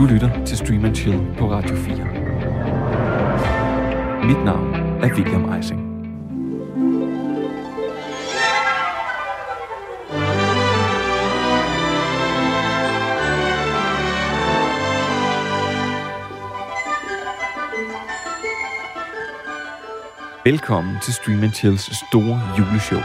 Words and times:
Du 0.00 0.04
lytter 0.06 0.44
til 0.44 0.56
Stream 0.56 0.84
and 0.84 0.94
Chill 0.94 1.20
på 1.38 1.50
Radio 1.50 1.76
4. 1.76 1.96
Mit 4.26 4.44
navn 4.44 4.74
er 5.02 5.14
William 5.14 5.52
Eising. 5.52 5.80
Velkommen 20.44 20.96
til 21.02 21.14
Stream 21.14 21.42
and 21.42 21.52
Chills 21.52 21.96
store 21.96 22.40
juleshow. 22.58 23.00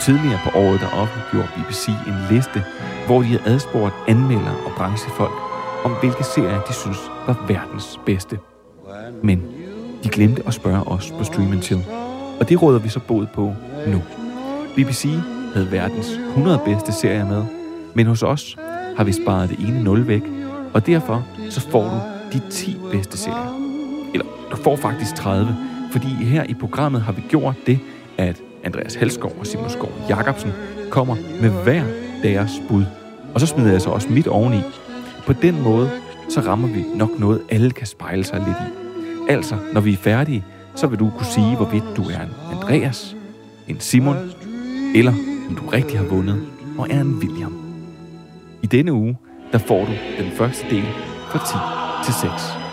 Tidligere 0.00 0.38
på 0.44 0.58
året, 0.58 0.80
der 0.80 0.88
offentliggjorde 1.02 1.48
BBC 1.56 1.88
en 1.88 2.36
liste, 2.36 2.64
hvor 3.06 3.22
de 3.22 3.26
havde 3.26 3.42
adspurgt 3.46 3.94
anmeldere 4.08 4.56
og 4.66 4.72
branchefolk 4.76 5.47
om, 5.88 5.94
hvilke 6.00 6.24
serier 6.24 6.60
de 6.60 6.72
synes 6.72 6.98
var 7.26 7.44
verdens 7.48 8.00
bedste. 8.06 8.38
Men 9.22 9.42
de 10.04 10.08
glemte 10.08 10.42
at 10.46 10.54
spørge 10.54 10.82
os 10.82 11.12
på 11.18 11.24
Stream 11.24 11.50
til, 11.50 11.62
Chill, 11.62 11.84
og 12.40 12.48
det 12.48 12.62
råder 12.62 12.78
vi 12.78 12.88
så 12.88 13.00
bod 13.00 13.26
på 13.34 13.54
nu. 13.86 14.02
BBC 14.74 15.08
havde 15.54 15.72
verdens 15.72 16.10
100 16.10 16.60
bedste 16.64 16.92
serier 16.92 17.26
med, 17.26 17.44
men 17.94 18.06
hos 18.06 18.22
os 18.22 18.56
har 18.96 19.04
vi 19.04 19.12
sparet 19.12 19.48
det 19.48 19.58
ene 19.58 19.84
0 19.84 20.08
væk, 20.08 20.22
og 20.74 20.86
derfor 20.86 21.24
så 21.50 21.60
får 21.60 21.82
du 21.82 22.00
de 22.32 22.50
10 22.50 22.76
bedste 22.92 23.18
serier. 23.18 23.54
Eller 24.12 24.26
du 24.50 24.56
får 24.56 24.76
faktisk 24.76 25.14
30, 25.14 25.56
fordi 25.92 26.08
her 26.08 26.42
i 26.42 26.54
programmet 26.54 27.02
har 27.02 27.12
vi 27.12 27.22
gjort 27.28 27.56
det, 27.66 27.78
at 28.18 28.42
Andreas 28.64 28.94
Halskov 28.94 29.32
og 29.40 29.46
Simon 29.46 29.70
Skov 29.70 29.90
Jacobsen 30.08 30.52
kommer 30.90 31.16
med 31.40 31.50
hver 31.50 31.84
deres 32.22 32.62
bud. 32.68 32.84
Og 33.34 33.40
så 33.40 33.46
smider 33.46 33.72
jeg 33.72 33.80
så 33.82 33.90
også 33.90 34.08
mit 34.08 34.26
oveni. 34.26 34.60
På 35.28 35.34
den 35.42 35.62
måde, 35.62 35.90
så 36.28 36.40
rammer 36.40 36.68
vi 36.68 36.84
nok 36.94 37.18
noget, 37.18 37.42
alle 37.50 37.70
kan 37.70 37.86
spejle 37.86 38.24
sig 38.24 38.38
lidt 38.38 38.56
i. 38.68 38.72
Altså, 39.32 39.56
når 39.72 39.80
vi 39.80 39.92
er 39.92 39.96
færdige, 39.96 40.44
så 40.74 40.86
vil 40.86 40.98
du 40.98 41.10
kunne 41.16 41.26
sige, 41.26 41.56
hvorvidt 41.56 41.84
du 41.96 42.02
er 42.02 42.20
en 42.20 42.30
Andreas, 42.52 43.16
en 43.68 43.80
Simon, 43.80 44.16
eller 44.94 45.12
om 45.48 45.56
du 45.56 45.66
rigtig 45.66 45.98
har 45.98 46.06
vundet 46.06 46.46
og 46.78 46.86
er 46.90 47.00
en 47.00 47.14
William. 47.14 47.58
I 48.62 48.66
denne 48.66 48.92
uge, 48.92 49.16
der 49.52 49.58
får 49.58 49.84
du 49.84 49.92
den 50.18 50.30
første 50.30 50.66
del 50.70 50.84
fra 51.30 51.38
10 52.04 52.06
til 52.06 52.14
6. 52.14 52.67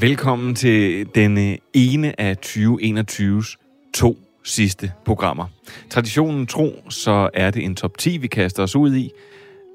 Velkommen 0.00 0.54
til 0.54 1.06
denne 1.14 1.58
ene 1.74 2.20
af 2.20 2.36
2021's 2.46 3.56
to 3.94 4.16
sidste 4.44 4.92
programmer. 5.04 5.46
Traditionen 5.90 6.46
tro, 6.46 6.84
så 6.88 7.30
er 7.34 7.50
det 7.50 7.64
en 7.64 7.76
top 7.76 7.98
10, 7.98 8.16
vi 8.16 8.26
kaster 8.26 8.62
os 8.62 8.76
ud 8.76 8.94
i. 8.94 9.10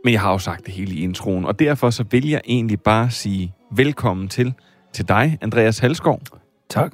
Men 0.04 0.14
jeg 0.14 0.22
har 0.22 0.32
jo 0.32 0.38
sagt 0.38 0.66
det 0.66 0.74
hele 0.74 0.94
i 0.96 1.02
introen, 1.02 1.46
og 1.46 1.60
derfor 1.60 1.90
så 1.90 2.04
vil 2.12 2.30
jeg 2.30 2.42
egentlig 2.46 2.82
bare 2.82 3.10
sige 3.10 3.54
velkommen 3.72 4.28
til, 4.28 4.54
til 4.94 5.08
dig, 5.08 5.38
Andreas 5.42 5.80
Halskov. 5.80 6.22
Tak. 6.70 6.94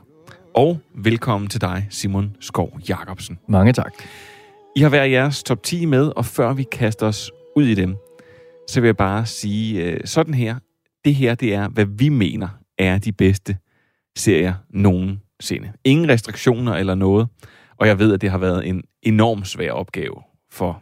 Og 0.54 0.80
velkommen 0.96 1.50
til 1.50 1.62
dig, 1.62 1.88
Simon 1.90 2.36
Skov 2.40 2.80
Jacobsen. 2.90 3.40
Mange 3.48 3.74
tak. 3.74 3.94
I 4.76 4.80
har 4.80 4.90
været 4.90 5.12
jeres 5.12 5.44
top 5.44 5.64
10 5.64 5.86
med, 5.86 6.12
og 6.16 6.26
før 6.26 6.54
vi 6.54 6.64
kaster 6.72 7.08
os 7.08 7.32
ud 7.56 7.66
i 7.66 7.76
dem, 7.76 7.96
så 8.70 8.82
vil 8.82 8.88
jeg 8.88 8.98
bare 8.98 9.26
sige 9.26 9.84
øh, 9.84 10.00
sådan 10.06 10.34
her. 10.34 10.56
Det 11.06 11.16
her, 11.16 11.36
det 11.36 11.54
er, 11.54 11.70
hvad 11.70 11.86
vi 11.86 12.10
mener 12.10 12.48
er 12.78 12.98
de 12.98 13.12
bedste 13.12 13.58
serier 14.18 14.54
nogensinde. 14.70 15.72
Ingen 15.84 16.10
restriktioner 16.10 16.74
eller 16.74 16.96
noget. 16.96 17.28
Og 17.78 17.88
jeg 17.88 18.00
ved, 18.00 18.14
at 18.14 18.22
det 18.22 18.32
har 18.32 18.38
været 18.38 18.68
en 18.68 18.84
enorm 19.02 19.44
svær 19.44 19.72
opgave 19.72 20.22
for 20.52 20.82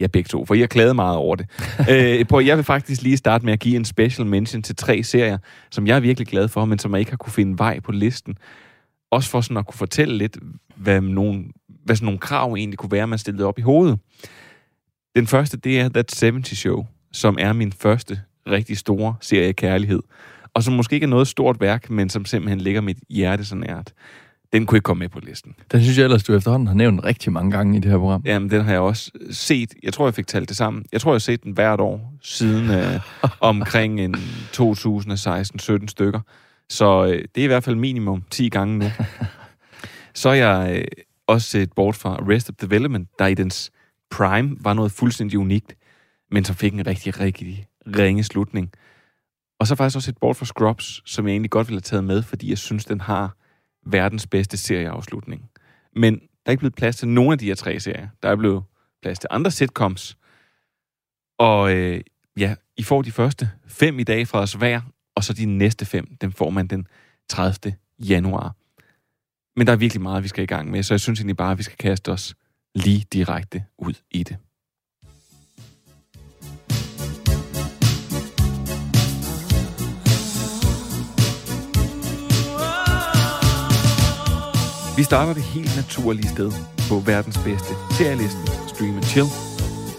jer 0.00 0.08
begge 0.08 0.28
to, 0.28 0.44
for 0.44 0.54
I 0.54 0.60
har 0.60 0.66
klaget 0.66 0.96
meget 0.96 1.16
over 1.16 1.36
det. 1.36 1.46
øh, 1.90 2.26
på, 2.26 2.40
jeg 2.40 2.56
vil 2.56 2.64
faktisk 2.64 3.02
lige 3.02 3.16
starte 3.16 3.44
med 3.44 3.52
at 3.52 3.60
give 3.60 3.76
en 3.76 3.84
special 3.84 4.26
mention 4.26 4.62
til 4.62 4.76
tre 4.76 5.02
serier, 5.02 5.38
som 5.70 5.86
jeg 5.86 5.96
er 5.96 6.00
virkelig 6.00 6.26
glad 6.26 6.48
for, 6.48 6.64
men 6.64 6.78
som 6.78 6.92
jeg 6.92 6.98
ikke 6.98 7.12
har 7.12 7.16
kunne 7.16 7.32
finde 7.32 7.58
vej 7.58 7.80
på 7.80 7.92
listen. 7.92 8.38
Også 9.10 9.30
for 9.30 9.40
sådan 9.40 9.56
at 9.56 9.66
kunne 9.66 9.78
fortælle 9.78 10.18
lidt, 10.18 10.38
hvad, 10.76 11.00
nogle, 11.00 11.44
hvad 11.84 11.96
sådan 11.96 12.04
nogle 12.04 12.18
krav 12.18 12.54
egentlig 12.54 12.78
kunne 12.78 12.92
være, 12.92 13.06
man 13.06 13.18
stillede 13.18 13.46
op 13.46 13.58
i 13.58 13.62
hovedet. 13.62 13.98
Den 15.16 15.26
første, 15.26 15.56
det 15.56 15.80
er 15.80 15.88
That 15.88 16.20
70 16.20 16.58
Show, 16.58 16.86
som 17.12 17.36
er 17.40 17.52
min 17.52 17.72
første 17.72 18.20
rigtig 18.46 18.78
store 18.78 19.14
serie 19.20 19.52
kærlighed 19.52 20.02
og 20.56 20.62
som 20.62 20.74
måske 20.74 20.94
ikke 20.94 21.04
er 21.04 21.08
noget 21.08 21.28
stort 21.28 21.60
værk, 21.60 21.90
men 21.90 22.08
som 22.08 22.24
simpelthen 22.24 22.60
ligger 22.60 22.80
mit 22.80 22.98
hjerte 23.10 23.44
så 23.44 23.54
nært. 23.54 23.92
Den 24.52 24.66
kunne 24.66 24.76
ikke 24.76 24.82
komme 24.84 24.98
med 24.98 25.08
på 25.08 25.20
listen. 25.20 25.54
Den 25.72 25.82
synes 25.82 25.98
jeg 25.98 26.04
ellers, 26.04 26.24
du 26.24 26.34
efterhånden 26.34 26.66
har 26.66 26.74
nævnt 26.74 27.04
rigtig 27.04 27.32
mange 27.32 27.50
gange 27.50 27.76
i 27.76 27.80
det 27.80 27.90
her 27.90 27.98
program. 27.98 28.22
Jamen, 28.24 28.50
den 28.50 28.64
har 28.64 28.72
jeg 28.72 28.80
også 28.80 29.10
set. 29.30 29.74
Jeg 29.82 29.92
tror, 29.92 30.06
jeg 30.06 30.14
fik 30.14 30.26
talt 30.26 30.48
det 30.48 30.56
sammen. 30.56 30.84
Jeg 30.92 31.00
tror, 31.00 31.10
jeg 31.10 31.14
har 31.14 31.18
set 31.18 31.42
den 31.42 31.52
hvert 31.52 31.80
år 31.80 32.12
siden 32.22 32.70
øh, 32.70 33.00
omkring 33.40 34.00
en 34.00 34.14
2016-17 34.14 35.86
stykker. 35.86 36.20
Så 36.68 37.04
øh, 37.04 37.24
det 37.34 37.40
er 37.40 37.44
i 37.44 37.46
hvert 37.46 37.64
fald 37.64 37.76
minimum 37.76 38.22
10 38.30 38.48
gange 38.48 38.78
nu. 38.78 38.86
Så 40.14 40.28
er 40.28 40.34
jeg 40.34 40.76
øh, 40.78 40.84
også 41.26 41.48
set 41.48 41.72
bort 41.72 41.96
fra 41.96 42.18
Rest 42.28 42.50
of 42.50 42.54
Development, 42.60 43.08
der 43.18 43.26
i 43.26 43.34
dens 43.34 43.70
prime 44.10 44.56
var 44.60 44.74
noget 44.74 44.92
fuldstændig 44.92 45.38
unikt, 45.38 45.76
men 46.30 46.44
som 46.44 46.56
fik 46.56 46.72
en 46.72 46.86
rigtig, 46.86 47.20
rigtig 47.20 47.66
ringe 47.98 48.24
slutning. 48.24 48.70
Og 49.60 49.66
så 49.66 49.74
faktisk 49.74 49.96
også 49.96 50.10
et 50.10 50.18
bort 50.18 50.36
for 50.36 50.44
Scrubs, 50.44 51.02
som 51.04 51.26
jeg 51.26 51.32
egentlig 51.32 51.50
godt 51.50 51.68
ville 51.68 51.76
have 51.76 51.80
taget 51.80 52.04
med, 52.04 52.22
fordi 52.22 52.50
jeg 52.50 52.58
synes, 52.58 52.84
den 52.84 53.00
har 53.00 53.36
verdens 53.86 54.26
bedste 54.26 54.56
serieafslutning. 54.56 55.50
Men 55.96 56.14
der 56.14 56.28
er 56.46 56.50
ikke 56.50 56.60
blevet 56.60 56.74
plads 56.74 56.96
til 56.96 57.08
nogen 57.08 57.32
af 57.32 57.38
de 57.38 57.46
her 57.46 57.54
tre 57.54 57.80
serier. 57.80 58.08
Der 58.22 58.28
er 58.28 58.36
blevet 58.36 58.62
plads 59.02 59.18
til 59.18 59.28
andre 59.30 59.50
sitcoms. 59.50 60.18
Og 61.38 61.74
øh, 61.74 62.00
ja, 62.36 62.54
I 62.76 62.82
får 62.82 63.02
de 63.02 63.12
første 63.12 63.50
fem 63.66 63.98
i 63.98 64.04
dag 64.04 64.28
fra 64.28 64.40
os 64.40 64.52
hver, 64.52 64.80
og 65.14 65.24
så 65.24 65.32
de 65.32 65.46
næste 65.46 65.84
fem, 65.84 66.16
dem 66.20 66.32
får 66.32 66.50
man 66.50 66.66
den 66.66 66.86
30. 67.28 67.74
januar. 67.98 68.54
Men 69.56 69.66
der 69.66 69.72
er 69.72 69.76
virkelig 69.76 70.02
meget, 70.02 70.22
vi 70.22 70.28
skal 70.28 70.44
i 70.44 70.46
gang 70.46 70.70
med, 70.70 70.82
så 70.82 70.94
jeg 70.94 71.00
synes 71.00 71.20
egentlig 71.20 71.36
bare, 71.36 71.52
at 71.52 71.58
vi 71.58 71.62
skal 71.62 71.76
kaste 71.76 72.12
os 72.12 72.34
lige 72.74 73.06
direkte 73.12 73.64
ud 73.78 73.94
i 74.10 74.22
det. 74.22 74.36
Vi 84.96 85.02
starter 85.02 85.34
det 85.34 85.42
helt 85.42 85.76
naturlige 85.76 86.28
sted 86.28 86.52
på 86.88 86.94
verdens 86.98 87.38
bedste 87.38 87.74
serielisten, 87.90 88.46
Stream 88.68 88.94
and 88.96 89.04
Chill, 89.04 89.26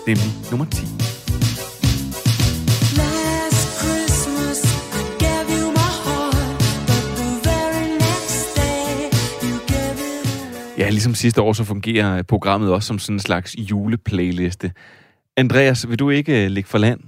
nemlig 0.07 0.31
nummer 0.51 0.65
10. 0.65 0.85
Ja, 10.77 10.89
ligesom 10.89 11.15
sidste 11.15 11.41
år, 11.41 11.53
så 11.53 11.63
fungerer 11.63 12.23
programmet 12.23 12.71
også 12.73 12.87
som 12.87 12.99
sådan 12.99 13.15
en 13.15 13.19
slags 13.19 13.55
juleplayliste. 13.57 14.71
Andreas, 15.37 15.89
vil 15.89 15.99
du 15.99 16.09
ikke 16.09 16.45
øh, 16.45 16.51
ligge 16.51 16.69
for 16.69 16.77
land? 16.77 16.99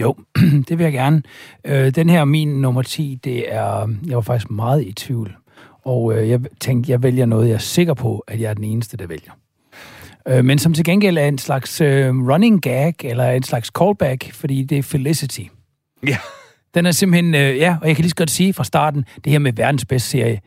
Jo, 0.00 0.14
det 0.68 0.78
vil 0.78 0.84
jeg 0.84 0.92
gerne. 0.92 1.22
Øh, 1.64 1.94
den 1.94 2.10
her, 2.10 2.24
min 2.24 2.60
nummer 2.60 2.82
10, 2.82 3.18
det 3.24 3.54
er... 3.54 3.88
Jeg 4.06 4.14
var 4.16 4.20
faktisk 4.20 4.50
meget 4.50 4.86
i 4.86 4.92
tvivl. 4.92 5.36
Og 5.84 6.14
øh, 6.14 6.28
jeg 6.28 6.40
tænkte, 6.60 6.92
jeg 6.92 7.02
vælger 7.02 7.26
noget, 7.26 7.48
jeg 7.48 7.54
er 7.54 7.58
sikker 7.58 7.94
på, 7.94 8.24
at 8.28 8.40
jeg 8.40 8.50
er 8.50 8.54
den 8.54 8.64
eneste, 8.64 8.96
der 8.96 9.06
vælger. 9.06 9.32
Øh, 10.28 10.44
men 10.44 10.58
som 10.58 10.74
til 10.74 10.84
gengæld 10.84 11.18
er 11.18 11.28
en 11.28 11.38
slags 11.38 11.80
øh, 11.80 12.28
running 12.28 12.62
gag, 12.62 12.94
eller 13.04 13.30
en 13.30 13.42
slags 13.42 13.70
callback, 13.78 14.32
fordi 14.32 14.62
det 14.62 14.78
er 14.78 14.82
Felicity. 14.82 15.42
Ja. 16.06 16.16
Den 16.74 16.86
er 16.86 16.90
simpelthen, 16.90 17.34
øh, 17.34 17.56
ja, 17.56 17.76
og 17.82 17.88
jeg 17.88 17.96
kan 17.96 18.02
lige 18.02 18.10
så 18.10 18.16
godt 18.16 18.30
sige 18.30 18.52
fra 18.52 18.64
starten, 18.64 19.04
det 19.24 19.32
her 19.32 19.38
med 19.38 19.52
verdens 19.52 19.84
bedste 19.84 20.08
serie, 20.08 20.40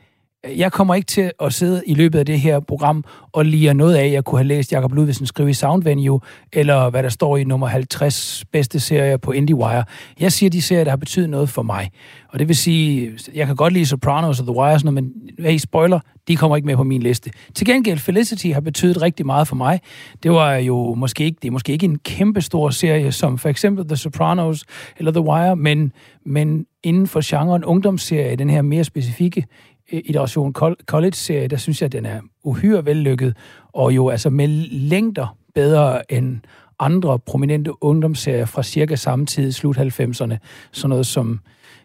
jeg 0.47 0.71
kommer 0.71 0.95
ikke 0.95 1.05
til 1.05 1.31
at 1.41 1.53
sidde 1.53 1.83
i 1.87 1.93
løbet 1.93 2.19
af 2.19 2.25
det 2.25 2.39
her 2.39 2.59
program 2.59 3.03
og 3.31 3.45
lige 3.45 3.73
noget 3.73 3.95
af, 3.95 4.11
jeg 4.11 4.23
kunne 4.23 4.39
have 4.39 4.47
læst 4.47 4.71
Jacob 4.71 4.93
Ludvigsen 4.93 5.25
skrive 5.25 5.49
i 5.49 5.53
Sound 5.53 5.83
Venue, 5.83 6.19
eller 6.53 6.89
hvad 6.89 7.03
der 7.03 7.09
står 7.09 7.37
i 7.37 7.43
nummer 7.43 7.67
50 7.67 8.45
bedste 8.51 8.79
serier 8.79 9.17
på 9.17 9.31
IndieWire. 9.31 9.83
Jeg 10.19 10.31
siger 10.31 10.49
de 10.49 10.61
serier, 10.61 10.83
der 10.83 10.91
har 10.91 10.97
betydet 10.97 11.29
noget 11.29 11.49
for 11.49 11.61
mig. 11.61 11.91
Og 12.29 12.39
det 12.39 12.47
vil 12.47 12.55
sige, 12.55 13.11
jeg 13.33 13.47
kan 13.47 13.55
godt 13.55 13.73
lide 13.73 13.85
Sopranos 13.85 14.39
og 14.39 14.45
The 14.45 14.55
Wire, 14.55 14.79
sådan 14.79 14.93
noget, 14.93 15.11
men 15.37 15.45
hey, 15.45 15.57
spoiler, 15.57 15.99
de 16.27 16.35
kommer 16.35 16.55
ikke 16.55 16.65
med 16.65 16.75
på 16.75 16.83
min 16.83 17.01
liste. 17.01 17.31
Til 17.55 17.67
gengæld, 17.67 17.99
Felicity 17.99 18.47
har 18.47 18.61
betydet 18.61 19.01
rigtig 19.01 19.25
meget 19.25 19.47
for 19.47 19.55
mig. 19.55 19.79
Det 20.23 20.31
var 20.31 20.55
jo 20.55 20.93
måske 20.93 21.23
ikke, 21.25 21.37
det 21.41 21.47
er 21.47 21.51
måske 21.51 21.73
ikke 21.73 21.85
en 21.85 21.99
kæmpe 21.99 22.41
stor 22.41 22.69
serie, 22.69 23.11
som 23.11 23.37
for 23.37 23.49
eksempel 23.49 23.87
The 23.87 23.97
Sopranos 23.97 24.63
eller 24.97 25.11
The 25.11 25.21
Wire, 25.21 25.55
men, 25.55 25.91
men 26.25 26.65
inden 26.83 27.07
for 27.07 27.21
genren 27.23 27.65
ungdomsserie, 27.65 28.35
den 28.35 28.49
her 28.49 28.61
mere 28.61 28.83
specifikke 28.83 29.45
Øh, 29.91 30.01
iteration 30.05 30.53
college-serie, 30.85 31.47
der 31.47 31.57
synes 31.57 31.81
jeg, 31.81 31.85
at 31.85 31.91
den 31.91 32.05
er 32.05 32.21
uhyre 32.43 32.85
vellykket, 32.85 33.37
og 33.73 33.95
jo 33.95 34.09
altså 34.09 34.29
med 34.29 34.47
længder 34.71 35.37
bedre 35.55 36.11
end 36.11 36.39
andre 36.79 37.19
prominente 37.19 37.83
ungdomsserier 37.83 38.45
fra 38.45 38.63
cirka 38.63 38.95
samme 38.95 39.25
tid, 39.25 39.51
slut 39.51 39.77
90'erne. 39.77 40.37
Sådan 40.71 40.89
noget 40.89 41.05
som, 41.05 41.39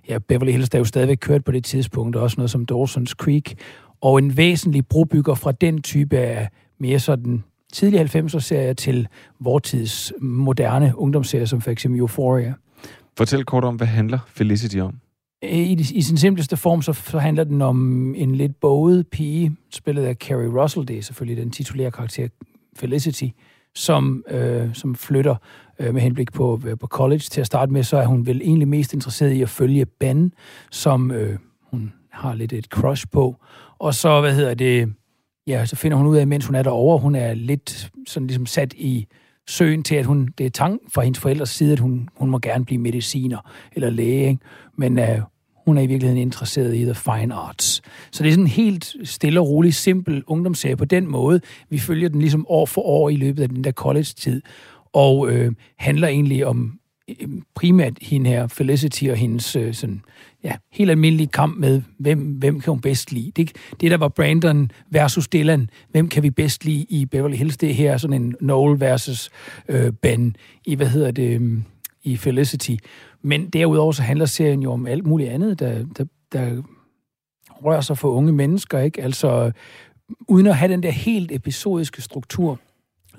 ja, 0.08 0.18
Beverly 0.18 0.52
Hills, 0.52 0.68
der 0.68 0.78
jo 0.78 0.84
stadigvæk 0.84 1.18
kørt 1.20 1.44
på 1.44 1.52
det 1.52 1.64
tidspunkt, 1.64 2.16
og 2.16 2.22
også 2.22 2.34
noget 2.38 2.50
som 2.50 2.66
Dawson's 2.72 3.14
Creek. 3.14 3.54
Og 4.00 4.18
en 4.18 4.36
væsentlig 4.36 4.86
brobygger 4.86 5.34
fra 5.34 5.52
den 5.52 5.82
type 5.82 6.18
af 6.18 6.48
mere 6.78 6.98
sådan 6.98 7.44
tidlige 7.72 8.04
90'er-serier 8.04 8.72
til 8.72 9.08
vortids 9.40 10.12
moderne 10.20 10.92
ungdomsserier, 10.96 11.46
som 11.46 11.60
for 11.60 11.70
eksempel 11.70 12.00
Euphoria. 12.00 12.54
Fortæl 13.16 13.44
kort 13.44 13.64
om, 13.64 13.76
hvad 13.76 13.86
handler 13.86 14.18
Felicity 14.28 14.76
om? 14.76 14.94
Øh, 15.44 15.50
I, 15.50 15.72
I 15.72 16.02
sin 16.02 16.16
simpleste 16.16 16.56
form, 16.56 16.82
så, 16.82 16.92
så 16.92 17.18
handler 17.18 17.44
den 17.44 17.62
om 17.62 18.14
en 18.14 18.34
lidt 18.34 18.60
boget 18.60 19.08
pige, 19.08 19.56
spillet 19.70 20.04
af 20.04 20.14
Carrie 20.14 20.62
Russell, 20.62 20.88
det 20.88 20.98
er 20.98 21.02
selvfølgelig 21.02 21.42
den 21.42 21.50
titulære 21.50 21.90
karakter 21.90 22.28
Felicity, 22.76 23.24
som, 23.74 24.24
øh, 24.30 24.74
som 24.74 24.94
flytter 24.94 25.36
øh, 25.78 25.94
med 25.94 26.02
henblik 26.02 26.32
på, 26.32 26.60
øh, 26.66 26.78
på 26.78 26.86
college. 26.86 27.18
Til 27.18 27.40
at 27.40 27.46
starte 27.46 27.72
med, 27.72 27.82
så 27.82 27.96
er 27.96 28.06
hun 28.06 28.26
vel 28.26 28.40
egentlig 28.40 28.68
mest 28.68 28.94
interesseret 28.94 29.32
i 29.32 29.42
at 29.42 29.48
følge 29.48 29.86
Ben, 29.86 30.32
som 30.70 31.10
øh, 31.10 31.38
hun 31.70 31.92
har 32.10 32.34
lidt 32.34 32.52
et 32.52 32.64
crush 32.64 33.06
på. 33.12 33.36
Og 33.78 33.94
så, 33.94 34.20
hvad 34.20 34.34
hedder 34.34 34.54
det, 34.54 34.92
ja, 35.46 35.66
så 35.66 35.76
finder 35.76 35.96
hun 35.96 36.06
ud 36.06 36.16
af, 36.16 36.26
mens 36.26 36.46
hun 36.46 36.54
er 36.54 36.62
derovre, 36.62 36.98
hun 36.98 37.14
er 37.14 37.34
lidt 37.34 37.90
sådan 38.06 38.26
ligesom 38.26 38.46
sat 38.46 38.72
i 38.72 39.06
søen 39.48 39.82
til, 39.82 39.94
at 39.94 40.06
hun, 40.06 40.28
det 40.38 40.46
er 40.46 40.50
tang 40.50 40.80
fra 40.94 41.02
hendes 41.02 41.20
forældres 41.20 41.50
side, 41.50 41.72
at 41.72 41.78
hun, 41.78 42.08
hun 42.16 42.30
må 42.30 42.38
gerne 42.38 42.64
blive 42.64 42.80
mediciner 42.80 43.50
eller 43.72 43.90
læge, 43.90 44.28
ikke? 44.28 44.42
Men 44.78 44.98
øh, 44.98 45.20
hun 45.68 45.78
er 45.78 45.82
i 45.82 45.86
virkeligheden 45.86 46.22
interesseret 46.22 46.74
i 46.74 46.84
the 46.84 46.94
fine 46.94 47.34
arts. 47.34 47.82
Så 48.10 48.22
det 48.22 48.28
er 48.28 48.32
sådan 48.32 48.44
en 48.44 48.50
helt 48.50 48.96
stille 49.04 49.40
og 49.40 49.48
rolig, 49.48 49.74
simpel 49.74 50.22
ungdomsserie 50.26 50.76
på 50.76 50.84
den 50.84 51.06
måde. 51.06 51.40
Vi 51.70 51.78
følger 51.78 52.08
den 52.08 52.20
ligesom 52.20 52.46
år 52.48 52.66
for 52.66 52.80
år 52.80 53.08
i 53.08 53.16
løbet 53.16 53.42
af 53.42 53.48
den 53.48 53.64
der 53.64 53.72
college-tid, 53.72 54.42
og 54.92 55.30
øh, 55.30 55.52
handler 55.78 56.08
egentlig 56.08 56.46
om 56.46 56.78
øh, 57.08 57.28
primært 57.54 57.92
hende 58.02 58.30
her, 58.30 58.46
Felicity 58.46 59.04
og 59.04 59.16
hendes 59.16 59.56
øh, 59.56 59.74
sådan, 59.74 60.00
ja, 60.44 60.52
helt 60.72 60.90
almindelige 60.90 61.26
kamp 61.26 61.58
med, 61.58 61.82
hvem, 61.98 62.18
hvem 62.18 62.60
kan 62.60 62.70
hun 62.70 62.80
bedst 62.80 63.12
lide. 63.12 63.30
Det, 63.36 63.52
det 63.80 63.90
der 63.90 63.96
var 63.96 64.08
Brandon 64.08 64.70
versus 64.90 65.28
Dylan, 65.28 65.70
hvem 65.90 66.08
kan 66.08 66.22
vi 66.22 66.30
bedst 66.30 66.64
lide 66.64 66.86
i 66.88 67.04
Beverly 67.04 67.36
Hills, 67.36 67.56
det 67.56 67.74
her 67.74 67.96
sådan 67.96 68.22
en 68.22 68.34
Noel 68.40 68.80
versus 68.80 69.30
øh, 69.68 69.92
Ben 69.92 70.36
i, 70.64 70.74
hvad 70.74 70.88
hedder 70.88 71.10
det, 71.10 71.40
øh, 71.40 71.58
i 72.02 72.16
Felicity. 72.16 72.76
Men 73.22 73.50
derudover 73.50 73.92
så 73.92 74.02
handler 74.02 74.26
serien 74.26 74.62
jo 74.62 74.72
om 74.72 74.86
alt 74.86 75.06
muligt 75.06 75.30
andet, 75.30 75.60
der, 75.60 75.84
der, 75.98 76.04
der 76.32 76.62
rører 77.64 77.80
sig 77.80 77.98
for 77.98 78.10
unge 78.10 78.32
mennesker, 78.32 78.78
ikke? 78.78 79.02
Altså, 79.02 79.52
uden 80.28 80.46
at 80.46 80.56
have 80.56 80.72
den 80.72 80.82
der 80.82 80.90
helt 80.90 81.32
episodiske 81.32 82.02
struktur, 82.02 82.58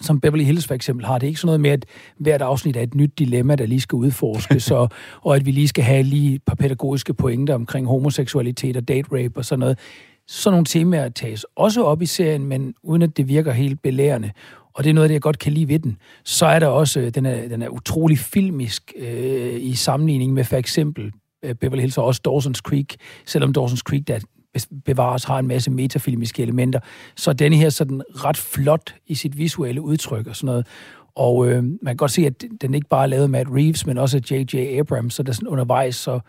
som 0.02 0.22
Beverly 0.22 0.44
Hills 0.44 0.68
for 0.68 0.74
eksempel 0.74 1.06
har. 1.06 1.18
Det 1.18 1.28
er 1.28 1.28
ikke 1.28 1.40
sådan 1.40 1.48
noget 1.48 1.62
med, 1.62 1.70
at 1.70 1.86
hvert 2.18 2.42
afsnit 2.42 2.76
er 2.76 2.82
et 2.82 2.96
nyt 2.96 3.20
dilemma, 3.20 3.56
der 3.56 3.66
lige 3.66 3.82
skal 3.82 3.96
udforskes, 3.96 4.72
og, 4.80 4.90
og 5.22 5.36
at 5.36 5.46
vi 5.46 5.52
lige 5.52 5.68
skal 5.68 5.84
have 5.84 6.04
lige 6.04 6.36
et 6.36 6.44
par 6.44 6.56
pædagogiske 6.56 7.14
pointer 7.14 7.56
omkring 7.56 7.88
homoseksualitet 7.88 8.78
og 8.78 8.88
date 8.88 9.08
rape 9.12 9.38
og 9.38 9.46
sådan 9.46 9.60
noget. 9.60 9.80
Sådan 10.28 10.54
nogle 10.54 10.66
temaer 10.66 11.10
tages 11.10 11.46
også 11.56 11.84
op 11.84 12.02
i 12.02 12.06
serien, 12.06 12.46
men 12.46 12.74
uden 12.84 13.02
at 13.02 13.18
det 13.18 13.28
virker 13.28 13.52
helt 13.52 13.82
belærende. 13.82 14.32
Og 14.74 14.84
det 14.84 14.90
er 14.90 14.94
noget 14.94 15.06
af 15.06 15.10
det, 15.10 15.14
jeg 15.14 15.22
godt 15.22 15.40
kan 15.40 15.54
lide 15.54 15.68
ved 15.68 15.80
den. 15.80 15.98
Så 16.26 16.46
er 16.46 16.60
der 16.60 16.68
også, 16.68 17.00
øh, 17.00 17.16
den 17.16 17.26
er, 17.26 17.48
den 17.48 17.62
er 17.62 17.70
utrolig 17.70 18.20
filmisk 18.20 18.94
øh, 18.98 19.56
i 19.62 19.76
sammenligning 19.76 20.34
med 20.34 20.44
for 20.44 20.58
eksempel 20.58 21.12
øh, 21.46 21.56
Beverly 21.56 21.82
Hills 21.82 21.98
og 21.98 22.06
også 22.06 22.22
Dawson's 22.28 22.62
Creek, 22.62 22.96
selvom 23.26 23.54
Dawson's 23.58 23.82
Creek 23.82 24.08
der 24.08 24.20
bevares 24.86 25.24
har 25.24 25.40
en 25.40 25.48
masse 25.48 25.72
metafilmiske 25.72 26.44
elementer, 26.44 26.80
så 27.16 27.34
denne 27.34 27.56
her 27.56 27.70
sådan 27.70 28.02
ret 28.10 28.38
flot 28.38 28.96
i 29.08 29.16
sit 29.16 29.38
visuelle 29.38 29.82
udtryk 29.82 30.28
og 30.28 30.36
sådan 30.36 30.46
noget. 30.46 30.68
Og 31.16 31.50
øh, 31.50 31.64
man 31.64 31.78
kan 31.86 31.98
godt 31.98 32.12
se, 32.12 32.26
at 32.26 32.44
den 32.62 32.74
ikke 32.74 32.88
bare 32.90 33.04
er 33.04 33.08
lavet 33.08 33.30
med 33.30 33.40
Matt 33.40 33.56
Reeves, 33.56 33.86
men 33.86 33.98
også 33.98 34.22
J.J. 34.32 34.80
Abrams, 34.80 35.14
så 35.14 35.24
der 35.24 35.32
sådan 35.32 35.48
undervejs, 35.48 35.96
så, 35.96 36.20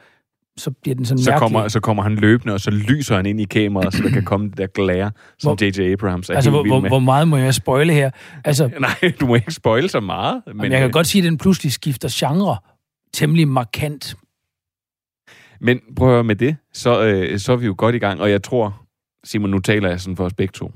så 0.56 0.70
bliver 0.70 0.94
den 0.94 1.04
sådan 1.04 1.22
så 1.22 1.30
mærkelig. 1.30 1.52
kommer, 1.52 1.68
så 1.68 1.80
kommer 1.80 2.02
han 2.02 2.16
løbende, 2.16 2.54
og 2.54 2.60
så 2.60 2.70
lyser 2.70 3.16
han 3.16 3.26
ind 3.26 3.40
i 3.40 3.44
kameraet, 3.44 3.94
så 3.94 4.02
der 4.02 4.10
kan 4.10 4.24
komme 4.24 4.48
det 4.48 4.58
der 4.58 4.66
glære, 4.66 5.10
som 5.38 5.58
J.J. 5.60 5.80
Abrams 5.80 6.30
er 6.30 6.34
altså, 6.34 6.50
helt 6.50 6.66
hvor, 6.66 6.80
med. 6.80 6.90
hvor 6.90 6.98
meget 6.98 7.28
må 7.28 7.36
jeg 7.36 7.54
spoile 7.54 7.92
her? 7.92 8.10
Altså, 8.44 8.70
Nej, 8.80 9.12
du 9.20 9.26
må 9.26 9.34
ikke 9.34 9.52
spoile 9.52 9.88
så 9.88 10.00
meget. 10.00 10.42
Men, 10.46 10.56
men 10.56 10.72
jeg 10.72 10.80
kan 10.80 10.86
øh, 10.86 10.92
godt 10.92 11.06
sige, 11.06 11.22
at 11.22 11.24
den 11.30 11.38
pludselig 11.38 11.72
skifter 11.72 12.08
genre 12.12 12.56
temmelig 13.12 13.48
markant. 13.48 14.16
Men 15.60 15.80
prøv 15.96 16.08
at 16.08 16.14
høre 16.14 16.24
med 16.24 16.36
det, 16.36 16.56
så, 16.72 17.04
øh, 17.04 17.38
så 17.38 17.52
er 17.52 17.56
vi 17.56 17.66
jo 17.66 17.74
godt 17.78 17.94
i 17.94 17.98
gang, 17.98 18.20
og 18.20 18.30
jeg 18.30 18.42
tror, 18.42 18.82
Simon, 19.24 19.50
nu 19.50 19.58
taler 19.58 19.88
jeg 19.88 20.00
sådan 20.00 20.16
for 20.16 20.24
os 20.24 20.34
begge 20.34 20.52
to, 20.52 20.72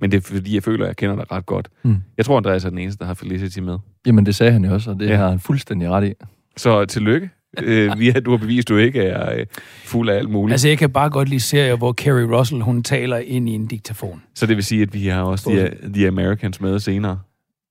men 0.00 0.10
det 0.10 0.16
er 0.16 0.20
fordi, 0.20 0.54
jeg 0.54 0.62
føler, 0.62 0.84
at 0.84 0.88
jeg 0.88 0.96
kender 0.96 1.16
dig 1.16 1.32
ret 1.32 1.46
godt. 1.46 1.68
Mm. 1.82 1.96
Jeg 2.16 2.24
tror, 2.24 2.36
Andreas 2.36 2.64
er 2.64 2.68
den 2.68 2.78
eneste, 2.78 2.98
der 2.98 3.06
har 3.06 3.14
Felicity 3.14 3.58
med. 3.58 3.78
Jamen, 4.06 4.26
det 4.26 4.34
sagde 4.34 4.52
han 4.52 4.64
jo 4.64 4.74
også, 4.74 4.90
og 4.90 5.00
det 5.00 5.08
ja. 5.08 5.16
har 5.16 5.28
han 5.28 5.40
fuldstændig 5.40 5.90
ret 5.90 6.08
i. 6.08 6.12
Så 6.56 6.84
tillykke. 6.84 7.30
Øh, 7.62 7.98
vi 7.98 8.08
har, 8.10 8.20
du 8.20 8.30
har 8.30 8.36
bevist, 8.38 8.66
at 8.66 8.68
du 8.68 8.76
ikke 8.76 9.00
er 9.02 9.34
øh, 9.38 9.46
fuld 9.84 10.08
af 10.08 10.14
alt 10.16 10.30
muligt. 10.30 10.52
Altså, 10.52 10.68
jeg 10.68 10.78
kan 10.78 10.90
bare 10.92 11.10
godt 11.10 11.28
lide 11.28 11.40
serier, 11.40 11.76
hvor 11.76 11.92
Carrie 11.92 12.38
Russell, 12.38 12.60
hun 12.62 12.82
taler 12.82 13.16
ind 13.18 13.48
i 13.48 13.52
en 13.52 13.66
diktafon. 13.66 14.22
Så 14.34 14.46
det 14.46 14.56
vil 14.56 14.64
sige, 14.64 14.82
at 14.82 14.94
vi 14.94 15.06
har 15.06 15.22
også 15.22 15.50
The, 15.50 15.92
The 15.92 16.08
Americans 16.08 16.60
med 16.60 16.78
senere. 16.78 17.18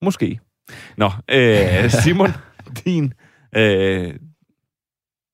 Måske. 0.01 0.39
Nå, 0.97 1.11
øh, 1.31 1.89
Simon, 2.03 2.29
din... 2.85 3.13
Øh, 3.55 4.13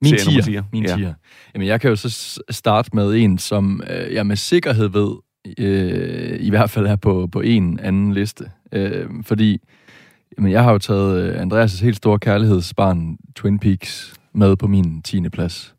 Min 0.02 0.18
tier. 0.18 0.42
tier. 0.42 0.64
Min 0.72 0.84
Ja. 0.86 0.96
tier. 0.96 1.14
Jamen, 1.56 1.68
jeg 1.68 1.82
kan 1.82 1.90
jo 1.90 1.96
så 1.96 2.40
starte 2.50 2.90
med 2.94 3.16
en, 3.16 3.38
som 3.38 3.82
øh, 3.90 4.14
jeg 4.14 4.26
med 4.28 4.36
sikkerhed 4.36 4.90
ved, 4.90 5.12
øh, 5.60 6.38
i 6.40 6.50
hvert 6.50 6.70
fald 6.70 6.86
er 6.88 6.96
på, 6.96 7.28
på 7.32 7.42
en 7.42 7.80
anden 7.80 8.14
liste. 8.14 8.52
Øh, 8.74 9.06
fordi 9.24 9.58
jamen, 10.38 10.52
jeg 10.52 10.64
har 10.64 10.72
jo 10.72 10.78
taget 10.78 11.22
øh, 11.24 11.42
Andreas' 11.42 11.84
helt 11.84 11.98
store 11.98 12.20
kærlighedsbarn, 12.20 13.18
Twin 13.36 13.60
Peaks, 13.60 14.14
med 14.38 14.56
på 14.56 14.68
min 14.68 15.02
10. 15.02 15.30
plads. 15.30 15.76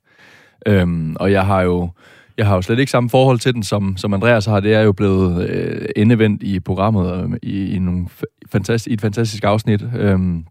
Øhm, 0.66 1.16
og 1.20 1.32
jeg 1.32 1.46
har 1.46 1.62
jo 1.62 1.90
jeg 2.38 2.46
har 2.46 2.54
jo 2.54 2.62
slet 2.62 2.78
ikke 2.78 2.90
samme 2.90 3.10
forhold 3.10 3.38
til 3.38 3.54
den, 3.54 3.62
som, 3.62 3.96
som 3.96 4.14
Andreas 4.14 4.46
har. 4.46 4.60
Det 4.60 4.74
er 4.74 4.80
jo 4.80 4.92
blevet 4.92 5.48
øh, 5.48 5.88
endevendt 5.96 6.42
i 6.42 6.60
programmet 6.60 7.24
øh, 7.24 7.38
i, 7.42 7.70
i, 7.70 7.78
nogle 7.78 8.08
fantast, 8.08 8.52
fantastisk, 8.52 8.90
i 8.90 8.92
et 8.92 9.00
fantastisk 9.00 9.44
afsnit. 9.44 9.82
Øhm, 9.96 10.44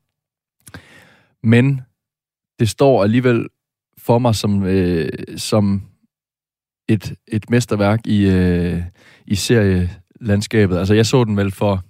men 1.44 1.82
det 2.60 2.70
står 2.70 3.04
alligevel 3.04 3.48
for 3.98 4.20
mig 4.20 4.36
som, 4.36 4.64
øh, 4.64 5.10
som 5.38 5.82
et, 6.90 7.14
et 7.28 7.50
mesterværk 7.50 8.08
i, 8.08 8.30
øh, 8.30 8.82
i 9.28 9.36
serielandskabet. 9.36 10.78
Altså, 10.78 10.94
jeg 10.94 11.06
så 11.06 11.24
den 11.24 11.38
vel 11.38 11.52
for 11.52 11.84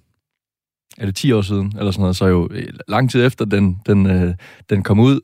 er 0.98 1.06
det 1.06 1.16
10 1.16 1.32
år 1.32 1.42
siden, 1.42 1.74
eller 1.78 1.92
sådan 1.92 2.02
noget, 2.02 2.16
så 2.16 2.26
jo 2.26 2.48
øh, 2.52 2.68
lang 2.88 3.12
tid 3.12 3.26
efter 3.26 3.46
den, 3.46 3.82
den, 3.86 4.06
øh, 4.06 4.34
den 4.70 4.84
kom 4.84 5.00
ud. 5.00 5.20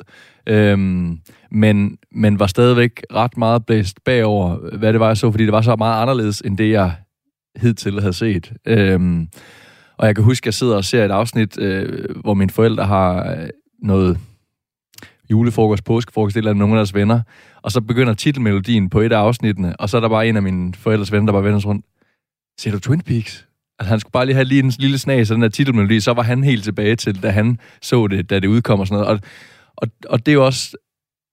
Øhm, 0.47 1.19
men, 1.51 1.97
men 2.11 2.39
var 2.39 2.47
stadigvæk 2.47 3.01
ret 3.13 3.37
meget 3.37 3.65
blæst 3.65 4.03
bagover, 4.05 4.77
hvad 4.77 4.93
det 4.93 4.99
var, 4.99 5.07
jeg 5.07 5.17
så, 5.17 5.31
fordi 5.31 5.43
det 5.43 5.53
var 5.53 5.61
så 5.61 5.75
meget 5.75 6.01
anderledes, 6.01 6.41
end 6.45 6.57
det, 6.57 6.71
jeg 6.71 6.95
hidtil 7.55 7.99
havde 7.99 8.13
set. 8.13 8.53
Øhm, 8.65 9.27
og 9.97 10.07
jeg 10.07 10.15
kan 10.15 10.23
huske, 10.23 10.43
at 10.43 10.45
jeg 10.45 10.53
sidder 10.53 10.75
og 10.75 10.85
ser 10.85 11.05
et 11.05 11.11
afsnit, 11.11 11.59
øh, 11.59 12.15
hvor 12.21 12.33
mine 12.33 12.49
forældre 12.49 12.85
har 12.85 13.31
øh, 13.31 13.49
noget 13.83 14.19
julefrokost, 15.31 15.83
påskefrokost, 15.83 16.35
et 16.35 16.37
eller 16.37 16.51
andet, 16.51 16.59
nogle 16.59 16.75
af 16.75 16.77
deres 16.77 16.93
venner, 16.93 17.21
og 17.61 17.71
så 17.71 17.81
begynder 17.81 18.13
titelmelodien 18.13 18.89
på 18.89 18.99
et 18.99 19.11
af 19.11 19.17
afsnittene, 19.17 19.75
og 19.79 19.89
så 19.89 19.97
er 19.97 20.01
der 20.01 20.09
bare 20.09 20.27
en 20.27 20.35
af 20.35 20.43
mine 20.43 20.73
forældres 20.73 21.11
venner, 21.11 21.25
der 21.25 21.33
bare 21.33 21.43
vender 21.43 21.59
sig 21.59 21.69
rundt. 21.69 21.85
Ser 22.59 22.71
du 22.71 22.79
Twin 22.79 23.01
Peaks? 23.01 23.47
Altså, 23.83 23.89
han 23.89 23.99
skulle 23.99 24.11
bare 24.11 24.25
lige 24.25 24.35
have 24.35 24.45
lige 24.45 24.63
en 24.63 24.73
lille 24.79 24.97
snas 24.97 25.31
af 25.31 25.35
den 25.35 25.41
der 25.41 25.49
titelmelodi, 25.49 25.99
så 25.99 26.13
var 26.13 26.23
han 26.23 26.43
helt 26.43 26.63
tilbage 26.63 26.95
til, 26.95 27.23
da 27.23 27.29
han 27.29 27.59
så 27.81 28.07
det, 28.07 28.29
da 28.29 28.39
det 28.39 28.47
udkom 28.47 28.79
og 28.79 28.87
sådan 28.87 29.03
noget. 29.03 29.21
Og, 29.21 29.29
og, 29.77 29.87
og 30.09 30.25
det 30.25 30.31
er 30.31 30.33
jo 30.33 30.45
også 30.45 30.77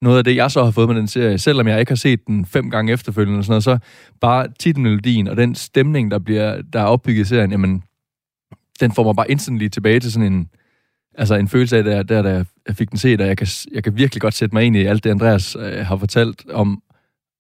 noget 0.02 0.18
af 0.18 0.24
det, 0.24 0.36
jeg 0.36 0.50
så 0.50 0.64
har 0.64 0.70
fået 0.70 0.88
med 0.88 0.96
den 0.96 1.08
serie, 1.08 1.38
selvom 1.38 1.68
jeg 1.68 1.80
ikke 1.80 1.90
har 1.90 1.96
set 1.96 2.26
den 2.26 2.46
fem 2.46 2.70
gange 2.70 2.92
efterfølgende 2.92 3.38
og 3.38 3.44
sådan 3.44 3.52
noget, 3.52 3.64
så 3.64 3.78
bare 4.20 4.48
titelmelodien 4.58 5.28
og 5.28 5.36
den 5.36 5.54
stemning, 5.54 6.10
der 6.10 6.18
bliver 6.18 6.62
der 6.72 6.80
er 6.80 6.84
opbygget 6.84 7.20
i 7.20 7.28
serien, 7.28 7.50
jamen, 7.50 7.82
den 8.80 8.92
får 8.92 9.04
mig 9.04 9.16
bare 9.16 9.30
instantly 9.30 9.68
tilbage 9.68 10.00
til 10.00 10.12
sådan 10.12 10.32
en, 10.32 10.48
altså 11.14 11.34
en 11.34 11.48
følelse 11.48 11.76
af, 11.76 11.84
der, 11.84 12.02
der, 12.02 12.22
der 12.22 12.44
jeg 12.66 12.76
fik 12.76 12.90
den 12.90 12.98
set, 12.98 13.20
og 13.20 13.26
jeg 13.26 13.36
kan, 13.36 13.46
jeg 13.72 13.84
kan 13.84 13.96
virkelig 13.96 14.22
godt 14.22 14.34
sætte 14.34 14.54
mig 14.54 14.64
ind 14.64 14.76
i 14.76 14.84
alt 14.84 15.04
det, 15.04 15.10
Andreas 15.10 15.56
øh, 15.56 15.86
har 15.86 15.96
fortalt 15.96 16.50
om 16.50 16.82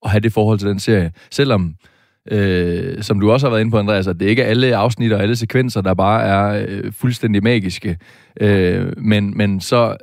at 0.04 0.10
have 0.10 0.20
det 0.20 0.32
forhold 0.32 0.58
til 0.58 0.68
den 0.68 0.80
serie. 0.80 1.12
Selvom, 1.30 1.74
øh, 2.30 3.02
som 3.02 3.20
du 3.20 3.30
også 3.30 3.46
har 3.46 3.50
været 3.50 3.60
inde 3.60 3.70
på, 3.70 3.78
Andreas, 3.78 4.06
at 4.06 4.20
det 4.20 4.26
ikke 4.26 4.42
er 4.42 4.46
alle 4.46 4.76
afsnit 4.76 5.12
og 5.12 5.22
alle 5.22 5.36
sekvenser, 5.36 5.80
der 5.80 5.94
bare 5.94 6.22
er 6.22 6.66
øh, 6.68 6.92
fuldstændig 6.92 7.42
magiske. 7.42 7.98
Øh, 8.40 8.92
men, 8.96 9.36
men 9.36 9.60
så 9.60 9.96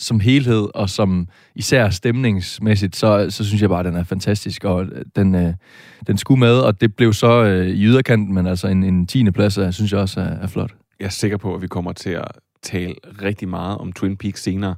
som 0.00 0.20
helhed, 0.20 0.68
og 0.74 0.90
som 0.90 1.28
især 1.54 1.90
stemningsmæssigt, 1.90 2.96
så, 2.96 3.26
så 3.30 3.44
synes 3.44 3.62
jeg 3.62 3.68
bare, 3.68 3.80
at 3.80 3.86
den 3.86 3.96
er 3.96 4.04
fantastisk, 4.04 4.64
og 4.64 4.84
øh, 4.84 5.04
den, 5.16 5.34
øh, 5.34 5.54
den 6.06 6.18
skulle 6.18 6.40
med, 6.40 6.58
og 6.58 6.80
det 6.80 6.96
blev 6.96 7.12
så 7.12 7.44
øh, 7.44 7.66
i 7.66 7.84
yderkanten, 7.84 8.34
men 8.34 8.46
altså 8.46 8.68
en, 8.68 8.84
en 8.84 9.06
10. 9.06 9.30
plads, 9.30 9.58
jeg 9.58 9.74
synes 9.74 9.92
jeg 9.92 10.00
også 10.00 10.20
er, 10.20 10.24
er 10.24 10.46
flot. 10.46 10.74
Jeg 11.00 11.06
er 11.06 11.10
sikker 11.10 11.36
på, 11.36 11.54
at 11.54 11.62
vi 11.62 11.66
kommer 11.66 11.92
til 11.92 12.10
at 12.10 12.28
tale 12.62 12.94
rigtig 13.22 13.48
meget 13.48 13.78
om 13.78 13.92
Twin 13.92 14.16
Peaks 14.16 14.42
senere. 14.42 14.74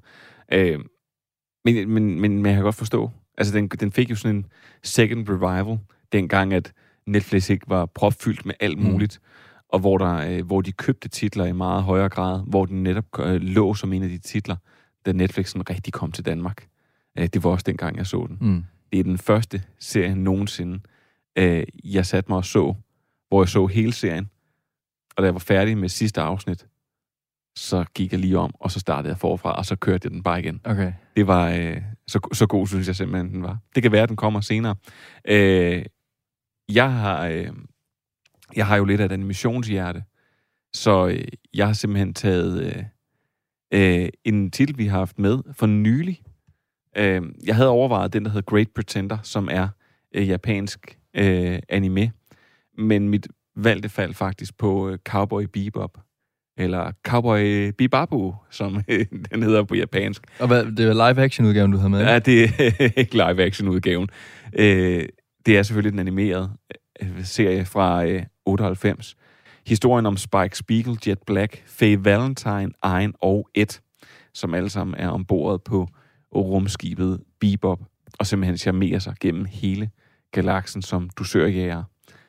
Øh, 0.53 0.79
men, 1.65 1.89
men, 1.89 2.21
men, 2.21 2.35
men 2.35 2.47
jeg 2.47 2.55
kan 2.55 2.63
godt 2.63 2.75
forstå, 2.75 3.11
altså 3.39 3.55
den, 3.55 3.69
den 3.69 3.93
fik 3.93 4.11
jo 4.11 4.17
sådan 4.17 4.37
en 4.37 4.47
second 4.83 5.29
revival. 5.29 5.79
dengang 6.13 6.55
at 6.55 6.73
Netflix 7.07 7.51
ikke 7.51 7.65
var 7.69 7.87
propfyldt 7.87 8.47
med 8.47 8.55
alt 8.61 8.79
Mm. 8.79 8.85
muligt, 8.85 9.21
og 9.69 9.79
hvor, 9.81 9.99
der, 9.99 10.15
øh, 10.15 10.47
hvor 10.47 10.61
de 10.61 10.73
købte 10.73 11.09
titler 11.09 11.45
i 11.45 11.53
meget 11.53 11.83
højere 11.83 12.09
grad, 12.09 12.43
hvor 12.47 12.67
den 12.67 12.83
netop 12.83 13.05
øh, 13.21 13.41
lå 13.41 13.75
som 13.75 13.93
en 13.93 14.03
af 14.03 14.09
de 14.09 14.19
titler, 14.19 14.57
da 15.07 15.13
Netflix 15.13 15.49
sådan 15.49 15.71
rigtig 15.71 15.93
kom 15.93 16.13
til 16.13 16.27
Danmark. 16.27 16.67
Øh, 17.19 17.27
det 17.27 17.45
var 17.45 17.51
også 17.51 17.65
dengang, 17.67 17.97
jeg 17.97 18.07
så 18.07 18.27
den. 18.29 18.39
Mm. 18.41 18.65
Det 18.93 19.01
er 19.01 19.05
den 19.05 19.19
første 19.19 19.63
serie 19.79 20.15
nogensinde, 20.15 20.81
øh, 21.39 21.65
jeg 21.85 22.07
satte 22.07 22.31
mig 22.31 22.37
og 22.37 22.45
så, 22.45 22.75
hvor 23.29 23.43
jeg 23.43 23.49
så 23.49 23.67
hele 23.67 23.93
serien. 23.93 24.31
Og 25.17 25.23
da 25.23 25.27
jeg 25.27 25.35
var 25.35 25.39
færdig 25.41 25.79
med 25.79 25.89
sidste 25.89 26.21
afsnit, 26.21 26.67
så 27.57 27.85
gik 27.95 28.13
jeg 28.13 28.21
lige 28.21 28.39
om, 28.39 28.55
og 28.61 28.71
så 28.71 28.81
startede 28.81 29.09
jeg 29.09 29.19
forfra, 29.19 29.53
og 29.57 29.67
så 29.67 29.77
kørte 29.77 30.07
jeg 30.07 30.11
den 30.13 30.23
bare 30.23 30.41
igen. 30.41 30.61
Okay. 30.65 30.93
Det 31.17 31.27
var 31.27 31.51
øh, 31.51 31.83
så, 32.07 32.29
så 32.33 32.47
god, 32.47 32.67
synes 32.67 32.87
jeg 32.87 32.97
simpelthen, 32.97 33.33
den 33.33 33.43
var. 33.43 33.59
Det 33.75 33.83
kan 33.83 33.93
være, 33.93 34.03
at 34.03 34.09
den 34.09 34.17
kommer 34.17 34.41
senere. 34.41 34.75
Øh, 35.25 35.85
jeg, 36.69 36.93
har, 36.93 37.27
øh, 37.27 37.49
jeg 38.57 38.67
har 38.67 38.77
jo 38.77 38.85
lidt 38.85 39.01
af 39.01 39.05
et 39.05 39.13
animationshjerte, 39.13 40.05
så 40.73 41.07
øh, 41.09 41.25
jeg 41.55 41.67
har 41.67 41.73
simpelthen 41.73 42.15
taget 42.15 42.63
øh, 42.63 42.85
øh, 43.75 44.09
en 44.25 44.51
titel, 44.51 44.79
vi 44.79 44.87
har 44.87 44.99
haft 44.99 45.19
med 45.19 45.39
for 45.53 45.67
nylig. 45.67 46.23
Øh, 46.97 47.23
jeg 47.45 47.57
havde 47.57 47.69
overvejet 47.69 48.13
den, 48.13 48.25
der 48.25 48.31
hedder 48.31 48.51
Great 48.51 48.69
Pretender, 48.75 49.19
som 49.23 49.49
er 49.53 49.69
øh, 50.15 50.29
japansk 50.29 50.99
øh, 51.17 51.59
anime, 51.69 52.13
men 52.79 53.09
mit 53.09 53.29
valgte 53.57 53.89
faldt 53.89 54.17
faktisk 54.17 54.59
på 54.59 54.89
øh, 54.89 54.99
Cowboy 54.99 55.43
Bebop, 55.53 55.99
eller 56.59 56.93
Cowboy 57.07 57.71
Bibabu, 57.79 58.35
som 58.51 58.83
øh, 58.89 59.07
den 59.33 59.43
hedder 59.43 59.63
på 59.63 59.75
japansk. 59.75 60.23
Og 60.39 60.47
hvad, 60.47 60.65
det 60.65 60.87
er 60.87 61.11
live-action-udgaven, 61.11 61.73
du 61.73 61.77
havde 61.77 61.91
med? 61.91 62.01
Ja, 62.01 62.19
det 62.19 62.45
er 62.45 62.89
ikke 63.01 63.15
live-action-udgaven. 63.15 64.09
Øh, 64.59 65.09
det 65.47 65.59
er 65.59 65.63
selvfølgelig 65.63 65.93
den 65.93 65.99
animerede 65.99 66.51
øh, 67.03 67.19
øh, 67.19 67.25
serie 67.25 67.65
fra 67.65 68.05
øh, 68.05 68.23
98. 68.47 69.17
Historien 69.67 70.07
om 70.07 70.17
Spike 70.17 70.57
Spiegel, 70.57 70.99
Jet 71.07 71.19
Black, 71.27 71.63
Faye 71.67 72.05
Valentine, 72.05 72.71
Ein 72.85 73.15
og 73.21 73.49
Ed, 73.55 73.81
som 74.35 74.55
alle 74.55 74.71
sammen 74.71 74.95
er 74.99 75.09
ombord 75.09 75.65
på 75.65 75.89
rumskibet 76.35 77.21
Bebop, 77.41 77.81
og 78.19 78.27
simpelthen 78.27 78.59
charmerer 78.59 78.99
sig 78.99 79.15
gennem 79.21 79.45
hele 79.45 79.91
galaksen 80.33 80.83
som 80.83 81.11
dusørjæger, 81.19 81.83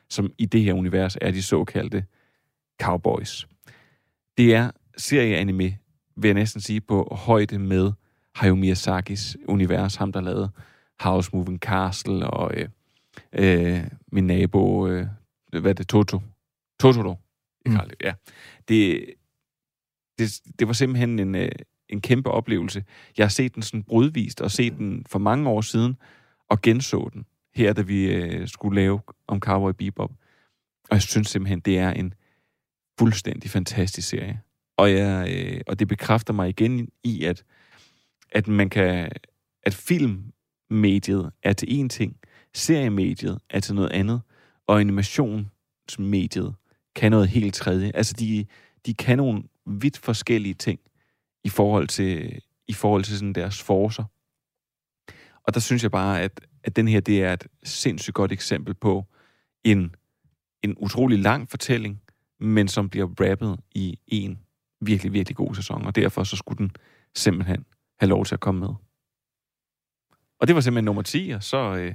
som 0.10 0.32
i 0.38 0.46
det 0.46 0.62
her 0.62 0.74
univers 0.74 1.18
er 1.22 1.32
de 1.32 1.42
såkaldte 1.42 2.06
cowboys. 2.82 3.48
Det 4.38 4.56
er 4.56 4.72
serieanime, 4.98 5.78
vil 6.16 6.28
jeg 6.28 6.34
næsten 6.34 6.62
sige, 6.62 6.82
på 6.82 7.18
højde 7.26 7.60
med 7.60 7.92
Hayao 8.36 8.56
Miyazakis 8.56 9.38
univers, 9.48 9.96
ham 9.96 10.12
der 10.12 10.22
lavede 10.22 10.50
House 11.00 11.30
Moving 11.34 11.60
Castle 11.60 12.28
og 12.28 12.52
øh, 12.58 12.70
øh, 13.34 13.84
min 14.12 14.28
nabo, 14.28 14.88
øh, 14.88 15.08
hvad 15.52 15.72
er 15.72 15.74
det, 15.74 15.88
Toto? 15.88 16.22
Totoro. 16.80 17.16
Mm. 17.66 17.72
Mm. 17.72 17.80
Ja. 18.04 18.14
Det, 18.68 19.06
det, 20.20 20.42
det 20.60 20.68
var 20.68 20.74
simpelthen 20.74 21.20
en, 21.20 21.36
øh, 21.36 21.50
en 21.90 22.02
kæmpe 22.02 22.32
oplevelse. 22.32 22.84
Jeg 23.18 23.24
har 23.24 23.30
set 23.30 23.56
den 23.56 23.64
sådan 23.64 23.84
brudvist, 23.84 24.42
og 24.42 24.52
set 24.52 24.78
den 24.78 25.06
for 25.10 25.20
mange 25.20 25.50
år 25.50 25.62
siden, 25.62 25.98
og 26.50 26.62
genså 26.62 27.10
den 27.14 27.26
her, 27.56 27.74
da 27.74 27.82
vi 27.82 28.06
øh, 28.06 28.48
skulle 28.48 28.76
lave 28.82 29.02
om 29.28 29.40
Cowboy 29.40 29.72
Bebop. 29.78 30.12
Og 30.90 30.96
jeg 30.96 31.02
synes 31.02 31.28
simpelthen, 31.28 31.60
det 31.60 31.78
er 31.78 31.92
en 31.92 32.14
fuldstændig 33.00 33.50
fantastisk 33.50 34.08
serie. 34.08 34.42
Og, 34.78 34.92
jeg, 34.92 35.28
øh, 35.36 35.62
og 35.68 35.80
det 35.80 35.88
bekræfter 35.88 36.34
mig 36.34 36.50
igen 36.50 36.90
i, 37.04 37.24
at, 37.24 37.44
at 38.32 38.48
man 38.48 38.70
kan, 38.70 39.12
at 39.64 39.74
filmmediet 39.74 41.32
er 41.44 41.54
til 41.54 41.68
én 41.84 41.88
ting, 41.88 42.18
seriemediet 42.54 43.40
er 43.50 43.60
til 43.60 43.76
noget 43.76 43.92
andet, 43.92 44.22
og 44.68 44.80
animationsmediet 44.80 46.56
kan 46.96 47.12
noget 47.12 47.30
helt 47.30 47.54
tredje. 47.54 47.92
Altså, 47.94 48.14
de, 48.20 48.46
de 48.86 48.94
kan 48.94 49.18
nogle 49.18 49.44
vidt 49.66 49.98
forskellige 49.98 50.54
ting 50.54 50.80
i 51.44 51.50
forhold 51.50 51.88
til, 51.88 52.42
i 52.68 52.74
forhold 52.74 53.04
til 53.04 53.18
sådan 53.18 53.34
deres 53.34 53.62
forcer. 53.62 54.04
Og 55.44 55.54
der 55.54 55.60
synes 55.60 55.84
jeg 55.84 55.92
bare, 55.92 56.22
at, 56.22 56.42
at 56.64 56.76
den 56.76 56.88
her, 56.88 57.00
det 57.00 57.24
er 57.24 57.34
et 57.34 57.48
sindssygt 57.64 58.14
godt 58.14 58.32
eksempel 58.32 58.74
på 58.74 59.06
en, 59.64 59.96
en 60.64 60.76
utrolig 60.78 61.20
lang 61.20 61.50
fortælling, 61.50 62.02
men 62.40 62.68
som 62.68 62.90
bliver 62.90 63.08
rappet 63.20 63.60
i 63.76 64.00
en 64.08 64.40
virkelig, 64.82 65.14
virkelig 65.14 65.36
god 65.36 65.56
sæson, 65.56 65.86
og 65.86 65.96
derfor 65.96 66.24
så 66.24 66.36
skulle 66.36 66.58
den 66.58 66.72
simpelthen 67.16 67.66
have 68.00 68.10
lov 68.10 68.26
til 68.26 68.36
at 68.36 68.40
komme 68.40 68.60
med. 68.60 68.74
Og 70.40 70.48
det 70.48 70.56
var 70.56 70.62
simpelthen 70.62 70.86
nummer 70.86 71.02
10, 71.02 71.30
og 71.30 71.44
så, 71.44 71.58
øh, 71.58 71.94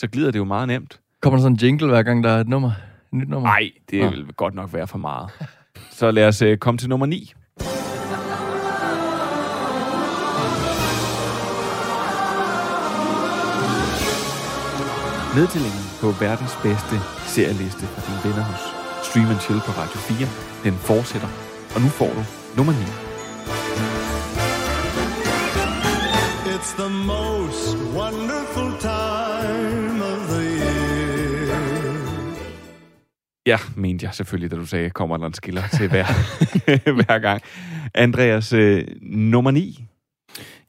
så 0.00 0.06
glider 0.12 0.30
det 0.30 0.38
jo 0.38 0.44
meget 0.44 0.68
nemt. 0.68 1.00
Kommer 1.22 1.36
der 1.36 1.42
sådan 1.42 1.52
en 1.56 1.58
jingle, 1.62 1.88
hver 1.88 2.02
gang 2.02 2.24
der 2.24 2.30
er 2.30 2.40
et 2.40 2.48
nummer? 2.48 2.68
Et 2.68 3.12
nyt 3.12 3.28
nummer? 3.28 3.48
Nej, 3.48 3.70
det 3.90 4.04
Nå. 4.04 4.10
vil 4.10 4.26
godt 4.36 4.54
nok 4.54 4.72
være 4.72 4.86
for 4.86 4.98
meget. 4.98 5.30
Så 5.90 6.10
lad 6.10 6.28
os 6.28 6.42
øh, 6.42 6.58
komme 6.58 6.78
til 6.78 6.88
nummer 6.88 7.06
9. 7.06 7.34
Nedtællingen 15.36 15.84
på 16.00 16.06
verdens 16.10 16.54
bedste 16.62 16.94
serieliste 17.34 17.86
fra 17.86 18.00
dine 18.06 18.20
venner 18.24 18.44
hos 18.50 18.62
Stream 19.08 19.28
and 19.30 19.40
Chill 19.40 19.60
på 19.66 19.72
Radio 19.80 19.98
4, 19.98 20.28
den 20.64 20.74
fortsætter. 20.74 21.28
Og 21.74 21.80
nu 21.80 21.88
får 21.88 22.10
du 22.18 22.22
nummer 22.56 22.72
9. 22.72 22.78
It's 26.54 26.72
the 26.82 26.90
most 27.12 27.66
wonderful 27.98 28.70
time 28.80 28.87
Ja, 33.48 33.56
mente 33.76 34.06
jeg 34.06 34.14
selvfølgelig, 34.14 34.50
da 34.50 34.56
du 34.56 34.66
sagde, 34.66 34.90
kommer 34.90 35.16
der 35.16 35.26
en 35.26 35.34
skiller 35.34 35.62
til 35.76 35.88
hver, 35.88 36.04
hver 37.04 37.18
gang. 37.18 37.42
Andreas, 37.94 38.52
øh, 38.52 38.84
nummer 39.02 39.50
9. 39.50 39.84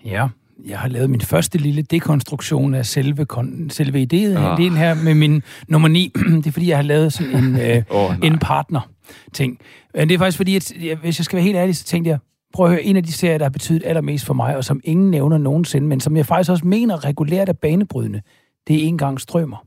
Ja, 0.06 0.28
jeg 0.68 0.80
har 0.80 0.88
lavet 0.88 1.10
min 1.10 1.22
første 1.22 1.58
lille 1.58 1.82
dekonstruktion 1.82 2.74
af 2.74 2.86
selve, 2.86 3.26
kon- 3.34 3.70
selve 3.70 4.02
ideen, 4.02 4.38
Ah. 4.38 4.60
ideen 4.60 4.74
her 4.78 4.94
med 5.04 5.14
min 5.14 5.44
nummer 5.68 5.88
9. 5.88 6.12
det 6.38 6.48
er 6.48 6.52
fordi, 6.52 6.70
jeg 6.70 6.78
har 6.78 6.84
lavet 6.84 7.14
sådan 7.14 7.36
en, 7.44 7.56
øh, 7.60 7.84
nej. 7.92 8.18
en 8.24 8.40
partner-ting. 8.40 9.60
Men 9.96 10.10
det 10.10 10.16
er 10.16 10.20
faktisk 10.20 10.38
fordi, 10.38 10.56
at 10.56 10.74
hvis 11.02 11.20
jeg 11.20 11.26
skal 11.26 11.36
være 11.38 11.44
helt 11.44 11.58
ærlig, 11.58 11.76
så 11.78 11.84
tænkte 11.86 12.10
jeg, 12.10 12.20
prøv 12.54 12.66
at 12.66 12.72
høre, 12.72 12.84
en 12.84 12.96
af 12.98 13.04
de 13.04 13.12
serier, 13.12 13.38
der 13.38 13.46
har 13.46 13.50
betydet 13.50 13.84
allermest 13.86 14.26
for 14.26 14.34
mig, 14.34 14.58
og 14.58 14.64
som 14.64 14.82
ingen 14.84 15.12
nævner 15.12 15.38
nogensinde, 15.38 15.88
men 15.88 16.00
som 16.00 16.18
jeg 16.18 16.26
faktisk 16.26 16.52
også 16.52 16.68
mener 16.68 17.06
regulært 17.06 17.50
er 17.50 17.54
banebrydende, 17.54 18.22
det 18.68 18.76
er 18.84 18.88
en 18.88 18.98
gang 18.98 19.22
strømmer. 19.22 19.66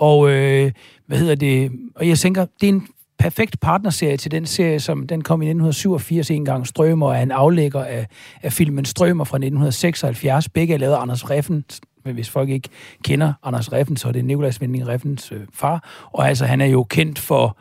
Og 0.00 0.30
øh, 0.30 0.72
hvad 1.06 1.18
hedder 1.18 1.34
det? 1.34 1.72
Og 1.94 2.08
jeg 2.08 2.18
tænker, 2.18 2.46
det 2.60 2.68
er 2.68 2.72
en 2.72 2.88
perfekt 3.18 3.60
partnerserie 3.60 4.16
til 4.16 4.30
den 4.30 4.46
serie, 4.46 4.80
som 4.80 5.06
den 5.06 5.22
kom 5.22 5.42
i 5.42 5.44
1987 5.44 6.30
en 6.30 6.44
gang 6.44 6.66
Strømer, 6.66 7.06
og 7.06 7.16
er 7.16 7.22
en 7.22 7.30
aflægger 7.30 7.84
af, 7.84 8.06
af 8.42 8.52
filmen 8.52 8.84
Strømer 8.84 9.24
fra 9.24 9.36
1976. 9.36 10.48
Begge 10.48 10.74
er 10.74 10.78
lavet 10.78 10.94
af 10.94 11.00
Anders 11.00 11.30
Reffen, 11.30 11.64
men 12.04 12.14
hvis 12.14 12.30
folk 12.30 12.48
ikke 12.48 12.68
kender 13.04 13.32
Anders 13.42 13.72
Reffen, 13.72 13.96
så 13.96 14.08
er 14.08 14.12
det 14.12 14.24
Nikolaj 14.24 14.52
Winding 14.60 14.88
Reffens 14.88 15.32
øh, 15.32 15.40
far. 15.52 16.08
Og 16.12 16.28
altså, 16.28 16.44
han 16.44 16.60
er 16.60 16.66
jo 16.66 16.82
kendt 16.82 17.18
for 17.18 17.58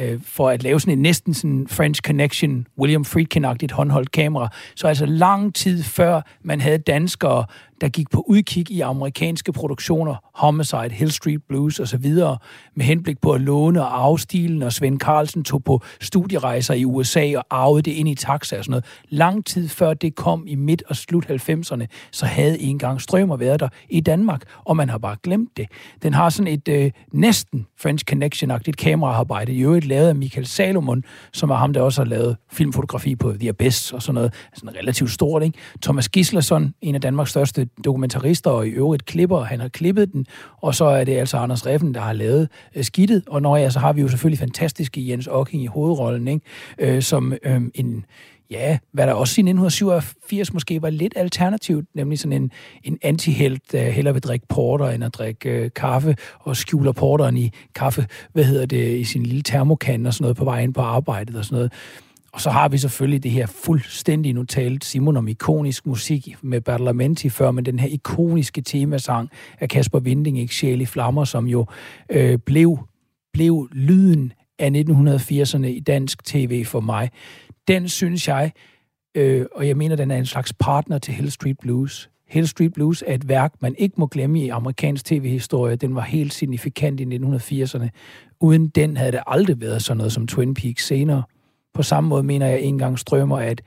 øh, 0.00 0.20
for 0.22 0.48
at 0.48 0.62
lave 0.62 0.80
sådan 0.80 0.92
en 0.92 1.02
næsten 1.02 1.34
sådan 1.34 1.66
French 1.68 2.02
Connection, 2.02 2.66
William 2.78 3.04
Friedkin-agtigt 3.04 3.72
håndholdt 3.72 4.10
kamera. 4.10 4.48
Så 4.76 4.86
altså 4.86 5.06
lang 5.06 5.54
tid 5.54 5.82
før 5.82 6.20
man 6.42 6.60
havde 6.60 6.78
danskere, 6.78 7.44
der 7.80 7.88
gik 7.88 8.10
på 8.10 8.24
udkig 8.28 8.70
i 8.70 8.80
amerikanske 8.80 9.52
produktioner, 9.52 10.14
Homicide, 10.34 10.90
Hill 10.90 11.12
Street 11.12 11.40
Blues 11.48 11.80
osv., 11.80 12.14
med 12.76 12.84
henblik 12.84 13.20
på 13.20 13.32
at 13.32 13.40
låne 13.40 13.82
og 13.82 14.04
arve 14.04 14.18
stilen, 14.18 14.62
og 14.62 14.72
Svend 14.72 15.00
Carlsen 15.00 15.44
tog 15.44 15.64
på 15.64 15.82
studierejser 16.00 16.74
i 16.74 16.84
USA 16.84 17.32
og 17.36 17.44
arvede 17.50 17.82
det 17.82 17.90
ind 17.90 18.08
i 18.08 18.14
taxa 18.14 18.58
og 18.58 18.64
sådan 18.64 18.70
noget. 18.70 18.84
Lang 19.08 19.46
tid 19.46 19.68
før 19.68 19.94
det 19.94 20.14
kom 20.14 20.44
i 20.46 20.54
midt- 20.54 20.82
og 20.88 20.96
slut 20.96 21.26
90'erne, 21.30 21.86
så 22.12 22.26
havde 22.26 22.60
engang 22.60 23.00
Strømer 23.00 23.36
været 23.36 23.60
der 23.60 23.68
i 23.88 24.00
Danmark, 24.00 24.42
og 24.64 24.76
man 24.76 24.88
har 24.88 24.98
bare 24.98 25.16
glemt 25.22 25.56
det. 25.56 25.66
Den 26.02 26.14
har 26.14 26.28
sådan 26.30 26.52
et 26.52 26.68
øh, 26.68 26.90
næsten 27.12 27.66
French 27.80 28.04
Connection-agtigt 28.10 28.76
kameraarbejde, 28.76 29.52
i 29.52 29.60
øvrigt 29.60 29.86
lavet 29.86 30.08
af 30.08 30.14
Michael 30.14 30.46
Salomon, 30.46 31.04
som 31.32 31.50
er 31.50 31.54
ham, 31.54 31.72
der 31.72 31.80
også 31.80 32.00
har 32.02 32.08
lavet 32.08 32.36
filmfotografi 32.52 33.16
på 33.16 33.32
The 33.40 33.48
Abyss 33.48 33.92
og 33.92 34.02
sådan 34.02 34.14
noget. 34.14 34.34
Sådan 34.54 34.76
relativt 34.76 35.10
stort, 35.10 35.42
ikke? 35.42 35.58
Thomas 35.82 36.08
Gislason, 36.08 36.74
en 36.82 36.94
af 36.94 37.00
Danmarks 37.00 37.30
største 37.30 37.68
dokumentarister 37.84 38.50
og 38.50 38.66
i 38.66 38.70
øvrigt 38.70 39.04
klipper, 39.04 39.40
han 39.40 39.60
har 39.60 39.68
klippet 39.68 40.12
den, 40.12 40.26
og 40.60 40.74
så 40.74 40.84
er 40.84 41.04
det 41.04 41.16
altså 41.16 41.36
Anders 41.36 41.66
Reffen, 41.66 41.94
der 41.94 42.00
har 42.00 42.12
lavet 42.12 42.48
øh, 42.74 42.84
skidtet, 42.84 43.22
og 43.26 43.42
når 43.42 43.56
ja, 43.56 43.70
så 43.70 43.78
har 43.78 43.92
vi 43.92 44.00
jo 44.00 44.08
selvfølgelig 44.08 44.38
fantastiske 44.38 45.08
Jens 45.08 45.26
Ocking 45.26 45.62
i 45.62 45.66
hovedrollen, 45.66 46.28
ikke? 46.28 46.46
Øh, 46.78 47.02
som 47.02 47.32
øh, 47.42 47.60
en 47.74 48.04
ja, 48.50 48.78
hvad 48.92 49.06
der 49.06 49.12
også 49.12 49.34
siden 49.34 49.48
1987 49.48 50.52
måske 50.52 50.82
var 50.82 50.90
lidt 50.90 51.12
alternativt, 51.16 51.86
nemlig 51.94 52.18
sådan 52.18 52.42
en, 52.42 52.50
en 52.84 52.98
antihelt, 53.02 53.72
der 53.72 53.90
hellere 53.90 54.14
vil 54.14 54.22
drikke 54.22 54.46
porter, 54.48 54.88
end 54.88 55.04
at 55.04 55.14
drikke 55.14 55.50
øh, 55.50 55.70
kaffe, 55.76 56.16
og 56.40 56.56
skjuler 56.56 56.92
porteren 56.92 57.36
i 57.36 57.50
kaffe, 57.74 58.06
hvad 58.32 58.44
hedder 58.44 58.66
det, 58.66 58.98
i 58.98 59.04
sin 59.04 59.22
lille 59.22 59.42
termokan 59.42 60.06
og 60.06 60.14
sådan 60.14 60.22
noget 60.24 60.36
på 60.36 60.44
vej 60.44 60.60
ind 60.60 60.74
på 60.74 60.80
arbejdet 60.80 61.36
og 61.36 61.44
sådan 61.44 61.56
noget. 61.56 61.72
Og 62.34 62.40
så 62.40 62.50
har 62.50 62.68
vi 62.68 62.78
selvfølgelig 62.78 63.22
det 63.22 63.30
her 63.30 63.46
fuldstændig, 63.46 64.34
nu 64.34 64.44
talte 64.44 64.86
Simon 64.86 65.16
om 65.16 65.28
ikonisk 65.28 65.86
musik 65.86 66.36
med 66.42 66.60
Badalamenti 66.60 67.28
før, 67.28 67.50
men 67.50 67.64
den 67.64 67.78
her 67.78 67.88
ikoniske 67.88 68.60
temasang 68.60 69.30
af 69.60 69.68
Kasper 69.68 69.98
Vinding, 70.00 70.38
ikke 70.38 70.54
Sjæl 70.54 70.80
i 70.80 70.86
Flammer, 70.86 71.24
som 71.24 71.46
jo 71.46 71.66
øh, 72.10 72.38
blev, 72.38 72.78
blev 73.32 73.68
lyden 73.72 74.32
af 74.58 74.70
1980'erne 74.70 75.66
i 75.66 75.80
dansk 75.80 76.24
tv 76.24 76.64
for 76.64 76.80
mig. 76.80 77.10
Den 77.68 77.88
synes 77.88 78.28
jeg, 78.28 78.52
øh, 79.14 79.46
og 79.54 79.68
jeg 79.68 79.76
mener, 79.76 79.96
den 79.96 80.10
er 80.10 80.16
en 80.16 80.26
slags 80.26 80.52
partner 80.52 80.98
til 80.98 81.14
Hill 81.14 81.30
Street 81.30 81.58
Blues. 81.58 82.10
Hill 82.28 82.48
Street 82.48 82.72
Blues 82.72 83.04
er 83.06 83.14
et 83.14 83.28
værk, 83.28 83.54
man 83.60 83.74
ikke 83.78 83.94
må 83.98 84.06
glemme 84.06 84.40
i 84.40 84.48
amerikansk 84.48 85.04
tv-historie. 85.04 85.76
Den 85.76 85.94
var 85.94 86.02
helt 86.02 86.32
signifikant 86.34 87.00
i 87.00 87.04
1980'erne. 87.04 87.88
Uden 88.40 88.68
den 88.68 88.96
havde 88.96 89.12
det 89.12 89.20
aldrig 89.26 89.60
været 89.60 89.82
sådan 89.82 89.96
noget 89.96 90.12
som 90.12 90.26
Twin 90.26 90.54
Peaks 90.54 90.86
senere. 90.86 91.22
På 91.74 91.82
samme 91.82 92.08
måde 92.08 92.22
mener 92.22 92.46
jeg 92.46 92.60
en 92.60 92.78
gang 92.78 92.98
strømmer, 92.98 93.38
at 93.38 93.62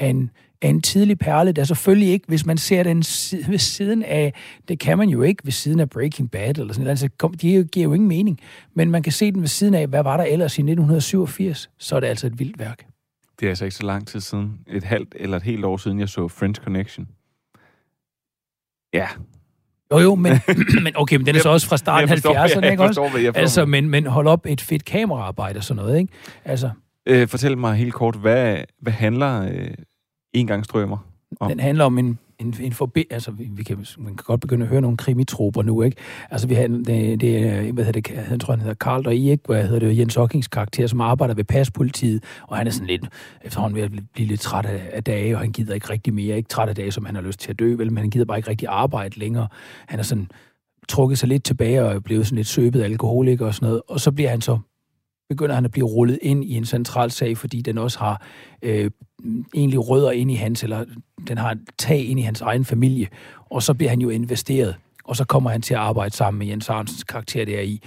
en, 0.00 0.30
en 0.60 0.82
tidlig 0.82 1.18
perle, 1.18 1.52
der 1.52 1.64
selvfølgelig 1.64 2.08
ikke, 2.08 2.24
hvis 2.28 2.46
man 2.46 2.58
ser 2.58 2.82
den 2.82 2.98
ved 3.48 3.58
siden 3.58 4.02
af, 4.02 4.34
det 4.68 4.78
kan 4.78 4.98
man 4.98 5.08
jo 5.08 5.22
ikke 5.22 5.44
ved 5.44 5.52
siden 5.52 5.80
af 5.80 5.90
Breaking 5.90 6.30
Bad, 6.30 6.58
eller 6.58 6.72
sådan 6.72 6.84
noget, 6.84 7.02
altså, 7.02 7.28
det 7.42 7.70
giver 7.70 7.84
jo 7.84 7.92
ingen 7.92 8.08
mening, 8.08 8.40
men 8.74 8.90
man 8.90 9.02
kan 9.02 9.12
se 9.12 9.32
den 9.32 9.40
ved 9.40 9.48
siden 9.48 9.74
af, 9.74 9.86
hvad 9.86 10.02
var 10.02 10.16
der 10.16 10.24
ellers 10.24 10.58
i 10.58 10.62
1987, 10.62 11.70
så 11.78 11.96
er 11.96 12.00
det 12.00 12.06
altså 12.06 12.26
et 12.26 12.38
vildt 12.38 12.58
værk. 12.58 12.86
Det 13.40 13.46
er 13.46 13.50
altså 13.50 13.64
ikke 13.64 13.76
så 13.76 13.86
lang 13.86 14.06
tid 14.06 14.20
siden. 14.20 14.58
Et 14.66 14.84
halvt 14.84 15.14
eller 15.18 15.36
et 15.36 15.42
helt 15.42 15.64
år 15.64 15.76
siden, 15.76 16.00
jeg 16.00 16.08
så 16.08 16.28
French 16.28 16.60
Connection. 16.60 17.08
Ja. 18.92 19.06
Jo, 19.92 19.98
jo, 19.98 20.14
men, 20.14 20.32
men 20.84 20.92
okay, 20.96 21.16
men 21.16 21.26
den 21.26 21.36
er 21.36 21.40
så 21.40 21.48
også 21.48 21.68
fra 21.68 21.76
starten 21.76 22.10
af 22.10 22.16
70'erne, 22.16 22.66
ikke 22.70 22.82
også? 22.82 23.32
Altså, 23.34 23.64
men, 23.64 23.88
men 23.88 24.06
hold 24.06 24.26
op 24.26 24.46
et 24.46 24.60
fedt 24.60 24.84
kameraarbejde 24.84 25.56
og 25.56 25.64
sådan 25.64 25.82
noget, 25.82 25.98
ikke? 25.98 26.12
Altså, 26.44 26.70
øh, 27.06 27.28
fortæl 27.28 27.58
mig 27.58 27.74
helt 27.74 27.94
kort, 27.94 28.16
hvad, 28.16 28.58
hvad 28.80 28.92
handler 28.92 29.42
øh, 29.42 29.74
en 30.32 30.50
om? 31.40 31.48
Den 31.48 31.60
handler 31.60 31.84
om 31.84 31.98
en, 31.98 32.18
en, 32.38 32.54
en 32.60 32.72
forbi... 32.72 33.04
Altså, 33.10 33.30
vi, 33.30 33.48
vi 33.52 33.62
kan, 33.62 33.86
man 33.98 34.16
kan 34.16 34.24
godt 34.24 34.40
begynde 34.40 34.64
at 34.64 34.68
høre 34.68 34.80
nogle 34.80 34.96
krimitroper 34.96 35.62
nu, 35.62 35.82
ikke? 35.82 35.96
Altså, 36.30 36.48
vi 36.48 36.54
har, 36.54 36.66
det, 36.66 37.20
det 37.20 37.72
hvad 37.72 37.84
hedder 37.84 38.00
det, 38.00 38.10
jeg 38.30 38.40
tror, 38.40 38.52
han 38.52 38.60
hedder 38.60 38.74
Karl 38.74 39.06
og 39.06 39.14
ikke? 39.14 39.42
Hvad 39.46 39.66
hedder 39.66 39.88
det, 39.88 39.98
Jens 39.98 40.14
Hockings 40.14 40.48
karakter, 40.48 40.86
som 40.86 41.00
arbejder 41.00 41.34
ved 41.34 41.44
paspolitiet, 41.44 42.24
og 42.42 42.56
han 42.56 42.66
er 42.66 42.70
sådan 42.70 42.86
lidt, 42.86 43.08
efterhånden 43.42 43.76
ved 43.76 43.82
at 43.82 43.92
blive 44.12 44.28
lidt 44.28 44.40
træt 44.40 44.66
af, 44.66 44.90
af 44.92 45.04
dage, 45.04 45.34
og 45.34 45.40
han 45.40 45.52
gider 45.52 45.74
ikke 45.74 45.90
rigtig 45.90 46.14
mere. 46.14 46.36
Ikke 46.36 46.48
træt 46.48 46.68
af 46.68 46.74
dage, 46.74 46.92
som 46.92 47.04
han 47.04 47.14
har 47.14 47.22
lyst 47.22 47.40
til 47.40 47.50
at 47.50 47.58
dø, 47.58 47.74
vel, 47.74 47.92
men 47.92 47.98
han 47.98 48.10
gider 48.10 48.24
bare 48.24 48.38
ikke 48.38 48.50
rigtig 48.50 48.68
arbejde 48.68 49.18
længere. 49.18 49.48
Han 49.86 49.98
er 49.98 50.02
sådan 50.02 50.28
trukket 50.88 51.18
sig 51.18 51.28
lidt 51.28 51.44
tilbage 51.44 51.84
og 51.84 51.94
er 51.94 52.00
blevet 52.00 52.26
sådan 52.26 52.36
lidt 52.36 52.48
søbet 52.48 52.82
alkoholiker 52.82 53.46
og 53.46 53.54
sådan 53.54 53.66
noget, 53.66 53.82
og 53.88 54.00
så 54.00 54.12
bliver 54.12 54.30
han 54.30 54.40
så 54.40 54.58
begynder 55.28 55.54
han 55.54 55.64
at 55.64 55.70
blive 55.70 55.86
rullet 55.86 56.18
ind 56.22 56.44
i 56.44 56.54
en 56.54 56.64
central 56.64 57.10
sag, 57.10 57.38
fordi 57.38 57.62
den 57.62 57.78
også 57.78 57.98
har 57.98 58.22
øh, 58.62 58.90
egentlig 59.54 59.88
rødder 59.88 60.10
ind 60.10 60.30
i 60.30 60.34
hans, 60.34 60.62
eller 60.62 60.84
den 61.28 61.38
har 61.38 61.56
tag 61.78 62.04
ind 62.04 62.20
i 62.20 62.22
hans 62.22 62.40
egen 62.40 62.64
familie, 62.64 63.08
og 63.50 63.62
så 63.62 63.74
bliver 63.74 63.90
han 63.90 64.00
jo 64.00 64.08
investeret, 64.10 64.76
og 65.04 65.16
så 65.16 65.24
kommer 65.24 65.50
han 65.50 65.62
til 65.62 65.74
at 65.74 65.80
arbejde 65.80 66.14
sammen 66.14 66.38
med 66.38 66.46
Jens 66.46 66.68
Arnsens 66.70 67.04
karakter 67.04 67.44
der 67.44 67.60
i. 67.60 67.82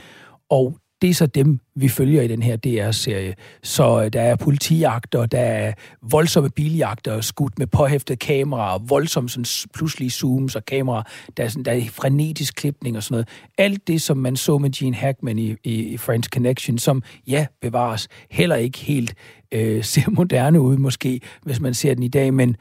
Og 0.50 0.78
det 1.02 1.10
er 1.10 1.14
så 1.14 1.26
dem, 1.26 1.60
vi 1.76 1.88
følger 1.88 2.22
i 2.22 2.28
den 2.28 2.42
her 2.42 2.56
DR-serie. 2.56 3.36
Så 3.64 4.04
øh, 4.04 4.14
der 4.14 4.22
er 4.22 4.36
politijagter, 4.36 5.26
der 5.26 5.40
er 5.40 5.74
voldsomme 6.02 6.50
biljagter, 6.50 7.22
skudt 7.22 7.60
med 7.60 7.68
påhæftet 7.68 8.20
kamera, 8.20 8.80
voldsomme 8.88 9.30
sådan 9.30 9.70
pludselig 9.74 10.12
zooms 10.12 10.56
og 10.56 10.66
kamera, 10.66 11.04
der 11.38 11.44
er, 11.44 11.48
sådan, 11.48 11.64
der 11.64 11.72
er 11.72 11.82
frenetisk 11.92 12.56
klipning 12.56 12.98
og 12.98 13.04
sådan 13.04 13.14
noget. 13.14 13.28
Alt 13.58 13.88
det, 13.88 14.02
som 14.02 14.18
man 14.18 14.36
så 14.36 14.58
med 14.58 14.72
Gene 14.72 14.96
Hackman 14.96 15.40
i, 15.40 15.56
i, 15.64 15.74
i 15.74 15.98
French 15.98 16.30
Connection, 16.30 16.78
som, 16.78 17.04
ja, 17.28 17.46
bevares, 17.62 18.08
heller 18.32 18.56
ikke 18.56 18.78
helt 18.78 19.14
øh, 19.52 19.84
ser 19.94 20.10
moderne 20.10 20.62
ud 20.62 20.78
måske, 20.78 21.22
hvis 21.44 21.60
man 21.60 21.74
ser 21.74 21.94
den 21.94 22.04
i 22.04 22.08
dag, 22.08 22.34
men 22.34 22.56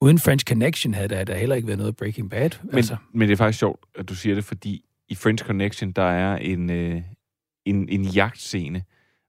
uden 0.00 0.18
French 0.18 0.44
Connection 0.44 0.94
havde 0.94 1.08
der, 1.08 1.24
der 1.24 1.34
heller 1.34 1.56
ikke 1.56 1.68
været 1.68 1.78
noget 1.78 1.96
Breaking 1.96 2.30
Bad. 2.30 2.50
Men, 2.62 2.74
altså. 2.74 2.96
men 3.14 3.28
det 3.28 3.32
er 3.32 3.36
faktisk 3.36 3.58
sjovt, 3.58 3.80
at 3.98 4.08
du 4.08 4.14
siger 4.14 4.34
det, 4.34 4.44
fordi 4.44 4.82
i 5.08 5.14
French 5.14 5.44
Connection, 5.44 5.92
der 5.92 6.02
er 6.02 6.36
en, 6.36 6.70
øh, 6.70 7.02
en, 7.66 7.88
en 7.88 8.02
jagtscene, 8.02 8.82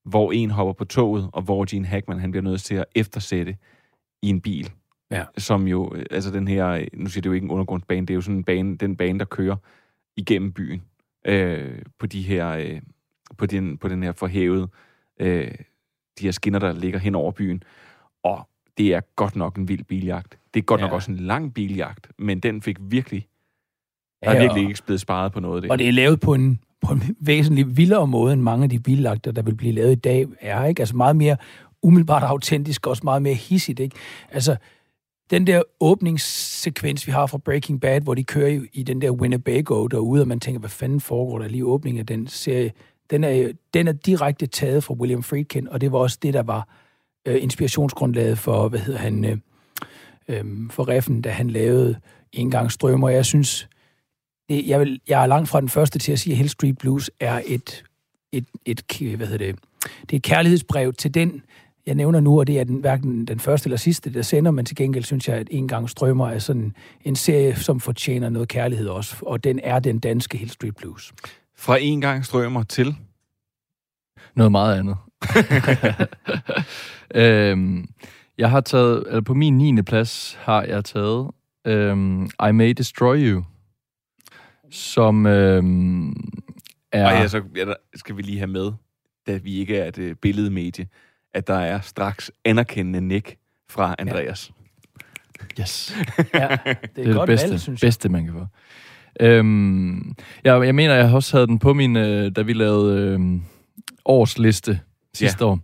hvor 0.05 0.31
en 0.31 0.51
hopper 0.51 0.73
på 0.73 0.85
toget, 0.85 1.29
og 1.33 1.41
hvor 1.41 1.65
Gene 1.69 1.87
Hackman 1.87 2.19
han 2.19 2.31
bliver 2.31 2.43
nødt 2.43 2.61
til 2.61 2.75
at 2.75 2.85
eftersætte 2.95 3.57
i 4.21 4.29
en 4.29 4.41
bil. 4.41 4.71
Ja. 5.11 5.25
Som 5.37 5.67
jo, 5.67 5.95
altså 6.11 6.31
den 6.31 6.47
her, 6.47 6.85
nu 6.93 7.09
siger 7.09 7.21
det 7.21 7.29
jo 7.29 7.33
ikke 7.33 7.45
en 7.45 7.51
undergrundsbane, 7.51 8.07
det 8.07 8.13
er 8.13 8.15
jo 8.15 8.21
sådan 8.21 8.35
en 8.35 8.43
bane, 8.43 8.77
den 8.77 8.95
bane, 8.95 9.19
der 9.19 9.25
kører 9.25 9.55
igennem 10.17 10.51
byen, 10.51 10.81
øh, 11.25 11.81
på 11.99 12.07
de 12.07 12.21
her, 12.21 12.49
øh, 12.49 12.81
på 13.37 13.45
den, 13.45 13.77
på 13.77 13.87
den 13.87 14.03
her 14.03 14.11
forhævede, 14.11 14.67
øh, 15.19 15.51
de 16.19 16.23
her 16.23 16.31
skinner, 16.31 16.59
der 16.59 16.73
ligger 16.73 16.99
hen 16.99 17.15
over 17.15 17.31
byen. 17.31 17.63
Og 18.23 18.47
det 18.77 18.93
er 18.93 19.01
godt 19.15 19.35
nok 19.35 19.57
en 19.57 19.67
vild 19.67 19.83
biljagt. 19.83 20.39
Det 20.53 20.59
er 20.59 20.63
godt 20.63 20.81
ja. 20.81 20.85
nok 20.85 20.93
også 20.93 21.11
en 21.11 21.17
lang 21.17 21.53
biljagt, 21.53 22.11
men 22.17 22.39
den 22.39 22.61
fik 22.61 22.77
virkelig, 22.81 23.27
der 24.23 24.29
er 24.29 24.33
Ja, 24.33 24.41
virkelig 24.41 24.69
ikke 24.69 24.83
blevet 24.85 25.01
sparet 25.01 25.31
på 25.31 25.39
noget 25.39 25.55
af 25.55 25.61
det. 25.61 25.71
Og 25.71 25.79
det 25.79 25.87
er 25.87 25.91
lavet 25.91 26.19
på 26.19 26.33
en, 26.33 26.59
på 26.81 26.93
en 26.93 27.15
væsentlig 27.19 27.77
vildere 27.77 28.07
måde, 28.07 28.33
end 28.33 28.41
mange 28.41 28.63
af 28.63 28.69
de 28.69 28.79
billagter, 28.79 29.31
der 29.31 29.41
vil 29.41 29.55
blive 29.55 29.73
lavet 29.73 29.91
i 29.91 29.95
dag, 29.95 30.25
er. 30.41 30.65
Ikke? 30.65 30.79
Altså 30.81 30.95
meget 30.95 31.15
mere 31.15 31.37
umiddelbart 31.83 32.23
autentisk, 32.23 32.87
og 32.87 32.89
også 32.89 33.01
meget 33.03 33.21
mere 33.21 33.33
hissigt. 33.33 33.79
Ikke? 33.79 33.95
Altså, 34.31 34.55
den 35.29 35.47
der 35.47 35.61
åbningssekvens, 35.79 37.07
vi 37.07 37.11
har 37.11 37.25
fra 37.25 37.37
Breaking 37.37 37.81
Bad, 37.81 38.01
hvor 38.01 38.13
de 38.13 38.23
kører 38.23 38.49
i, 38.49 38.61
i 38.73 38.83
den 38.83 39.01
der 39.01 39.11
Winnebago 39.11 39.87
derude, 39.87 40.21
og 40.21 40.27
man 40.27 40.39
tænker, 40.39 40.59
hvad 40.59 40.69
fanden 40.69 41.01
foregår 41.01 41.39
der 41.39 41.47
lige 41.47 41.59
i 41.59 41.63
åbningen 41.63 41.99
af 41.99 42.05
den 42.05 42.27
serie, 42.27 42.71
den 43.09 43.23
er, 43.23 43.51
den 43.73 43.87
er 43.87 43.91
direkte 43.91 44.47
taget 44.47 44.83
fra 44.83 44.93
William 44.93 45.23
Friedkin, 45.23 45.69
og 45.69 45.81
det 45.81 45.91
var 45.91 45.97
også 45.99 46.17
det, 46.21 46.33
der 46.33 46.43
var 46.43 46.67
øh, 47.25 47.43
inspirationsgrundlaget 47.43 48.37
for, 48.37 48.69
hvad 48.69 48.79
hedder 48.79 48.99
han, 48.99 49.25
øh, 49.25 49.37
øh, 50.27 50.45
for 50.69 50.87
Reffen, 50.87 51.21
da 51.21 51.29
han 51.29 51.49
lavede 51.49 51.95
Engang 52.33 52.71
strømmer. 52.71 53.09
Jeg 53.09 53.25
synes, 53.25 53.69
det, 54.49 54.67
jeg, 54.67 54.79
vil, 54.79 55.01
jeg 55.07 55.23
er 55.23 55.27
langt 55.27 55.49
fra 55.49 55.61
den 55.61 55.69
første 55.69 55.99
til 55.99 56.11
at 56.11 56.19
sige, 56.19 56.33
at 56.33 56.37
Hill 56.37 56.49
Street 56.49 56.77
Blues 56.77 57.11
er 57.19 57.41
et, 57.45 57.83
et, 58.31 58.45
et, 58.65 59.15
hvad 59.15 59.27
hedder 59.27 59.45
det, 59.45 59.55
det 60.01 60.13
er 60.13 60.17
et 60.17 60.23
kærlighedsbrev 60.23 60.93
til 60.93 61.13
den, 61.13 61.41
jeg 61.85 61.95
nævner 61.95 62.19
nu, 62.19 62.39
og 62.39 62.47
det 62.47 62.59
er 62.59 62.63
den, 62.63 62.75
hverken 62.75 63.27
den 63.27 63.39
første 63.39 63.67
eller 63.67 63.77
sidste, 63.77 64.13
der 64.13 64.21
sender, 64.21 64.51
men 64.51 64.65
til 64.65 64.75
gengæld 64.75 65.03
synes 65.03 65.27
jeg, 65.27 65.37
at 65.37 65.47
En 65.51 65.67
gang 65.67 65.89
strømmer 65.89 66.29
er 66.29 66.39
sådan 66.39 66.75
en 67.03 67.15
serie, 67.15 67.55
som 67.55 67.79
fortjener 67.79 68.29
noget 68.29 68.47
kærlighed 68.47 68.87
også, 68.87 69.15
og 69.21 69.43
den 69.43 69.59
er 69.63 69.79
den 69.79 69.99
danske 69.99 70.37
Hill 70.37 70.51
Street 70.51 70.75
Blues. 70.75 71.13
Fra 71.57 71.77
en 71.81 72.01
gang 72.01 72.25
strømmer 72.25 72.63
til 72.63 72.95
Noget 74.35 74.51
meget 74.51 74.79
andet. 74.79 74.97
øhm, 77.23 77.87
jeg 78.37 78.49
har 78.49 78.61
taget, 78.61 79.03
eller 79.07 79.21
på 79.21 79.33
min 79.33 79.57
9. 79.57 79.81
plads 79.81 80.37
har 80.41 80.63
jeg 80.63 80.85
taget 80.85 81.27
øhm, 81.67 82.23
I 82.25 82.51
May 82.51 82.71
Destroy 82.71 83.17
You, 83.17 83.43
som 84.71 85.25
øhm, 85.25 86.09
er... 86.91 86.99
Ja. 86.99 87.05
Og 87.05 87.11
ja, 87.21 87.27
så 87.27 87.41
ja, 87.55 87.65
skal 87.95 88.17
vi 88.17 88.21
lige 88.21 88.37
have 88.37 88.47
med, 88.47 88.71
da 89.27 89.37
vi 89.37 89.55
ikke 89.55 89.77
er 89.77 89.87
et 89.87 89.97
øh, 89.97 90.15
billedmedie, 90.15 90.87
at 91.33 91.47
der 91.47 91.57
er 91.57 91.79
straks 91.79 92.31
anerkendende 92.45 93.01
nik 93.01 93.37
fra 93.69 93.95
Andreas. 93.99 94.51
Yes. 95.59 95.97
Ja, 96.33 96.47
det 96.57 96.57
er, 96.65 96.73
Det 96.73 97.01
er 97.01 97.03
det 97.03 97.15
godt 97.15 97.27
bedste, 97.27 97.49
valg, 97.49 97.59
synes 97.61 97.81
jeg. 97.83 97.87
bedste, 97.87 98.09
man 98.09 98.25
kan 98.25 98.33
få. 98.33 98.45
Øhm, 99.19 100.15
jeg, 100.43 100.65
jeg 100.65 100.75
mener, 100.75 100.93
jeg 100.93 101.13
også 101.13 101.37
havde 101.37 101.47
den 101.47 101.59
på 101.59 101.73
min, 101.73 101.95
øh, 101.95 102.31
da 102.35 102.41
vi 102.41 102.53
lavede 102.53 103.01
øh, 103.01 103.19
årsliste 104.05 104.79
sidste 105.13 105.45
år. 105.45 105.59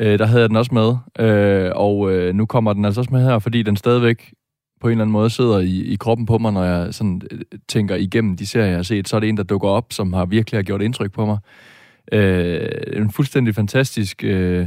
Øh, 0.00 0.18
der 0.18 0.26
havde 0.26 0.40
jeg 0.40 0.48
den 0.48 0.56
også 0.56 0.74
med, 0.74 0.96
øh, 1.26 1.72
og 1.74 2.12
øh, 2.12 2.34
nu 2.34 2.46
kommer 2.46 2.72
den 2.72 2.84
altså 2.84 3.00
også 3.00 3.10
med 3.14 3.24
her, 3.24 3.38
fordi 3.38 3.62
den 3.62 3.76
stadigvæk 3.76 4.32
på 4.80 4.88
en 4.88 4.90
eller 4.90 5.04
anden 5.04 5.12
måde 5.12 5.30
sidder 5.30 5.58
i, 5.58 5.82
i 5.82 5.96
kroppen 5.96 6.26
på 6.26 6.38
mig, 6.38 6.52
når 6.52 6.64
jeg 6.64 6.94
sådan 6.94 7.22
øh, 7.30 7.40
tænker 7.68 7.96
igennem 7.96 8.36
de 8.36 8.46
serier, 8.46 8.66
jeg 8.66 8.76
har 8.76 8.82
set. 8.82 9.08
Så 9.08 9.16
er 9.16 9.20
det 9.20 9.28
en, 9.28 9.36
der 9.36 9.42
dukker 9.42 9.68
op, 9.68 9.92
som 9.92 10.12
har 10.12 10.24
virkelig 10.24 10.58
har 10.58 10.62
gjort 10.62 10.82
indtryk 10.82 11.12
på 11.12 11.26
mig. 11.26 11.38
Øh, 12.12 12.68
en 12.92 13.10
fuldstændig 13.10 13.54
fantastisk 13.54 14.24
øh, 14.24 14.66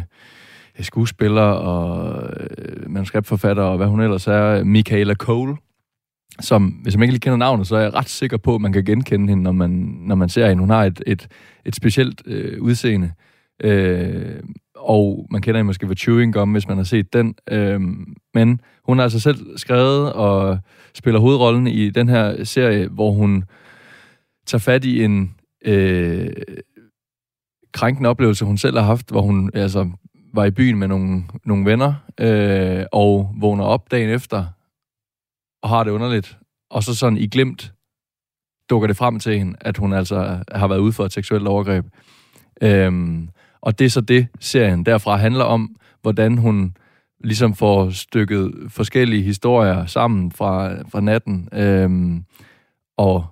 skuespiller 0.80 1.42
og 1.42 2.24
øh, 2.58 2.92
manuskriptforfatter, 2.92 3.64
og 3.64 3.78
hvad 3.78 3.88
hun 3.88 4.02
ellers 4.02 4.28
er, 4.28 4.64
Michaela 4.64 5.14
Cole, 5.14 5.56
som, 6.40 6.64
hvis 6.64 6.98
man 6.98 7.04
ikke 7.04 7.14
lige 7.14 7.20
kender 7.20 7.38
navnet, 7.38 7.68
så 7.68 7.76
er 7.76 7.82
jeg 7.82 7.94
ret 7.94 8.10
sikker 8.10 8.38
på, 8.38 8.56
at 8.56 8.62
man 8.62 8.74
kan 8.74 8.86
genkende 8.86 9.30
hende, 9.30 9.44
når 9.44 9.52
man, 9.52 9.70
når 10.00 10.16
man 10.16 10.30
ser 10.30 10.48
hende. 10.50 10.62
Hun 10.62 10.70
har 10.70 10.84
et, 10.84 11.04
et, 11.08 11.28
et 11.66 11.76
specielt 11.76 12.22
øh, 12.26 12.62
udseende, 12.62 13.12
øh, 13.64 14.40
og 14.76 15.28
man 15.32 15.42
kender 15.42 15.58
hende 15.58 15.68
måske 15.68 15.90
ved 15.90 15.96
Chewing 15.96 16.34
Gum, 16.34 16.52
hvis 16.52 16.68
man 16.68 16.78
har 16.78 16.84
set 16.84 17.14
den. 17.14 17.36
Øh, 17.52 17.82
men 18.34 18.62
hun 18.88 18.98
har 18.98 19.04
altså 19.04 19.20
selv 19.20 19.58
skrevet 19.58 20.14
og 20.14 20.60
spiller 20.94 21.20
hovedrollen 21.20 21.68
i 21.68 21.90
den 21.90 22.10
her 22.10 22.44
serie, 22.44 22.88
hvor 22.88 23.12
hun 23.12 23.44
tager 24.46 24.60
fat 24.60 24.86
i 24.86 25.04
en 25.04 25.36
øh, 25.66 26.34
krænkende 27.74 28.10
oplevelse, 28.10 28.46
hun 28.46 28.58
selv 28.58 28.78
har 28.78 28.86
haft, 28.86 29.10
hvor 29.10 29.22
hun 29.22 29.52
altså 29.54 29.90
var 30.34 30.46
i 30.46 30.52
byen 30.52 30.78
med 30.78 30.88
nogle, 30.88 31.24
nogle 31.46 31.66
venner, 31.66 31.94
øh, 32.20 32.86
og 32.92 33.36
vågner 33.40 33.64
op 33.64 33.92
dagen 33.92 34.10
efter, 34.10 34.46
og 35.64 35.70
har 35.70 35.84
det 35.84 35.92
underligt, 35.92 36.38
og 36.70 36.84
så 36.84 36.96
sådan 36.96 37.18
i 37.18 37.28
glemt 37.28 37.74
dukker 38.70 38.88
det 38.88 38.98
frem 38.98 39.20
til 39.20 39.38
hende, 39.38 39.58
at 39.62 39.78
hun 39.78 39.94
altså 39.94 40.44
har 40.52 40.68
været 40.68 40.80
ude 40.80 40.94
for 40.94 41.06
et 41.06 41.14
seksuelt 41.14 41.48
overgreb. 41.48 41.86
Øhm, 42.62 43.30
og 43.62 43.80
det 43.80 43.86
er 43.86 43.90
så 43.90 44.02
det, 44.02 44.28
serien 44.40 44.86
derfra 44.86 45.16
handler 45.16 45.44
om, 45.44 45.76
hvordan 46.02 46.38
hun 46.38 46.76
ligesom 47.24 47.56
får 47.56 47.90
stykket 47.90 48.54
forskellige 48.70 49.24
historier 49.24 49.86
sammen 49.86 50.32
fra, 50.32 50.82
fra 50.90 51.02
natten. 51.02 51.50
Øhm, 51.54 52.24
og 52.98 53.26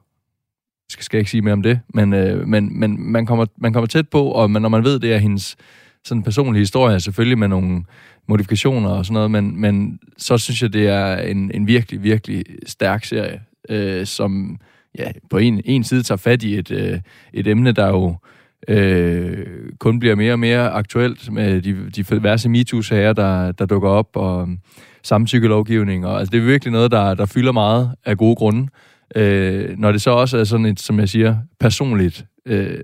skal, 0.89 1.03
skal 1.03 1.17
jeg 1.17 1.21
ikke 1.21 1.31
sige 1.31 1.41
mere 1.41 1.53
om 1.53 1.61
det, 1.61 1.79
men, 1.93 2.13
øh, 2.13 2.47
men, 2.47 2.79
men 2.79 3.11
man, 3.11 3.25
kommer, 3.25 3.45
man 3.57 3.73
kommer 3.73 3.87
tæt 3.87 4.09
på, 4.09 4.23
og 4.31 4.51
man, 4.51 4.61
når 4.61 4.69
man 4.69 4.83
ved, 4.83 4.99
det 4.99 5.13
er 5.13 5.17
hendes 5.17 5.55
sådan 6.03 6.23
personlige 6.23 6.61
historie, 6.61 6.99
selvfølgelig 6.99 7.37
med 7.37 7.47
nogle 7.47 7.83
modifikationer 8.27 8.89
og 8.89 9.05
sådan 9.05 9.13
noget, 9.13 9.31
men, 9.31 9.61
men 9.61 9.99
så 10.17 10.37
synes 10.37 10.61
jeg, 10.61 10.73
det 10.73 10.87
er 10.87 11.17
en, 11.17 11.51
en 11.53 11.67
virkelig, 11.67 12.03
virkelig 12.03 12.43
stærk 12.65 13.05
serie, 13.05 13.41
øh, 13.69 14.05
som 14.05 14.59
ja, 14.97 15.11
på 15.29 15.37
en, 15.37 15.61
en 15.65 15.83
side 15.83 16.03
tager 16.03 16.17
fat 16.17 16.43
i 16.43 16.57
et, 16.57 16.71
øh, 16.71 16.99
et 17.33 17.47
emne, 17.47 17.71
der 17.71 17.87
jo 17.87 18.09
øh, 18.09 18.34
øh, 18.67 19.45
kun 19.79 19.99
bliver 19.99 20.15
mere 20.15 20.33
og 20.33 20.39
mere 20.39 20.69
aktuelt 20.69 21.31
med 21.31 21.61
de, 21.61 21.89
de 21.89 22.03
diverse 22.03 22.49
MeToo-sager, 22.49 23.13
der, 23.13 23.51
der 23.51 23.65
dukker 23.65 23.89
op, 23.89 24.09
og 24.15 24.41
um, 24.41 24.59
samtykkelovgivning, 25.03 26.05
og 26.05 26.19
altså 26.19 26.31
det 26.31 26.37
er 26.37 26.45
virkelig 26.45 26.71
noget, 26.71 26.91
der, 26.91 27.13
der 27.13 27.25
fylder 27.25 27.51
meget 27.51 27.95
af 28.05 28.17
gode 28.17 28.35
grunde. 28.35 28.67
Øh, 29.15 29.77
når 29.77 29.91
det 29.91 30.01
så 30.01 30.11
også 30.11 30.37
er 30.37 30.43
sådan 30.43 30.65
et, 30.65 30.79
som 30.79 30.99
jeg 30.99 31.09
siger, 31.09 31.37
personligt, 31.59 32.25
øh, 32.45 32.83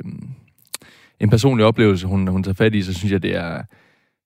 en 1.20 1.30
personlig 1.30 1.66
oplevelse, 1.66 2.08
hun, 2.08 2.28
hun 2.28 2.44
tager 2.44 2.56
fat 2.56 2.76
i, 2.76 2.82
så 2.82 2.94
synes 2.94 3.12
jeg, 3.12 3.24
det 3.24 3.36
er, 3.36 3.64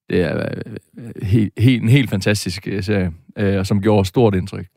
det 0.10 0.22
er 0.22 0.50
øh, 0.98 1.12
helt, 1.22 1.54
helt, 1.58 1.84
en 1.84 1.90
helt 1.90 2.10
fantastisk 2.10 2.68
øh, 2.68 2.84
serie, 2.84 3.12
øh, 3.38 3.66
som 3.66 3.82
gjorde 3.82 4.06
stort 4.06 4.36
indtryk. 4.36 4.68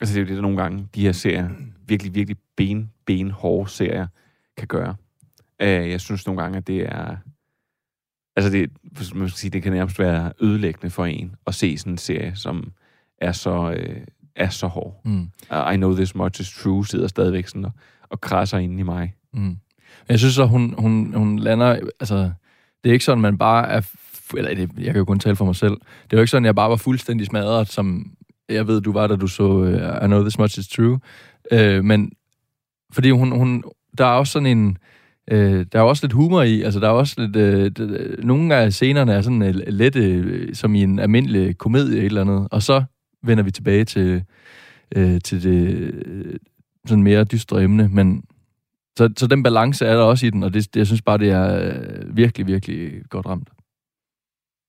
Altså, 0.00 0.14
det 0.14 0.20
er 0.20 0.24
jo 0.24 0.28
det, 0.28 0.36
der 0.36 0.42
nogle 0.42 0.62
gange, 0.62 0.88
de 0.94 1.02
her 1.02 1.12
serier, 1.12 1.48
virkelig, 1.88 2.14
virkelig 2.14 2.36
ben, 2.56 2.90
ben 3.06 3.30
hårde 3.30 3.70
serier, 3.70 4.06
kan 4.58 4.68
gøre. 4.68 4.94
Uh, 5.62 5.90
jeg 5.90 6.00
synes 6.00 6.26
nogle 6.26 6.42
gange, 6.42 6.58
at 6.58 6.66
det 6.66 6.82
er... 6.82 7.16
Altså, 8.36 8.50
det, 8.50 8.70
man 9.14 9.28
skal 9.28 9.38
sige, 9.38 9.50
det 9.50 9.62
kan 9.62 9.72
nærmest 9.72 9.98
være 9.98 10.32
ødelæggende 10.40 10.90
for 10.90 11.04
en 11.04 11.34
at 11.46 11.54
se 11.54 11.78
sådan 11.78 11.92
en 11.92 11.98
serie, 11.98 12.32
som 12.34 12.72
er 13.18 13.32
så, 13.32 13.70
uh, 13.70 13.96
er 14.36 14.48
så 14.48 14.66
hård. 14.66 15.00
Mm. 15.04 15.28
I 15.72 15.76
know 15.76 15.94
this 15.94 16.14
much 16.14 16.40
is 16.40 16.52
true, 16.52 16.86
sidder 16.86 17.08
stadigvæk 17.08 17.48
sådan 17.48 17.64
og, 17.64 17.72
og 18.02 18.20
krasser 18.20 18.58
inde 18.58 18.80
i 18.80 18.82
mig. 18.82 19.14
Mm. 19.32 19.56
Jeg 20.08 20.18
synes 20.18 20.34
så, 20.34 20.46
hun, 20.46 20.74
hun, 20.78 21.14
hun 21.14 21.38
lander... 21.38 21.78
Altså, 22.00 22.32
det 22.84 22.90
er 22.90 22.92
ikke 22.92 23.04
sådan, 23.04 23.22
man 23.22 23.38
bare 23.38 23.68
er... 23.68 23.80
Eller 24.36 24.54
det, 24.54 24.70
jeg 24.78 24.84
kan 24.86 24.96
jo 24.96 25.04
kun 25.04 25.18
tale 25.18 25.36
for 25.36 25.44
mig 25.44 25.56
selv. 25.56 25.74
Det 25.74 26.12
er 26.12 26.16
jo 26.16 26.20
ikke 26.20 26.30
sådan, 26.30 26.44
jeg 26.44 26.54
bare 26.54 26.70
var 26.70 26.76
fuldstændig 26.76 27.26
smadret, 27.26 27.68
som 27.68 28.12
jeg 28.48 28.66
ved, 28.66 28.80
du 28.80 28.92
var, 28.92 29.06
da 29.06 29.16
du 29.16 29.26
så 29.26 29.42
uh, 29.42 30.04
I 30.04 30.06
Know 30.06 30.20
This 30.20 30.38
Much 30.38 30.58
Is 30.58 30.68
True. 30.68 31.00
Uh, 31.52 31.84
men 31.84 32.12
fordi 32.92 33.10
hun, 33.10 33.32
hun... 33.32 33.64
Der 33.98 34.04
er 34.04 34.10
også 34.10 34.32
sådan 34.32 34.58
en... 34.58 34.78
Øh, 35.30 35.66
der 35.72 35.78
er 35.78 35.82
også 35.82 36.06
lidt 36.06 36.12
humor 36.12 36.42
i, 36.42 36.62
altså 36.62 36.80
der 36.80 36.86
er 36.86 36.92
også 36.92 37.14
lidt, 37.20 37.36
øh, 37.36 37.70
d- 37.78 38.26
nogle 38.26 38.54
af 38.54 38.72
scenerne 38.72 39.12
er 39.12 39.20
sådan 39.20 39.42
øh, 39.42 39.54
lette, 39.66 40.04
øh, 40.04 40.54
som 40.54 40.74
i 40.74 40.82
en 40.82 40.98
almindelig 40.98 41.58
komedie 41.58 42.02
eller 42.02 42.20
andet, 42.20 42.48
og 42.50 42.62
så 42.62 42.84
vender 43.22 43.44
vi 43.44 43.50
tilbage 43.50 43.84
til, 43.84 44.24
øh, 44.96 45.20
til 45.20 45.42
det 45.42 45.68
øh, 46.06 46.34
sådan 46.86 47.02
mere 47.02 47.24
dystre 47.24 47.62
emne, 47.62 47.88
men 47.88 48.24
så, 48.98 49.12
så 49.16 49.26
den 49.26 49.42
balance 49.42 49.86
er 49.86 49.94
der 49.94 50.02
også 50.02 50.26
i 50.26 50.30
den, 50.30 50.42
og 50.42 50.54
det, 50.54 50.74
det 50.74 50.80
jeg 50.80 50.86
synes 50.86 51.02
bare, 51.02 51.18
det 51.18 51.30
er 51.30 51.68
øh, 51.68 52.16
virkelig, 52.16 52.46
virkelig 52.46 53.02
godt 53.10 53.26
ramt. 53.26 53.48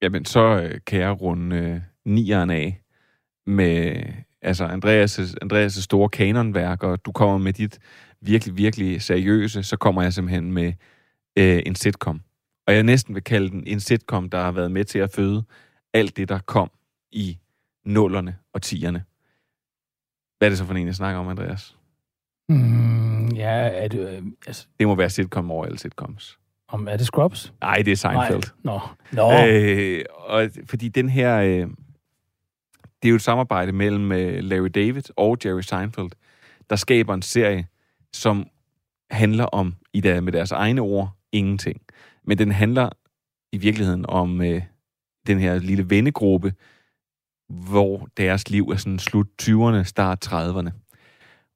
Jamen, 0.01 0.25
så 0.25 0.61
øh, 0.61 0.79
kan 0.87 0.99
jeg 0.99 1.21
runde 1.21 1.55
øh, 1.55 1.81
nieren 2.05 2.49
af 2.49 2.81
med 3.47 3.95
altså 4.41 4.65
Andreas' 4.65 5.35
Andreas' 5.43 5.81
store 5.81 6.09
kanonværk, 6.09 6.83
og 6.83 7.05
du 7.05 7.11
kommer 7.11 7.37
med 7.37 7.53
dit 7.53 7.79
virkelig, 8.21 8.57
virkelig 8.57 9.01
seriøse, 9.01 9.63
så 9.63 9.77
kommer 9.77 10.01
jeg 10.01 10.13
simpelthen 10.13 10.51
med 10.51 10.73
øh, 11.37 11.61
en 11.65 11.75
sitcom. 11.75 12.21
Og 12.67 12.73
jeg 12.73 12.83
næsten 12.83 13.15
vil 13.15 13.23
kalde 13.23 13.49
den 13.49 13.63
en 13.67 13.79
sitcom, 13.79 14.29
der 14.29 14.41
har 14.43 14.51
været 14.51 14.71
med 14.71 14.83
til 14.85 14.99
at 14.99 15.11
føde 15.11 15.43
alt 15.93 16.17
det, 16.17 16.29
der 16.29 16.39
kom 16.39 16.71
i 17.11 17.37
nullerne 17.85 18.37
og 18.53 18.61
tierne. 18.61 19.03
Hvad 20.37 20.47
er 20.47 20.49
det 20.49 20.57
så 20.57 20.65
for 20.65 20.73
en, 20.73 20.87
jeg 20.87 20.95
snakker 20.95 21.19
om, 21.19 21.27
Andreas? 21.27 21.77
Mm, 22.49 23.27
ja, 23.27 23.51
er 23.83 23.87
det, 23.87 24.17
øh, 24.17 24.23
altså, 24.47 24.67
Det 24.79 24.87
må 24.87 24.95
være 24.95 25.09
sitcom 25.09 25.51
over 25.51 25.65
alle 25.65 25.79
sitcoms. 25.79 26.39
om, 26.69 26.87
er 26.87 26.97
det 26.97 27.05
Scrubs? 27.05 27.53
Nej, 27.61 27.75
det 27.85 27.91
er 27.91 27.95
Seinfeld. 27.95 28.43
Nej. 28.63 28.79
Nå. 29.11 29.31
Nå. 29.41 29.47
Øh, 29.47 30.05
og 30.15 30.49
fordi 30.65 30.87
den 30.87 31.09
her... 31.09 31.37
Øh, 31.37 31.67
det 33.01 33.07
er 33.07 33.09
jo 33.09 33.15
et 33.15 33.21
samarbejde 33.21 33.71
mellem 33.71 34.11
øh, 34.11 34.43
Larry 34.43 34.67
David 34.75 35.01
og 35.15 35.37
Jerry 35.45 35.61
Seinfeld, 35.61 36.09
der 36.69 36.75
skaber 36.75 37.13
en 37.13 37.21
serie, 37.21 37.67
som 38.13 38.47
handler 39.11 39.45
om, 39.45 39.75
i 39.93 40.01
der, 40.01 40.21
med 40.21 40.33
deres 40.33 40.51
egne 40.51 40.81
ord, 40.81 41.17
ingenting. 41.31 41.81
Men 42.23 42.37
den 42.37 42.51
handler 42.51 42.89
i 43.51 43.57
virkeligheden 43.57 44.05
om 44.05 44.41
øh, 44.41 44.61
den 45.27 45.39
her 45.39 45.59
lille 45.59 45.89
vennegruppe, 45.89 46.53
hvor 47.49 48.07
deres 48.17 48.49
liv 48.49 48.69
er 48.69 48.75
sådan 48.75 48.99
slut 48.99 49.27
20'erne, 49.41 49.83
start 49.83 50.27
30'erne. 50.27 50.69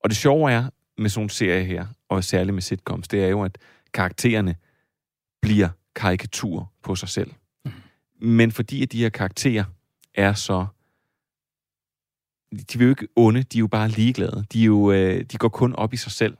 Og 0.04 0.10
det 0.10 0.18
sjove 0.18 0.52
er 0.52 0.70
med 0.98 1.10
sådan 1.10 1.26
en 1.26 1.30
serie 1.30 1.64
her, 1.64 1.86
og 2.10 2.24
særligt 2.24 2.54
med 2.54 2.62
sitcoms, 2.62 3.08
det 3.08 3.24
er 3.24 3.28
jo, 3.28 3.44
at 3.44 3.58
karaktererne 3.94 4.56
bliver 5.42 5.70
karikatur 5.96 6.72
på 6.84 6.96
sig 6.96 7.10
selv. 7.10 7.32
Men 8.20 8.52
fordi 8.52 8.84
at 8.84 8.92
de 8.92 9.02
her 9.02 9.10
karakterer 9.10 9.64
er 10.14 10.34
så... 10.34 10.66
De 12.52 12.78
vil 12.78 12.86
jo 12.86 12.90
ikke 12.90 13.08
onde, 13.16 13.44
de 13.44 13.58
er 13.58 13.60
jo 13.60 13.68
bare 13.68 13.88
ligeglade. 13.88 14.46
De, 14.54 14.62
er 14.62 14.66
jo, 14.66 14.92
øh, 14.92 15.24
de 15.24 15.38
går 15.38 15.50
kun 15.50 15.76
op 15.76 15.94
i 15.94 15.98
sig 15.98 16.12
selv. 16.12 16.38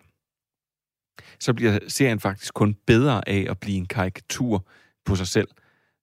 Så 1.40 1.54
bliver 1.54 1.80
serien 1.88 2.20
faktisk 2.20 2.54
kun 2.54 2.74
bedre 2.88 3.30
af 3.30 3.46
at 3.50 3.60
blive 3.60 3.78
en 3.78 3.86
karikatur 3.86 4.68
på 5.06 5.16
sig 5.16 5.28
selv. 5.28 5.48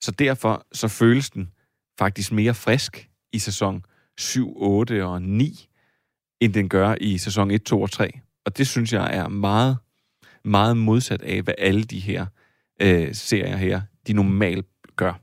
Så 0.00 0.10
derfor 0.10 0.66
så 0.72 0.88
føles 0.88 1.30
den 1.30 1.52
faktisk 1.98 2.32
mere 2.32 2.54
frisk 2.54 3.08
i 3.32 3.38
sæson 3.38 3.84
7, 4.18 4.54
8 4.56 5.06
og 5.06 5.22
9, 5.22 5.68
end 6.40 6.54
den 6.54 6.68
gør 6.68 6.94
i 7.00 7.18
sæson 7.18 7.50
1, 7.50 7.62
2 7.62 7.82
og 7.82 7.90
3. 7.90 8.20
Og 8.44 8.58
det 8.58 8.66
synes 8.66 8.92
jeg 8.92 9.16
er 9.16 9.28
meget, 9.28 9.76
meget 10.44 10.76
modsat 10.76 11.22
af, 11.22 11.42
hvad 11.42 11.54
alle 11.58 11.84
de 11.84 11.98
her 12.00 12.26
øh, 12.82 13.14
serier 13.14 13.56
her, 13.56 13.80
de 14.06 14.12
normalt 14.12 14.66
gør. 14.96 15.20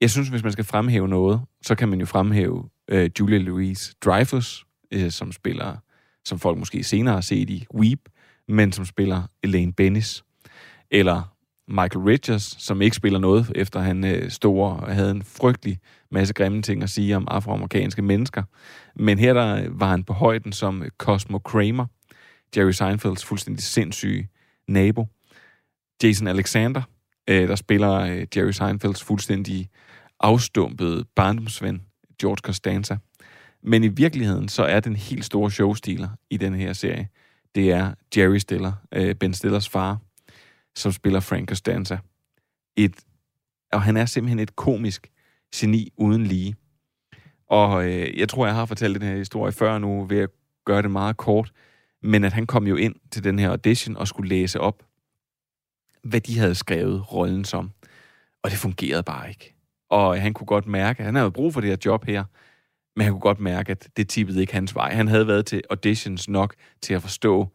Jeg 0.00 0.10
synes, 0.10 0.28
hvis 0.28 0.42
man 0.42 0.52
skal 0.52 0.64
fremhæve 0.64 1.08
noget, 1.08 1.40
så 1.62 1.74
kan 1.74 1.88
man 1.88 2.00
jo 2.00 2.06
fremhæve 2.06 2.68
øh, 2.88 3.10
Julia 3.20 3.38
Louise 3.38 3.94
Dreyfus, 4.04 4.66
øh, 4.90 5.10
som 5.10 5.32
spiller, 5.32 5.76
som 6.24 6.38
folk 6.38 6.58
måske 6.58 6.84
senere 6.84 7.14
har 7.14 7.20
set 7.20 7.50
i 7.50 7.66
Weep, 7.74 8.00
men 8.48 8.72
som 8.72 8.84
spiller 8.84 9.22
Elaine 9.42 9.72
Bennis. 9.72 10.24
Eller 10.90 11.34
Michael 11.68 12.04
Richards, 12.04 12.62
som 12.62 12.82
ikke 12.82 12.96
spiller 12.96 13.18
noget, 13.18 13.52
efter 13.54 13.80
han 13.80 14.04
øh, 14.04 14.30
stod 14.30 14.60
og 14.60 14.94
havde 14.94 15.10
en 15.10 15.22
frygtelig 15.22 15.78
masse 16.10 16.34
grimme 16.34 16.62
ting 16.62 16.82
at 16.82 16.90
sige 16.90 17.16
om 17.16 17.28
afroamerikanske 17.30 18.02
mennesker. 18.02 18.42
Men 18.96 19.18
her 19.18 19.34
der 19.34 19.64
øh, 19.64 19.80
var 19.80 19.88
han 19.88 20.04
på 20.04 20.12
højden 20.12 20.52
som 20.52 20.82
øh, 20.82 20.90
Cosmo 20.98 21.38
Kramer, 21.38 21.86
Jerry 22.56 22.70
Seinfelds 22.70 23.24
fuldstændig 23.24 23.62
sindssyge 23.62 24.28
nabo. 24.68 25.06
Jason 26.02 26.26
Alexander, 26.28 26.82
øh, 27.28 27.48
der 27.48 27.56
spiller 27.56 27.92
øh, 27.92 28.26
Jerry 28.36 28.50
Seinfelds 28.50 29.04
fuldstændig 29.04 29.68
afstumpede 30.20 31.04
barndomsven, 31.16 31.82
George 32.20 32.40
Costanza. 32.42 32.96
Men 33.62 33.84
i 33.84 33.88
virkeligheden, 33.88 34.48
så 34.48 34.64
er 34.64 34.80
den 34.80 34.96
helt 34.96 35.24
store 35.24 35.50
showstiler 35.50 36.08
i 36.30 36.36
den 36.36 36.54
her 36.54 36.72
serie, 36.72 37.08
det 37.54 37.72
er 37.72 37.94
Jerry 38.16 38.36
Stiller, 38.36 38.72
øh, 38.92 39.14
Ben 39.14 39.34
Stillers 39.34 39.68
far, 39.68 39.98
som 40.74 40.92
spiller 40.92 41.20
Frank 41.20 41.48
Costanza. 41.48 41.98
Et, 42.76 42.94
og 43.72 43.82
han 43.82 43.96
er 43.96 44.06
simpelthen 44.06 44.38
et 44.38 44.56
komisk 44.56 45.10
geni 45.56 45.92
uden 45.96 46.26
lige. 46.26 46.56
Og 47.46 47.88
øh, 47.88 48.18
jeg 48.18 48.28
tror, 48.28 48.46
jeg 48.46 48.54
har 48.54 48.66
fortalt 48.66 49.00
den 49.00 49.08
her 49.08 49.16
historie 49.16 49.52
før 49.52 49.78
nu, 49.78 50.04
ved 50.04 50.18
at 50.18 50.30
gøre 50.64 50.82
det 50.82 50.90
meget 50.90 51.16
kort. 51.16 51.52
Men 52.02 52.24
at 52.24 52.32
han 52.32 52.46
kom 52.46 52.66
jo 52.66 52.76
ind 52.76 52.94
til 53.10 53.24
den 53.24 53.38
her 53.38 53.50
audition 53.50 53.96
og 53.96 54.08
skulle 54.08 54.28
læse 54.28 54.60
op, 54.60 54.82
hvad 56.02 56.20
de 56.20 56.38
havde 56.38 56.54
skrevet 56.54 57.12
rollen 57.12 57.44
som. 57.44 57.70
Og 58.42 58.50
det 58.50 58.58
fungerede 58.58 59.02
bare 59.02 59.28
ikke. 59.28 59.53
Og 59.94 60.20
han 60.20 60.34
kunne 60.34 60.46
godt 60.46 60.66
mærke, 60.66 60.98
at 60.98 61.04
han 61.04 61.14
havde 61.14 61.30
brug 61.30 61.52
for 61.52 61.60
det 61.60 61.70
her 61.70 61.76
job 61.84 62.04
her, 62.04 62.24
men 62.96 63.04
han 63.04 63.12
kunne 63.12 63.20
godt 63.20 63.40
mærke, 63.40 63.70
at 63.72 63.88
det 63.96 64.08
tippede 64.08 64.40
ikke 64.40 64.52
hans 64.52 64.74
vej. 64.74 64.94
Han 64.94 65.08
havde 65.08 65.26
været 65.26 65.46
til 65.46 65.62
auditions 65.70 66.28
nok 66.28 66.54
til 66.80 66.94
at 66.94 67.02
forstå, 67.02 67.48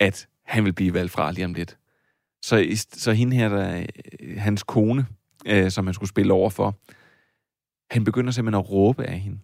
at 0.00 0.28
han 0.44 0.64
ville 0.64 0.74
blive 0.74 0.94
valgt 0.94 1.12
fra 1.12 1.32
lige 1.32 1.44
om 1.44 1.54
lidt. 1.54 1.78
Så, 2.42 2.86
så 2.92 3.12
hende 3.12 3.36
her, 3.36 3.48
der, 3.48 3.86
øh, 4.20 4.38
hans 4.38 4.62
kone, 4.62 5.06
øh, 5.46 5.70
som 5.70 5.86
han 5.86 5.94
skulle 5.94 6.08
spille 6.08 6.32
over 6.32 6.50
for, 6.50 6.78
han 7.90 8.04
begynder 8.04 8.30
simpelthen 8.30 8.60
at 8.60 8.70
råbe 8.70 9.04
af 9.04 9.18
hende. 9.18 9.38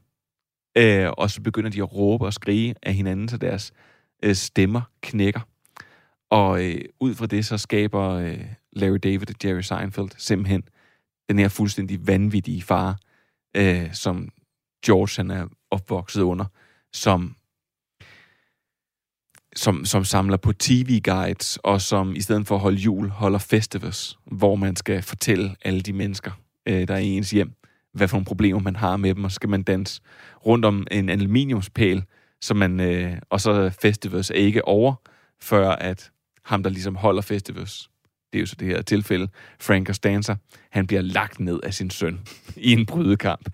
Øh, 0.79 1.11
og 1.19 1.31
så 1.31 1.43
begynder 1.43 1.71
de 1.71 1.83
at 1.83 1.95
råbe 1.95 2.25
og 2.25 2.33
skrige 2.33 2.75
af 2.83 2.95
hinanden, 2.95 3.29
så 3.29 3.37
deres 3.37 3.73
øh, 4.23 4.35
stemmer 4.35 4.83
knækker. 5.01 5.41
Og 6.31 6.65
øh, 6.65 6.81
ud 7.01 7.15
fra 7.15 7.27
det, 7.27 7.47
så 7.47 7.59
skaber 7.59 8.11
øh, 8.11 8.45
Larry 8.73 8.99
David 9.03 9.31
og 9.31 9.37
Jerry 9.45 9.61
Seinfeld 9.61 10.11
simpelthen 10.17 10.63
den 11.29 11.39
her 11.39 11.49
fuldstændig 11.49 12.07
vanvittige 12.07 12.63
far, 12.63 12.99
øh, 13.57 13.95
som 13.95 14.29
George 14.87 15.17
han 15.17 15.31
er 15.31 15.47
opvokset 15.71 16.23
under, 16.23 16.45
som 16.93 17.37
som, 19.57 19.85
som 19.85 20.05
samler 20.05 20.37
på 20.37 20.53
tv-guides, 20.53 21.59
og 21.65 21.81
som 21.81 22.17
i 22.17 22.21
stedet 22.21 22.47
for 22.47 22.55
at 22.55 22.61
holde 22.61 22.77
jul, 22.77 23.09
holder 23.09 23.39
festivals, 23.39 24.19
hvor 24.25 24.57
man 24.57 24.77
skal 24.77 25.03
fortælle 25.03 25.57
alle 25.65 25.81
de 25.81 25.93
mennesker 25.93 26.31
øh, 26.67 26.89
der 26.89 26.95
er 26.95 26.99
i 26.99 27.09
ens 27.09 27.31
hjem, 27.31 27.53
hvad 27.93 28.09
for 28.09 28.17
nogle 28.17 28.25
problemer 28.25 28.61
man 28.61 28.77
har 28.77 28.97
med 28.97 29.15
dem, 29.15 29.25
og 29.25 29.31
så 29.31 29.35
skal 29.35 29.49
man 29.49 29.63
danse 29.63 30.01
rundt 30.47 30.65
om 30.65 30.87
en 30.91 31.09
aluminiumspæl, 31.09 32.05
så 32.41 32.55
man, 32.55 32.81
øh, 32.81 33.17
og 33.31 33.41
så 33.41 33.71
festivals 33.81 34.31
er 34.31 34.35
ikke 34.35 34.65
over, 34.65 34.95
før 35.41 35.71
at 35.71 36.11
ham, 36.45 36.63
der 36.63 36.71
ligesom 36.71 36.97
holder 36.97 37.23
festivals, 37.23 37.91
det 38.37 38.41
er 38.41 38.43
jo 38.43 38.47
så 38.47 38.57
det 38.59 38.69
her 38.69 38.83
tilfælde, 38.83 39.29
Frank 39.61 39.87
Costanza, 39.87 40.37
han 40.71 40.87
bliver 40.87 41.03
lagt 41.03 41.41
ned 41.41 41.61
af 41.63 41.75
sin 41.75 41.91
søn 41.91 42.21
i 42.57 42.73
en 42.73 42.87
brydekamp. 42.87 43.49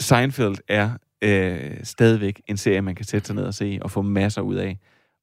Seinfeld 0.00 0.56
er 0.68 0.90
øh, 1.22 1.76
stadigvæk 1.82 2.42
en 2.46 2.56
serie, 2.56 2.82
man 2.82 2.94
kan 2.94 3.04
sætte 3.04 3.26
sig 3.26 3.36
ned 3.36 3.44
og 3.44 3.54
se 3.54 3.78
og 3.82 3.90
få 3.90 4.02
masser 4.02 4.42
ud 4.42 4.54
af, 4.54 4.78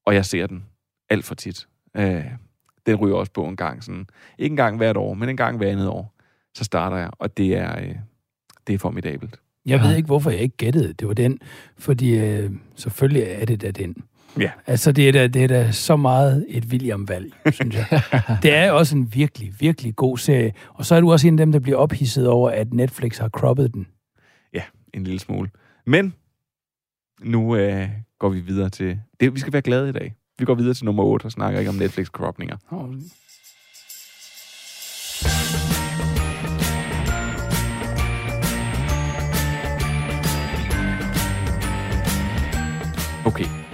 og 0.06 0.14
jeg 0.14 0.24
ser 0.24 0.46
den 0.46 0.64
alt 1.10 1.24
for 1.24 1.34
tit. 1.34 1.68
Øh, 1.96 2.24
den 2.86 2.96
ryger 2.96 3.16
også 3.16 3.32
på 3.32 3.44
en 3.44 3.56
gang, 3.56 3.84
sådan, 3.84 4.06
ikke 4.38 4.52
en 4.52 4.56
gang 4.56 4.76
hvert 4.76 4.96
år, 4.96 5.14
men 5.14 5.28
en 5.28 5.36
gang 5.36 5.56
hver 5.56 5.70
andet 5.70 5.88
år, 5.88 6.14
så 6.54 6.64
starter 6.64 6.96
jeg, 6.96 7.10
og 7.12 7.36
det 7.36 7.56
er, 7.56 7.80
øh, 7.80 7.94
det 8.66 8.74
er 8.74 8.78
formidabelt. 8.78 9.40
Jeg 9.66 9.80
ved 9.80 9.96
ikke, 9.96 10.06
hvorfor 10.06 10.30
jeg 10.30 10.40
ikke 10.40 10.56
gættede, 10.56 10.92
det 10.92 11.08
var 11.08 11.14
den. 11.14 11.38
Fordi 11.78 12.18
øh, 12.18 12.50
selvfølgelig 12.74 13.22
er 13.22 13.44
det 13.44 13.62
da 13.62 13.70
den. 13.70 13.96
Ja. 14.38 14.50
Altså, 14.66 14.92
det 14.92 15.08
er 15.08 15.12
da, 15.12 15.26
det 15.26 15.44
er 15.44 15.48
da 15.48 15.72
så 15.72 15.96
meget 15.96 16.46
et 16.48 16.64
William-valg, 16.64 17.32
synes 17.52 17.74
jeg. 17.74 18.02
det 18.42 18.54
er 18.54 18.70
også 18.70 18.96
en 18.96 19.14
virkelig, 19.14 19.54
virkelig 19.60 19.96
god 19.96 20.18
serie. 20.18 20.52
Og 20.74 20.84
så 20.84 20.94
er 20.94 21.00
du 21.00 21.12
også 21.12 21.28
en 21.28 21.34
af 21.34 21.46
dem, 21.46 21.52
der 21.52 21.58
bliver 21.58 21.78
ophidset 21.78 22.28
over, 22.28 22.50
at 22.50 22.74
Netflix 22.74 23.18
har 23.18 23.28
croppet 23.28 23.74
den. 23.74 23.86
Ja, 24.54 24.62
en 24.94 25.04
lille 25.04 25.20
smule. 25.20 25.50
Men 25.86 26.14
nu 27.22 27.56
øh, 27.56 27.88
går 28.18 28.28
vi 28.28 28.40
videre 28.40 28.68
til... 28.68 29.00
Det, 29.20 29.34
vi 29.34 29.40
skal 29.40 29.52
være 29.52 29.62
glade 29.62 29.88
i 29.88 29.92
dag. 29.92 30.14
Vi 30.38 30.44
går 30.44 30.54
videre 30.54 30.74
til 30.74 30.84
nummer 30.84 31.04
8 31.04 31.24
og 31.24 31.32
snakker 31.32 31.58
ikke 31.58 31.68
om 31.68 31.76
Netflix-cropninger. 31.76 32.56
Okay, 32.70 32.94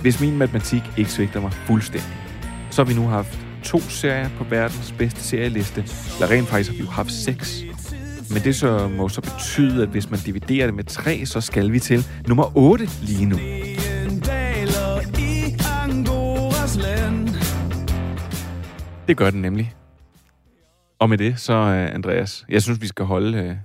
hvis 0.03 0.21
min 0.21 0.39
matematik 0.39 0.83
ikke 0.97 1.11
svigter 1.11 1.41
mig 1.41 1.53
fuldstændig, 1.53 2.11
så 2.71 2.85
har 2.85 2.89
vi 2.89 2.95
nu 2.95 3.07
haft 3.07 3.39
to 3.65 3.81
serier 3.81 4.29
på 4.39 4.45
verdens 4.45 4.95
bedste 4.99 5.21
serieliste. 5.21 5.81
Eller 6.15 6.31
rent 6.31 6.49
faktisk 6.49 6.71
har 6.71 6.77
vi 6.77 6.83
jo 6.83 6.91
haft 6.91 7.13
seks. 7.13 7.63
Men 8.31 8.43
det 8.45 8.57
så 8.57 8.89
må 8.89 9.09
så 9.09 9.21
betyde, 9.21 9.83
at 9.83 9.89
hvis 9.89 10.11
man 10.11 10.21
dividerer 10.21 10.67
det 10.67 10.75
med 10.75 10.85
tre, 10.85 11.27
så 11.27 11.41
skal 11.41 11.73
vi 11.73 11.79
til 11.79 12.07
nummer 12.29 12.57
8 12.57 12.89
lige 13.03 13.27
nu. 13.27 13.37
Det 19.09 19.17
gør 19.17 19.31
den 19.31 19.43
nemlig. 19.43 19.75
Og 20.99 21.09
med 21.09 21.19
det, 21.19 21.41
så 21.41 21.53
øh, 21.53 21.95
Andreas, 21.95 22.45
jeg 22.49 22.63
synes, 22.63 22.81
vi 22.81 22.87
skal 22.87 23.05
holde, 23.05 23.39
øh, 23.39 23.57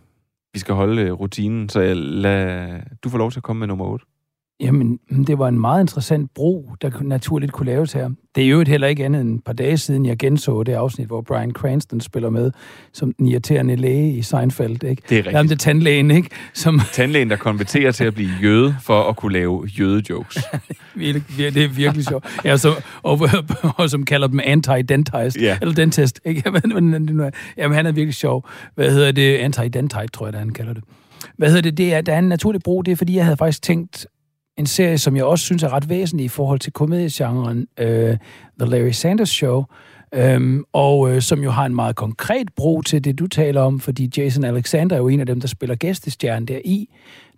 vi 0.53 0.59
skal 0.59 0.75
holde 0.75 1.01
øh, 1.01 1.11
rutinen, 1.11 1.69
så 1.69 1.79
jeg 1.79 1.97
lad, 1.97 2.79
du 3.03 3.09
får 3.09 3.17
lov 3.17 3.31
til 3.31 3.39
at 3.39 3.43
komme 3.43 3.59
med 3.59 3.67
nummer 3.67 3.85
8. 3.85 4.05
Jamen, 4.59 4.99
det 5.27 5.39
var 5.39 5.47
en 5.47 5.59
meget 5.59 5.81
interessant 5.81 6.33
bro, 6.35 6.71
der 6.81 6.91
naturligt 7.01 7.51
kunne 7.51 7.65
laves 7.65 7.93
her. 7.93 8.09
Det 8.35 8.43
er 8.43 8.49
jo 8.49 8.63
heller 8.67 8.87
ikke 8.87 9.05
andet 9.05 9.21
end 9.21 9.35
et 9.37 9.43
par 9.43 9.53
dage 9.53 9.77
siden, 9.77 10.05
jeg 10.05 10.17
genså 10.17 10.63
det 10.63 10.73
afsnit, 10.73 11.07
hvor 11.07 11.21
Brian 11.21 11.51
Cranston 11.51 12.01
spiller 12.01 12.29
med 12.29 12.51
som 12.93 13.13
den 13.13 13.27
irriterende 13.27 13.75
læge 13.75 14.13
i 14.13 14.21
Seinfeld, 14.21 14.83
ikke? 14.83 15.01
Det 15.09 15.15
er 15.15 15.17
rigtigt. 15.17 15.35
Jamen, 15.35 15.49
det 15.49 15.55
er 15.55 15.59
tandlægen, 15.59 16.11
ikke? 16.11 16.29
Som 16.53 16.81
Tandlægen, 16.93 17.29
der 17.29 17.35
konverterer 17.35 17.91
til 17.91 18.03
at 18.03 18.13
blive 18.13 18.29
jøde 18.41 18.75
for 18.81 19.03
at 19.03 19.15
kunne 19.15 19.33
lave 19.33 19.65
jødejokes. 19.79 20.37
det 20.95 21.57
er 21.57 21.67
virkelig 21.67 22.05
sjovt. 22.05 22.25
Ja, 22.45 22.57
så, 22.57 22.83
og, 23.03 23.19
og, 23.77 23.89
som 23.89 24.05
kalder 24.05 24.27
dem 24.27 24.39
anti-dentist, 24.39 25.41
Ja. 25.41 25.57
eller 25.61 25.75
dentist, 25.75 26.19
ikke? 26.25 26.43
Er. 26.45 27.31
Jamen, 27.57 27.75
han 27.75 27.85
er 27.85 27.91
virkelig 27.91 28.15
sjov. 28.15 28.49
Hvad 28.75 28.91
hedder 28.91 29.11
det? 29.11 29.37
Anti-dentite, 29.37 30.07
tror 30.13 30.25
jeg, 30.27 30.33
er, 30.35 30.39
han 30.39 30.49
kalder 30.53 30.73
det. 30.73 30.83
Hvad 31.37 31.47
hedder 31.47 31.61
det? 31.61 31.77
det 31.77 31.93
er, 31.93 32.01
der 32.01 32.13
er 32.13 32.19
en 32.19 32.29
naturlig 32.29 32.61
brug, 32.61 32.85
det 32.85 32.91
er, 32.91 32.95
fordi 32.95 33.15
jeg 33.15 33.23
havde 33.25 33.37
faktisk 33.37 33.61
tænkt 33.61 34.07
en 34.57 34.65
serie, 34.65 34.97
som 34.97 35.15
jeg 35.15 35.25
også 35.25 35.45
synes 35.45 35.63
er 35.63 35.73
ret 35.73 35.89
væsentlig 35.89 36.25
i 36.25 36.27
forhold 36.27 36.59
til 36.59 36.73
komediegenren, 36.73 37.67
uh, 37.81 37.87
øh, 37.87 38.17
The 38.59 38.69
Larry 38.69 38.91
Sanders 38.91 39.29
Show, 39.29 39.63
um, 40.35 40.65
og 40.73 40.99
uh, 40.99 41.19
som 41.19 41.43
jo 41.43 41.51
har 41.51 41.65
en 41.65 41.75
meget 41.75 41.95
konkret 41.95 42.49
brug 42.55 42.85
til 42.85 43.03
det, 43.03 43.19
du 43.19 43.27
taler 43.27 43.61
om, 43.61 43.79
fordi 43.79 44.09
Jason 44.17 44.43
Alexander 44.43 44.95
er 44.95 44.99
jo 44.99 45.07
en 45.07 45.19
af 45.19 45.25
dem, 45.25 45.39
der 45.39 45.47
spiller 45.47 45.75
gæstestjernen 45.75 46.47
der 46.47 46.59
i. 46.65 46.89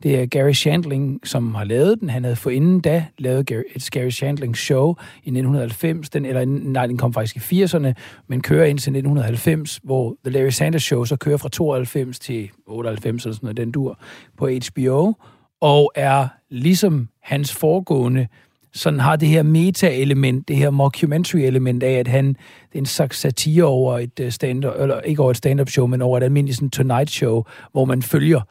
Det 0.03 0.19
er 0.19 0.25
Gary 0.25 0.51
Shandling, 0.51 1.27
som 1.27 1.55
har 1.55 1.63
lavet 1.63 1.99
den. 1.99 2.09
Han 2.09 2.23
havde 2.23 2.35
forinden 2.35 2.79
da 2.81 3.05
lavet 3.17 3.45
Gary, 3.45 3.61
et 3.75 3.89
Gary 3.91 4.09
Shandling 4.09 4.57
show 4.57 4.95
i 5.23 5.29
1990, 5.29 6.09
den, 6.09 6.25
eller 6.25 6.45
nej, 6.45 6.87
den 6.87 6.97
kom 6.97 7.13
faktisk 7.13 7.51
i 7.51 7.63
80'erne, 7.63 7.93
men 8.27 8.41
kører 8.41 8.65
ind 8.65 8.79
til 8.79 8.91
1990, 8.91 9.79
hvor 9.83 10.15
The 10.25 10.33
Larry 10.33 10.49
Sanders 10.49 10.83
Show 10.83 11.05
så 11.05 11.15
kører 11.15 11.37
fra 11.37 11.49
92 11.49 12.19
til 12.19 12.49
98 12.67 13.25
eller 13.25 13.35
sådan 13.35 13.45
noget, 13.45 13.57
den 13.57 13.71
dur, 13.71 13.99
på 14.37 14.49
HBO, 14.75 15.13
og 15.61 15.91
er 15.95 16.27
ligesom 16.51 17.09
hans 17.21 17.53
foregående, 17.53 18.27
sådan 18.73 18.99
har 18.99 19.15
det 19.15 19.27
her 19.27 19.43
meta-element, 19.43 20.47
det 20.47 20.55
her 20.55 20.69
mockumentary-element 20.69 21.83
af, 21.83 21.91
at 21.93 22.07
han, 22.07 22.27
det 22.27 22.75
er 22.75 22.79
en 22.79 22.85
slags 22.85 23.17
satire 23.17 23.63
over 23.63 23.99
et 23.99 24.19
øh, 24.19 24.31
stand 24.31 24.65
eller 24.65 25.01
ikke 25.01 25.21
over 25.21 25.31
et 25.31 25.37
stand-up 25.37 25.69
show, 25.69 25.87
men 25.87 26.01
over 26.01 26.17
et 26.17 26.23
almindeligt 26.23 26.55
sådan 26.55 26.69
tonight 26.69 27.09
show, 27.09 27.43
hvor 27.71 27.85
man 27.85 28.01
følger 28.01 28.41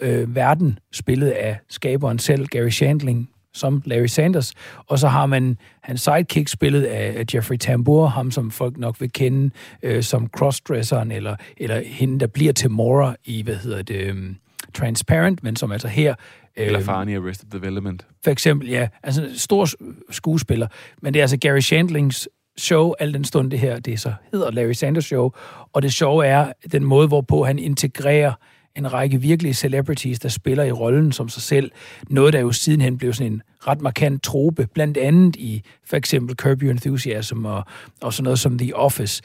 øh, 0.00 0.34
verden, 0.34 0.78
spillet 0.92 1.30
af 1.30 1.58
skaberen 1.68 2.18
selv, 2.18 2.46
Gary 2.46 2.68
Shandling, 2.68 3.28
som 3.54 3.82
Larry 3.84 4.06
Sanders, 4.06 4.54
og 4.86 4.98
så 4.98 5.08
har 5.08 5.26
man 5.26 5.56
hans 5.82 6.00
sidekick 6.00 6.48
spillet 6.48 6.82
af 6.84 7.24
Jeffrey 7.34 7.56
Tambor, 7.56 8.06
ham 8.06 8.30
som 8.30 8.50
folk 8.50 8.76
nok 8.76 9.00
vil 9.00 9.12
kende 9.12 9.50
øh, 9.82 10.02
som 10.02 10.28
crossdresseren, 10.28 11.12
eller, 11.12 11.36
eller 11.56 11.82
hende, 11.86 12.20
der 12.20 12.26
bliver 12.26 12.52
til 12.52 12.70
Mora 12.70 13.16
i, 13.24 13.42
hvad 13.42 13.56
hedder 13.56 13.82
det, 13.82 13.96
øh, 13.96 14.34
Transparent, 14.74 15.42
men 15.42 15.56
som 15.56 15.72
altså 15.72 15.88
her... 15.88 16.14
Øh, 16.56 16.66
Eller 16.66 16.80
faren 16.80 17.08
i 17.08 17.14
Arrested 17.14 17.48
Development. 17.50 18.06
for 18.24 18.30
eksempel, 18.30 18.68
ja, 18.68 18.88
altså 19.02 19.22
en 19.22 19.38
stor 19.38 19.68
skuespiller, 20.10 20.66
men 21.02 21.14
det 21.14 21.20
er 21.20 21.24
altså 21.24 21.36
Gary 21.36 21.60
Shandlings 21.60 22.28
show, 22.58 22.92
al 22.98 23.14
den 23.14 23.24
stund 23.24 23.50
det 23.50 23.58
her, 23.58 23.78
det 23.78 24.00
så 24.00 24.12
hedder 24.32 24.50
Larry 24.50 24.72
Sanders 24.72 25.04
Show, 25.04 25.30
og 25.72 25.82
det 25.82 25.92
sjove 25.92 26.26
er 26.26 26.52
den 26.72 26.84
måde, 26.84 27.08
hvorpå 27.08 27.44
han 27.44 27.58
integrerer 27.58 28.32
en 28.76 28.92
række 28.92 29.20
virkelige 29.20 29.54
celebrities, 29.54 30.18
der 30.18 30.28
spiller 30.28 30.64
i 30.64 30.72
rollen 30.72 31.12
som 31.12 31.28
sig 31.28 31.42
selv. 31.42 31.70
Noget, 32.10 32.32
der 32.32 32.40
jo 32.40 32.52
sidenhen 32.52 32.98
blev 32.98 33.12
sådan 33.12 33.32
en 33.32 33.42
ret 33.66 33.80
markant 33.80 34.22
trope, 34.22 34.68
blandt 34.74 34.96
andet 34.96 35.36
i 35.36 35.62
for 35.86 35.96
eksempel 35.96 36.36
Curb 36.36 36.62
Your 36.62 36.70
Enthusiasm 36.70 37.44
og, 37.44 37.64
og 38.00 38.12
sådan 38.12 38.24
noget 38.24 38.38
som 38.38 38.58
The 38.58 38.76
Office. 38.76 39.22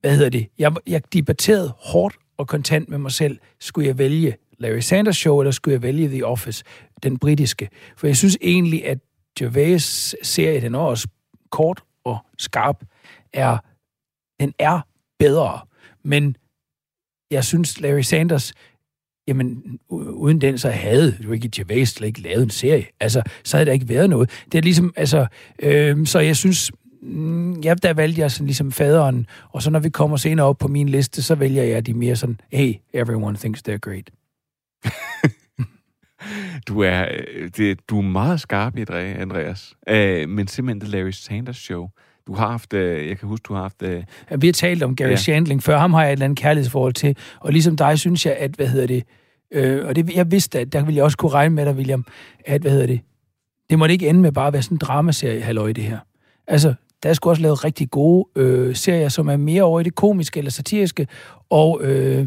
Hvad 0.00 0.16
hedder 0.16 0.28
det? 0.28 0.46
Jeg, 0.58 0.72
jeg 0.86 1.02
debatterede 1.12 1.72
hårdt 1.78 2.16
og 2.36 2.46
kontant 2.48 2.88
med 2.88 2.98
mig 2.98 3.12
selv. 3.12 3.38
Skulle 3.60 3.88
jeg 3.88 3.98
vælge 3.98 4.36
Larry 4.58 4.80
Sanders 4.80 5.16
Show, 5.16 5.40
eller 5.40 5.50
skulle 5.50 5.72
jeg 5.72 5.82
vælge 5.82 6.08
The 6.08 6.26
Office, 6.26 6.64
den 7.02 7.18
britiske? 7.18 7.68
For 7.96 8.06
jeg 8.06 8.16
synes 8.16 8.38
egentlig, 8.40 8.86
at 8.86 8.98
Gervais 9.38 10.16
serie, 10.22 10.60
den 10.60 10.74
er 10.74 10.78
også 10.78 11.08
kort 11.50 11.82
og 12.04 12.18
skarp, 12.38 12.84
er, 13.32 13.58
den 14.40 14.54
er 14.58 14.80
bedre. 15.18 15.60
Men 16.04 16.36
jeg 17.30 17.44
synes, 17.44 17.80
Larry 17.80 18.00
Sanders, 18.00 18.52
jamen, 19.28 19.78
uden 19.90 20.40
den, 20.40 20.58
så 20.58 20.70
havde 20.70 21.16
Ricky 21.20 21.44
ikke 21.44 21.48
Gervais 21.56 21.88
slet 21.88 22.06
ikke 22.06 22.22
lavet 22.22 22.42
en 22.42 22.50
serie. 22.50 22.86
Altså, 23.00 23.22
så 23.44 23.56
havde 23.56 23.66
der 23.66 23.72
ikke 23.72 23.88
været 23.88 24.10
noget. 24.10 24.30
Det 24.52 24.58
er 24.58 24.62
ligesom, 24.62 24.92
altså, 24.96 25.26
øh, 25.58 26.06
så 26.06 26.18
jeg 26.18 26.36
synes, 26.36 26.72
mm, 27.02 27.60
ja, 27.60 27.74
der 27.74 27.94
valgte 27.94 28.20
jeg 28.20 28.30
sådan 28.30 28.46
ligesom 28.46 28.72
faderen, 28.72 29.26
og 29.52 29.62
så 29.62 29.70
når 29.70 29.80
vi 29.80 29.90
kommer 29.90 30.16
senere 30.16 30.46
op 30.46 30.58
på 30.58 30.68
min 30.68 30.88
liste, 30.88 31.22
så 31.22 31.34
vælger 31.34 31.62
jeg 31.62 31.86
de 31.86 31.94
mere 31.94 32.16
sådan, 32.16 32.40
hey, 32.52 32.74
everyone 32.92 33.36
thinks 33.36 33.62
they're 33.68 33.78
great. 33.78 34.10
Du 36.68 36.80
er, 36.80 37.08
øh, 37.10 37.50
det, 37.56 37.80
du 37.90 37.98
er 37.98 38.02
meget 38.02 38.40
skarp 38.40 38.78
i 38.78 38.84
det, 38.84 38.94
Andreas. 38.94 39.74
Øh, 39.88 40.28
men 40.28 40.48
simpelthen 40.48 40.80
The 40.80 40.98
Larry 40.98 41.10
Sanders 41.10 41.56
Show. 41.56 41.88
Du 42.26 42.34
har 42.34 42.50
haft, 42.50 42.72
øh, 42.72 43.08
jeg 43.08 43.18
kan 43.18 43.28
huske, 43.28 43.44
du 43.48 43.54
har 43.54 43.62
haft... 43.62 43.82
Øh, 43.82 44.02
Ja, 44.30 44.36
Vi 44.36 44.46
har 44.46 44.52
talt 44.52 44.82
om 44.82 44.96
Gary 44.96 45.10
ja. 45.10 45.16
Shandling 45.16 45.62
før, 45.62 45.78
ham 45.78 45.92
har 45.92 46.02
jeg 46.02 46.08
et 46.08 46.12
eller 46.12 46.24
andet 46.24 46.38
kærlighedsforhold 46.38 46.92
til, 46.92 47.16
og 47.40 47.52
ligesom 47.52 47.76
dig 47.76 47.98
synes 47.98 48.26
jeg, 48.26 48.36
at, 48.36 48.50
hvad 48.50 48.66
hedder 48.66 48.86
det, 48.86 49.04
øh, 49.52 49.86
og 49.86 49.96
det, 49.96 50.14
jeg 50.14 50.30
vidste, 50.30 50.58
at 50.60 50.72
der 50.72 50.84
ville 50.84 50.96
jeg 50.96 51.04
også 51.04 51.16
kunne 51.16 51.32
regne 51.32 51.54
med 51.54 51.66
dig, 51.66 51.74
William, 51.74 52.04
at, 52.44 52.60
hvad 52.60 52.70
hedder 52.70 52.86
det, 52.86 53.00
det 53.70 53.78
måtte 53.78 53.92
ikke 53.92 54.08
ende 54.08 54.20
med 54.20 54.32
bare 54.32 54.46
at 54.46 54.52
være 54.52 54.62
sådan 54.62 54.74
en 54.74 54.78
dramaserie, 54.78 55.40
halløj, 55.40 55.72
det 55.72 55.84
her. 55.84 55.98
Altså, 56.46 56.74
der 57.02 57.08
er 57.08 57.14
sgu 57.14 57.30
også 57.30 57.42
lavet 57.42 57.64
rigtig 57.64 57.90
gode 57.90 58.28
øh, 58.36 58.76
serier, 58.76 59.08
som 59.08 59.28
er 59.28 59.36
mere 59.36 59.62
over 59.62 59.80
i 59.80 59.82
det 59.82 59.94
komiske 59.94 60.38
eller 60.38 60.50
satiriske, 60.50 61.06
og 61.50 61.80
øh, 61.82 62.26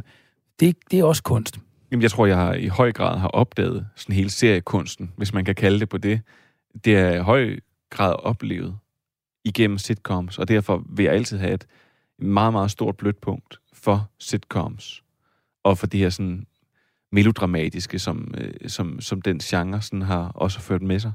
det, 0.60 0.76
det 0.92 1.00
er 1.00 1.04
også 1.04 1.24
kunst. 1.24 1.60
Jamen, 1.92 2.02
jeg 2.02 2.12
tror, 2.12 2.26
jeg 2.26 2.36
har, 2.36 2.54
i 2.54 2.68
høj 2.68 2.92
grad 2.92 3.20
har 3.20 3.28
opdaget 3.28 3.88
sådan 3.96 4.16
hele 4.16 4.30
seriekunsten, 4.30 5.14
hvis 5.18 5.34
man 5.34 5.46
kan 5.46 5.56
kalde 5.56 5.80
det 5.80 5.90
på 5.90 5.98
det. 5.98 6.22
Det 6.86 6.96
er 6.96 7.14
i 7.14 7.20
høj 7.20 7.60
grad 7.90 8.16
oplevet 8.24 8.78
igennem 9.44 9.78
sitcoms, 9.78 10.38
og 10.38 10.48
derfor 10.48 10.84
vil 10.90 11.04
jeg 11.04 11.14
altid 11.14 11.38
have 11.38 11.54
et 11.54 11.66
meget, 12.20 12.54
meget 12.54 12.72
stort 12.72 12.98
blødt 12.98 13.22
punkt 13.22 13.60
for 13.74 14.10
sitcoms, 14.20 15.04
og 15.64 15.78
for 15.78 15.88
det 15.88 16.00
her 16.00 16.10
sådan 16.10 16.46
melodramatiske, 17.12 18.00
som, 18.00 18.34
øh, 18.38 18.70
som, 18.70 19.02
som 19.02 19.22
den 19.22 19.40
genre 19.40 19.82
sådan 19.82 20.02
har 20.02 20.32
også 20.36 20.60
ført 20.60 20.82
med 20.82 21.00
sig. 21.00 21.12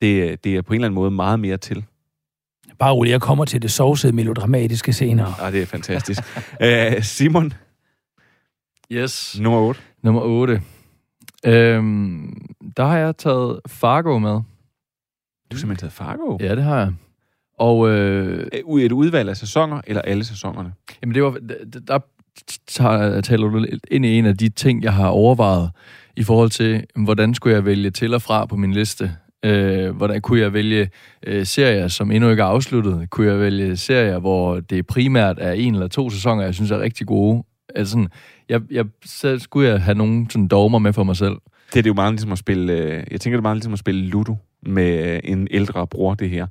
Det, 0.00 0.44
det 0.44 0.56
er 0.56 0.62
på 0.62 0.72
en 0.72 0.74
eller 0.74 0.86
anden 0.86 0.94
måde 0.94 1.10
meget 1.10 1.40
mere 1.40 1.56
til. 1.56 1.84
Bare 2.78 2.92
roligt, 2.92 3.12
jeg 3.12 3.20
kommer 3.20 3.44
til 3.44 3.62
det 3.62 3.70
sovsede 3.70 4.12
melodramatiske 4.12 4.92
senere. 4.92 5.34
Ah, 5.40 5.52
det 5.52 5.62
er 5.62 5.66
fantastisk. 5.66 6.20
Æ, 6.60 7.00
Simon, 7.00 7.52
Yes. 8.92 9.40
Nummer 9.40 9.60
8. 9.60 9.80
Nummer 10.02 10.20
8. 10.22 10.62
Øhm, 11.46 12.46
der 12.76 12.84
har 12.84 12.98
jeg 12.98 13.16
taget 13.16 13.60
Fargo 13.66 14.18
med. 14.18 14.30
Du 14.30 14.42
har 15.52 15.58
simpelthen 15.58 15.76
taget 15.76 15.92
Fargo. 15.92 16.38
Ja, 16.40 16.54
det 16.54 16.64
har 16.64 16.78
jeg. 16.78 16.92
Og 17.58 17.88
øh, 17.90 18.46
Et 18.52 18.92
udvalg 18.92 19.28
af 19.28 19.36
sæsoner, 19.36 19.80
eller 19.86 20.02
alle 20.02 20.24
sæsonerne? 20.24 20.72
Jamen 21.02 21.14
det 21.14 21.22
var, 21.22 21.30
der, 21.30 21.80
der 21.88 21.98
tager, 22.66 23.20
taler 23.20 23.48
du 23.48 23.66
ind 23.90 24.06
i 24.06 24.18
en 24.18 24.26
af 24.26 24.36
de 24.36 24.48
ting, 24.48 24.82
jeg 24.82 24.92
har 24.92 25.08
overvejet 25.08 25.70
i 26.16 26.22
forhold 26.22 26.50
til, 26.50 26.84
hvordan 26.96 27.34
skulle 27.34 27.54
jeg 27.56 27.64
vælge 27.64 27.90
til 27.90 28.14
og 28.14 28.22
fra 28.22 28.46
på 28.46 28.56
min 28.56 28.72
liste. 28.72 29.16
Øh, 29.44 29.96
hvordan 29.96 30.20
kunne 30.20 30.40
jeg 30.40 30.52
vælge 30.52 30.90
øh, 31.26 31.46
serier, 31.46 31.88
som 31.88 32.10
endnu 32.10 32.30
ikke 32.30 32.42
er 32.42 32.46
afsluttet? 32.46 33.10
Kunne 33.10 33.26
jeg 33.26 33.40
vælge 33.40 33.76
serier, 33.76 34.18
hvor 34.18 34.60
det 34.60 34.86
primært 34.86 35.36
er 35.40 35.52
en 35.52 35.74
eller 35.74 35.88
to 35.88 36.10
sæsoner, 36.10 36.42
jeg 36.42 36.54
synes 36.54 36.70
er 36.70 36.80
rigtig 36.80 37.06
gode? 37.06 37.44
Altså 37.74 37.90
sådan, 37.92 38.08
jeg, 38.48 38.60
jeg, 38.70 38.84
så 39.04 39.38
skulle 39.38 39.68
jeg 39.68 39.82
have 39.82 39.94
nogle 39.94 40.26
sådan 40.30 40.48
dogmer 40.48 40.78
med 40.78 40.92
for 40.92 41.04
mig 41.04 41.16
selv. 41.16 41.34
Det 41.72 41.78
er 41.78 41.82
det 41.82 41.88
jo 41.90 41.94
meget 41.94 42.12
ligesom 42.12 42.32
at 42.32 42.38
spille... 42.38 42.72
øh, 42.72 43.04
Jeg 43.10 43.20
tænker, 43.20 43.36
det 43.36 43.40
er 43.40 43.42
meget 43.42 43.56
ligesom 43.56 43.72
at 43.72 43.78
spille 43.78 44.06
Ludo 44.06 44.36
med 44.66 45.14
øh, 45.14 45.20
en 45.24 45.48
ældre 45.50 45.86
bror, 45.86 46.14
det 46.14 46.30
her. 46.30 46.46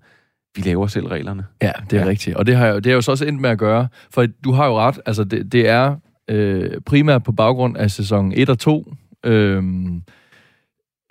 Vi 0.56 0.62
laver 0.62 0.88
selv 0.88 1.08
reglerne. 1.08 1.46
Ja, 1.62 1.72
det 1.90 1.98
er 2.00 2.04
Ja. 2.04 2.10
rigtigt. 2.10 2.36
Og 2.36 2.46
det 2.46 2.56
har, 2.56 2.66
jeg, 2.66 2.76
det 2.76 2.86
har 2.86 2.92
jeg 2.92 2.96
jo 2.96 3.02
så 3.02 3.12
også 3.12 3.26
endt 3.26 3.42
med 3.42 3.50
at 3.50 3.58
gøre. 3.58 3.88
For 4.14 4.26
du 4.44 4.52
har 4.52 4.66
jo 4.68 4.80
ret, 4.80 5.00
altså 5.06 5.24
det, 5.24 5.52
det 5.52 5.70
er 5.70 5.96
øh, 6.30 6.72
primært 6.86 7.24
på 7.24 7.32
baggrund 7.32 7.78
af 7.78 7.92
sæson 7.92 8.34
1 8.36 8.50
og 8.50 8.60
2. 8.60 8.94
Øhm, 9.26 10.02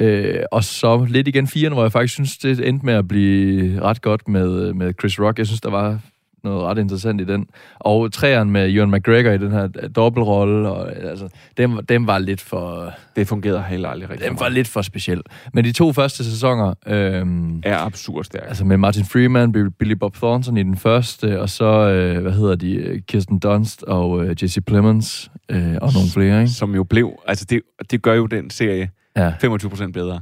øh, 0.01 0.41
og 0.53 0.65
så 0.65 1.05
lidt 1.05 1.29
igen 1.29 1.45
4'eren, 1.47 1.69
hvor 1.73 1.83
jeg 1.83 1.93
faktisk 1.93 2.15
synes, 2.15 2.39
det 2.39 2.69
endte 2.69 2.87
med 2.87 2.95
at 2.95 3.09
blive 3.09 3.81
ret 3.81 4.03
godt 4.03 4.29
med, 4.29 4.73
med 4.73 4.93
Chris 5.01 5.21
Rock. 5.21 5.39
Jeg 5.39 5.47
synes, 5.47 5.61
der 5.61 5.71
var 5.71 5.99
noget 6.45 6.63
ret 6.63 6.79
interessant 6.79 7.21
i 7.21 7.25
den. 7.25 7.47
Og 7.79 8.13
træeren 8.13 8.51
med 8.51 8.75
Ewan 8.75 8.91
McGregor 8.91 9.31
i 9.31 9.39
den 9.39 9.51
her 9.51 9.67
dobbeltrolle, 9.97 10.69
og, 10.69 10.97
altså, 10.97 11.29
dem, 11.57 11.87
dem 11.87 12.07
var 12.07 12.19
lidt 12.19 12.41
for... 12.41 12.93
Det 13.17 13.29
fungerede 13.29 13.63
heller 13.63 13.89
aldrig 13.89 14.11
rigtig. 14.11 14.29
For 14.29 14.35
var 14.35 14.43
mig. 14.49 14.53
lidt 14.53 14.69
for 14.69 14.83
speciel. 14.83 15.23
Men 15.53 15.65
de 15.65 15.73
to 15.73 15.93
første 15.93 16.25
sæsoner, 16.25 16.75
øhm, 16.87 17.61
er 17.65 17.79
absurd 17.79 18.25
stærk. 18.25 18.45
Altså 18.49 18.65
med 18.65 18.77
Martin 18.77 19.05
Freeman, 19.05 19.55
Bill- 19.57 19.77
Billy 19.79 19.93
Bob 19.95 20.15
Thornton 20.15 20.57
i 20.57 20.63
den 20.63 20.77
første, 20.77 21.41
og 21.41 21.49
så, 21.49 21.65
øh, 21.89 22.23
hvad 22.23 22.33
hedder 22.33 22.55
de, 22.55 22.75
øh, 22.75 23.01
Kirsten 23.09 23.39
Dunst 23.39 23.83
og 23.83 24.25
øh, 24.25 24.37
Jesse 24.43 24.61
Plemons, 24.61 25.31
øh, 25.49 25.75
og 25.83 25.93
nogle 25.93 26.09
flere, 26.15 26.41
ikke? 26.41 26.53
Som 26.53 26.75
jo 26.75 26.85
blev... 26.85 27.13
Altså, 27.27 27.45
det, 27.51 27.63
det 27.91 28.03
gør 28.03 28.15
jo 28.15 28.27
den 28.27 28.51
serie 28.51 28.91
Ja. 29.17 29.31
25% 29.45 29.93
bedre, 29.93 30.21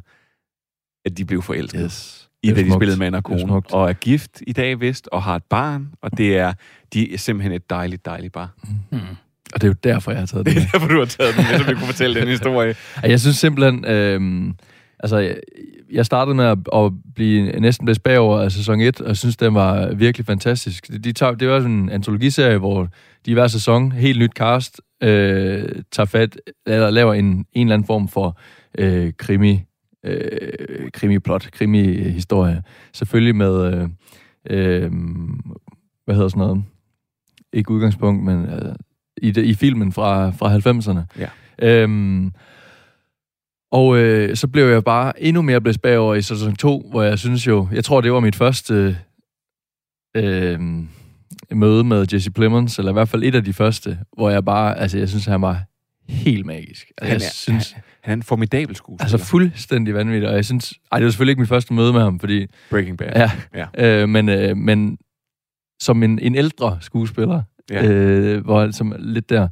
at 1.04 1.18
de 1.18 1.24
blev 1.24 1.42
forelsket. 1.42 1.80
Yes. 1.84 2.29
I 2.42 2.46
Det 2.48 2.58
er 2.58 2.62
da 2.62 2.68
de 2.68 2.72
spillede 2.74 2.98
mand 2.98 3.14
og 3.14 3.18
er 3.18 3.22
kone. 3.22 3.40
smukt. 3.40 3.72
Og 3.72 3.88
er 3.88 3.92
gift 3.92 4.42
i 4.46 4.52
dag 4.52 4.80
vist, 4.80 5.08
og 5.12 5.22
har 5.22 5.36
et 5.36 5.44
barn. 5.50 5.88
Og 6.02 6.18
det 6.18 6.38
er, 6.38 6.52
de 6.94 7.14
er 7.14 7.18
simpelthen 7.18 7.52
et 7.52 7.70
dejligt, 7.70 8.04
dejligt 8.06 8.32
par. 8.32 8.50
Og 9.54 9.60
det 9.60 9.64
er 9.64 9.68
jo 9.68 9.74
derfor, 9.84 10.10
jeg 10.10 10.20
har 10.20 10.26
taget 10.26 10.46
det 10.46 10.54
Det 10.54 10.62
er 10.62 10.66
derfor, 10.72 10.88
du 10.88 10.98
har 10.98 11.04
taget 11.04 11.36
den 11.36 11.44
med, 11.50 11.58
så 11.58 11.64
vi 11.64 11.74
kunne 11.74 11.86
fortælle 11.86 12.20
den 12.20 12.28
historie. 12.38 12.74
Jeg 13.02 13.20
synes 13.20 13.36
simpelthen, 13.36 13.84
øh, 13.84 14.52
altså, 15.00 15.34
jeg, 15.92 16.06
startede 16.06 16.34
med 16.34 16.44
at, 16.44 16.58
at 16.74 16.92
blive 17.14 17.60
næsten 17.60 17.86
bedst 17.86 18.02
bagover 18.02 18.40
af 18.40 18.52
sæson 18.52 18.80
1, 18.80 19.00
og 19.00 19.08
jeg 19.08 19.16
synes, 19.16 19.36
den 19.36 19.54
var 19.54 19.94
virkelig 19.94 20.26
fantastisk. 20.26 20.88
De, 20.88 20.98
de 20.98 21.12
tager, 21.12 21.34
det 21.34 21.48
var 21.48 21.60
sådan 21.60 21.72
en 21.72 21.90
antologiserie, 21.90 22.58
hvor 22.58 22.88
de 23.26 23.34
hver 23.34 23.46
sæson, 23.46 23.92
helt 23.92 24.18
nyt 24.18 24.32
cast, 24.32 24.80
øh, 25.02 25.64
tager 25.92 26.06
fat, 26.06 26.36
eller 26.66 26.90
laver 26.90 27.14
en, 27.14 27.24
en 27.24 27.66
eller 27.66 27.74
anden 27.74 27.86
form 27.86 28.08
for 28.08 28.38
øh, 28.78 29.12
krimi, 29.18 29.62
øh, 30.04 30.90
krimi-plot, 30.90 31.50
krimi-historie. 31.52 32.62
Selvfølgelig 32.92 33.36
med, 33.36 33.74
øh, 33.74 33.88
øh, 34.50 34.92
hvad 36.04 36.14
hedder 36.14 36.28
sådan 36.28 36.38
noget, 36.38 36.64
ikke 37.52 37.70
udgangspunkt, 37.70 38.24
men 38.24 38.44
øh, 38.44 38.74
i, 39.22 39.40
i 39.40 39.54
filmen 39.54 39.92
fra, 39.92 40.30
fra 40.30 40.56
90'erne. 40.56 41.18
Ja. 41.18 41.28
Øhm, 41.82 42.32
og 43.72 43.98
øh, 43.98 44.36
så 44.36 44.48
blev 44.48 44.64
jeg 44.64 44.84
bare 44.84 45.22
endnu 45.22 45.42
mere 45.42 45.60
blæst 45.60 45.82
bagover 45.82 46.14
i 46.14 46.22
sæson 46.22 46.56
2, 46.56 46.88
hvor 46.90 47.02
jeg 47.02 47.18
synes 47.18 47.46
jo, 47.46 47.68
jeg 47.72 47.84
tror, 47.84 48.00
det 48.00 48.12
var 48.12 48.20
mit 48.20 48.36
første 48.36 48.98
øh, 50.16 50.60
møde 51.52 51.84
med 51.84 52.06
Jesse 52.12 52.30
Plemons, 52.30 52.78
eller 52.78 52.92
i 52.92 52.92
hvert 52.92 53.08
fald 53.08 53.22
et 53.22 53.34
af 53.34 53.44
de 53.44 53.52
første, 53.52 53.98
hvor 54.16 54.30
jeg 54.30 54.44
bare, 54.44 54.78
altså 54.78 54.98
jeg 54.98 55.08
synes, 55.08 55.24
han 55.24 55.42
var 55.42 55.64
helt 56.10 56.46
magisk. 56.46 56.86
Altså, 56.98 57.12
Han 57.12 57.20
jeg 57.20 57.26
er- 57.26 57.30
synes, 57.32 57.76
Han 58.00 58.12
er 58.12 58.16
en 58.16 58.22
formidabel 58.22 58.76
skuespiller. 58.76 59.14
altså 59.14 59.30
fuldstændig 59.30 59.94
vanvittig, 59.94 60.28
og 60.28 60.34
jeg 60.34 60.44
synes, 60.44 60.74
ej, 60.92 60.98
det 60.98 61.04
var 61.04 61.10
selvfølgelig 61.10 61.32
ikke 61.32 61.40
mit 61.40 61.48
første 61.48 61.74
møde 61.74 61.92
med 61.92 62.00
ham, 62.00 62.20
fordi, 62.20 62.46
Breaking 62.70 62.98
Bad. 62.98 63.12
ja, 63.16 63.30
Ja. 63.76 64.02
Øh, 64.02 64.08
men, 64.08 64.28
øh, 64.28 64.56
men 64.56 64.98
som 65.80 66.02
en, 66.02 66.18
en 66.18 66.34
ældre 66.34 66.78
skuespiller, 66.80 67.42
Ja. 67.70 67.86
øh, 67.90 68.44
hvor 68.44 68.70
som 68.70 68.94
lidt 68.98 69.30
der. 69.30 69.48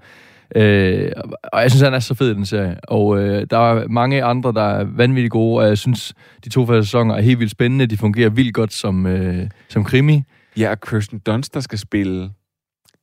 Øh, 0.56 1.12
og 1.52 1.62
jeg 1.62 1.70
synes, 1.70 1.82
han 1.82 1.94
er 1.94 1.98
så 1.98 2.14
fed 2.14 2.30
i 2.30 2.34
den 2.34 2.46
serie. 2.46 2.76
Og 2.84 3.18
øh, 3.18 3.46
der 3.50 3.58
er 3.72 3.88
mange 3.88 4.24
andre, 4.24 4.52
der 4.52 4.62
er 4.62 4.84
vanvittigt 4.84 5.32
gode, 5.32 5.58
og 5.62 5.68
jeg 5.68 5.78
synes, 5.78 6.14
de 6.44 6.48
to 6.48 6.66
første 6.66 6.84
sæsoner 6.86 7.14
er 7.14 7.20
helt 7.20 7.38
vildt 7.38 7.50
spændende. 7.52 7.86
De 7.86 7.96
fungerer 7.96 8.30
vildt 8.30 8.54
godt 8.54 8.72
som, 8.72 9.06
øh, 9.06 9.48
som 9.68 9.84
krimi. 9.84 10.22
Ja, 10.56 10.70
og 10.70 10.80
Kirsten 10.80 11.18
Dunst, 11.18 11.54
der 11.54 11.60
skal 11.60 11.78
spille 11.78 12.30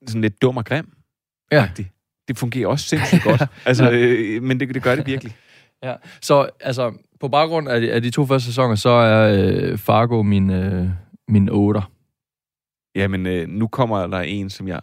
sådan 0.07 0.21
lidt 0.21 0.41
dum 0.41 0.57
og 0.57 0.65
grim. 0.65 0.91
Ja. 1.51 1.69
Det 2.27 2.37
fungerer 2.37 2.67
også 2.67 2.85
sindssygt 2.85 3.23
godt. 3.23 3.41
Altså, 3.65 3.91
øh, 3.91 4.43
men 4.43 4.59
det, 4.59 4.73
det 4.73 4.83
gør 4.83 4.95
det 4.95 5.05
virkelig. 5.05 5.35
Ja. 5.83 5.95
Så 6.21 6.49
altså, 6.59 6.93
på 7.19 7.27
baggrund 7.27 7.69
af 7.69 7.81
de, 7.81 7.91
af 7.91 8.01
de 8.01 8.09
to 8.09 8.25
første 8.25 8.45
sæsoner, 8.45 8.75
så 8.75 8.89
er 8.89 9.33
øh, 9.33 9.77
Fargo 9.77 10.23
min, 10.23 10.49
øh, 10.49 10.89
min 11.27 11.49
otter. 11.49 11.91
Jamen, 12.95 13.25
øh, 13.25 13.47
nu 13.47 13.67
kommer 13.67 14.07
der 14.07 14.19
en, 14.19 14.49
som 14.49 14.67
jeg 14.67 14.79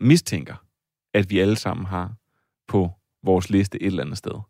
mistænker, 0.00 0.54
at 1.14 1.30
vi 1.30 1.38
alle 1.38 1.56
sammen 1.56 1.86
har 1.86 2.14
på 2.68 2.90
vores 3.24 3.50
liste 3.50 3.82
et 3.82 3.86
eller 3.86 4.02
andet 4.02 4.18
sted. 4.18 4.40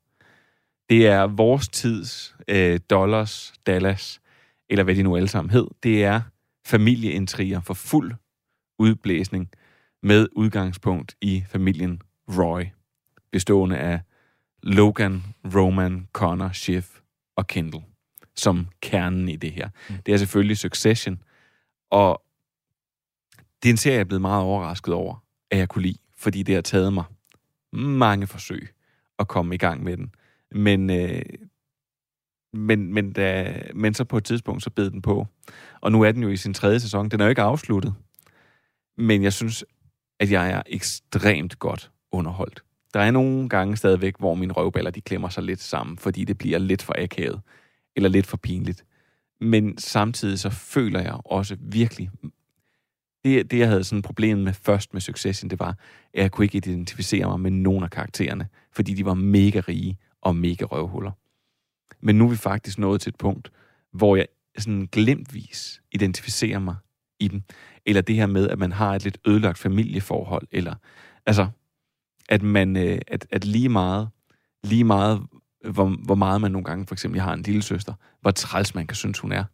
Det 0.91 1.07
er 1.07 1.27
vores 1.27 1.69
tids 1.69 2.37
øh, 2.49 2.81
dollars, 2.91 3.53
Dallas, 3.67 4.21
eller 4.71 4.85
hvad 4.85 4.95
de 4.95 5.03
nu 5.03 5.17
alle 5.17 5.29
sammen 5.29 5.51
hed. 5.51 5.67
Det 5.83 6.05
er 6.05 6.21
familieintriger 6.67 7.61
for 7.61 7.75
fuld 7.75 8.15
udblæsning 8.79 9.51
med 10.03 10.29
udgangspunkt 10.33 11.17
i 11.21 11.45
familien 11.49 12.03
Roy, 12.29 12.65
bestående 13.33 13.79
af 13.79 14.01
Logan, 14.63 15.23
Roman, 15.55 16.09
Connor, 16.13 16.53
Schiff 16.53 16.89
og 17.37 17.47
Kendall, 17.47 17.85
som 18.37 18.69
kernen 18.83 19.29
i 19.29 19.37
det 19.37 19.53
her. 19.53 19.69
Mm. 19.91 19.95
Det 20.07 20.15
er 20.15 20.19
selvfølgelig 20.19 20.59
Succession, 20.59 21.19
og 21.91 22.23
det 23.63 23.69
er 23.69 23.73
en 23.73 23.77
serie, 23.77 23.95
jeg 23.95 24.01
er 24.01 24.05
blevet 24.05 24.21
meget 24.21 24.43
overrasket 24.43 24.95
over, 24.95 25.25
at 25.51 25.59
jeg 25.59 25.69
kunne 25.69 25.83
lide, 25.83 25.99
fordi 26.17 26.43
det 26.43 26.55
har 26.55 26.63
taget 26.63 26.93
mig 26.93 27.05
mange 27.73 28.27
forsøg 28.27 28.69
at 29.19 29.29
komme 29.29 29.55
i 29.55 29.59
gang 29.59 29.83
med 29.83 29.97
den. 29.97 30.15
Men, 30.51 30.91
øh, 30.91 31.23
men, 32.53 32.95
men, 32.95 33.13
da, 33.13 33.63
men 33.75 33.95
så 33.95 34.05
på 34.05 34.17
et 34.17 34.25
tidspunkt, 34.25 34.63
så 34.63 34.71
bed 34.71 34.91
den 34.91 35.03
på. 35.03 35.27
Og 35.81 35.93
nu 35.93 36.03
er 36.03 36.13
den 36.13 36.23
jo 36.23 36.29
i 36.29 36.37
sin 36.37 36.55
tredje 36.55 36.81
sæson. 36.81 37.09
Den 37.09 37.21
er 37.21 37.25
jo 37.25 37.29
ikke 37.29 37.43
afsluttet. 37.43 37.95
Men 38.99 39.23
jeg 39.23 39.33
synes, 39.33 39.65
at 40.21 40.31
jeg 40.31 40.51
er 40.51 40.63
ekstremt 40.67 41.59
godt 41.59 41.91
underholdt. 42.15 42.65
Der 42.95 43.01
er 43.01 43.11
nogle 43.11 43.49
gange 43.49 43.77
stadigvæk, 43.77 44.19
hvor 44.19 44.35
mine 44.35 44.53
røvballer, 44.53 44.91
de 44.91 45.01
klemmer 45.01 45.29
sig 45.29 45.43
lidt 45.43 45.61
sammen, 45.61 45.99
fordi 45.99 46.25
det 46.25 46.39
bliver 46.39 46.59
lidt 46.59 46.83
for 46.83 46.95
akavet, 46.99 47.41
eller 47.97 48.09
lidt 48.09 48.27
for 48.27 48.37
pinligt. 48.37 48.85
Men 49.41 49.79
samtidig 49.79 50.39
så 50.39 50.51
føler 50.51 51.01
jeg 51.01 51.17
også 51.25 51.57
virkelig... 51.61 52.11
Det, 53.25 53.51
det 53.51 53.59
jeg 53.59 53.69
havde 53.69 53.85
sådan 53.85 53.99
et 53.99 54.05
problem 54.05 54.39
med 54.39 54.53
først 54.53 54.93
med 54.93 55.01
Succession, 55.01 55.51
det 55.51 55.59
var, 55.59 55.77
at 56.15 56.23
jeg 56.23 56.31
kunne 56.31 56.45
ikke 56.45 56.57
identificere 56.57 57.27
mig 57.27 57.41
med 57.41 57.51
nogen 57.51 57.85
af 57.85 57.91
karaktererne, 57.91 58.49
fordi 58.73 58.95
de 58.95 59.05
var 59.05 59.15
mega 59.15 59.61
rige 59.69 59.99
og 60.21 60.37
mega 60.37 60.65
røvhuller. 60.65 61.11
Men 62.01 62.19
nu 62.19 62.25
er 62.25 62.31
vi 62.31 62.37
faktisk 62.37 62.79
nået 62.79 63.01
til 63.01 63.11
et 63.11 63.17
punkt, 63.17 63.53
hvor 63.93 64.17
jeg 64.17 64.27
sådan 64.59 64.89
glemtvis 64.93 65.83
identificerer 65.93 66.59
mig 66.59 66.77
i 67.21 67.29
dem. 67.29 67.43
Eller 67.87 68.03
det 68.03 68.17
her 68.17 68.27
med, 68.27 68.49
at 68.49 68.59
man 68.59 68.73
har 68.73 68.95
et 68.95 69.05
lidt 69.05 69.19
ødelagt 69.27 69.59
familieforhold, 69.59 70.47
eller 70.51 70.75
altså, 71.27 71.49
at 72.29 72.43
man, 72.43 72.77
øh, 72.77 72.99
at, 73.07 73.27
at 73.31 73.45
lige 73.45 73.69
meget, 73.69 74.09
lige 74.65 74.85
meget, 74.85 75.27
hvor, 75.71 76.05
hvor 76.05 76.15
meget 76.15 76.41
man 76.41 76.53
nogle 76.53 76.65
gange, 76.65 76.87
for 76.87 76.95
eksempel, 76.95 77.21
har 77.21 77.33
en 77.33 77.43
lille 77.43 77.63
søster, 77.63 77.95
hvor 78.21 78.31
træls 78.31 78.75
man 78.75 78.87
kan 78.87 78.97
synes, 78.97 79.19
hun 79.19 79.33
er, 79.33 79.45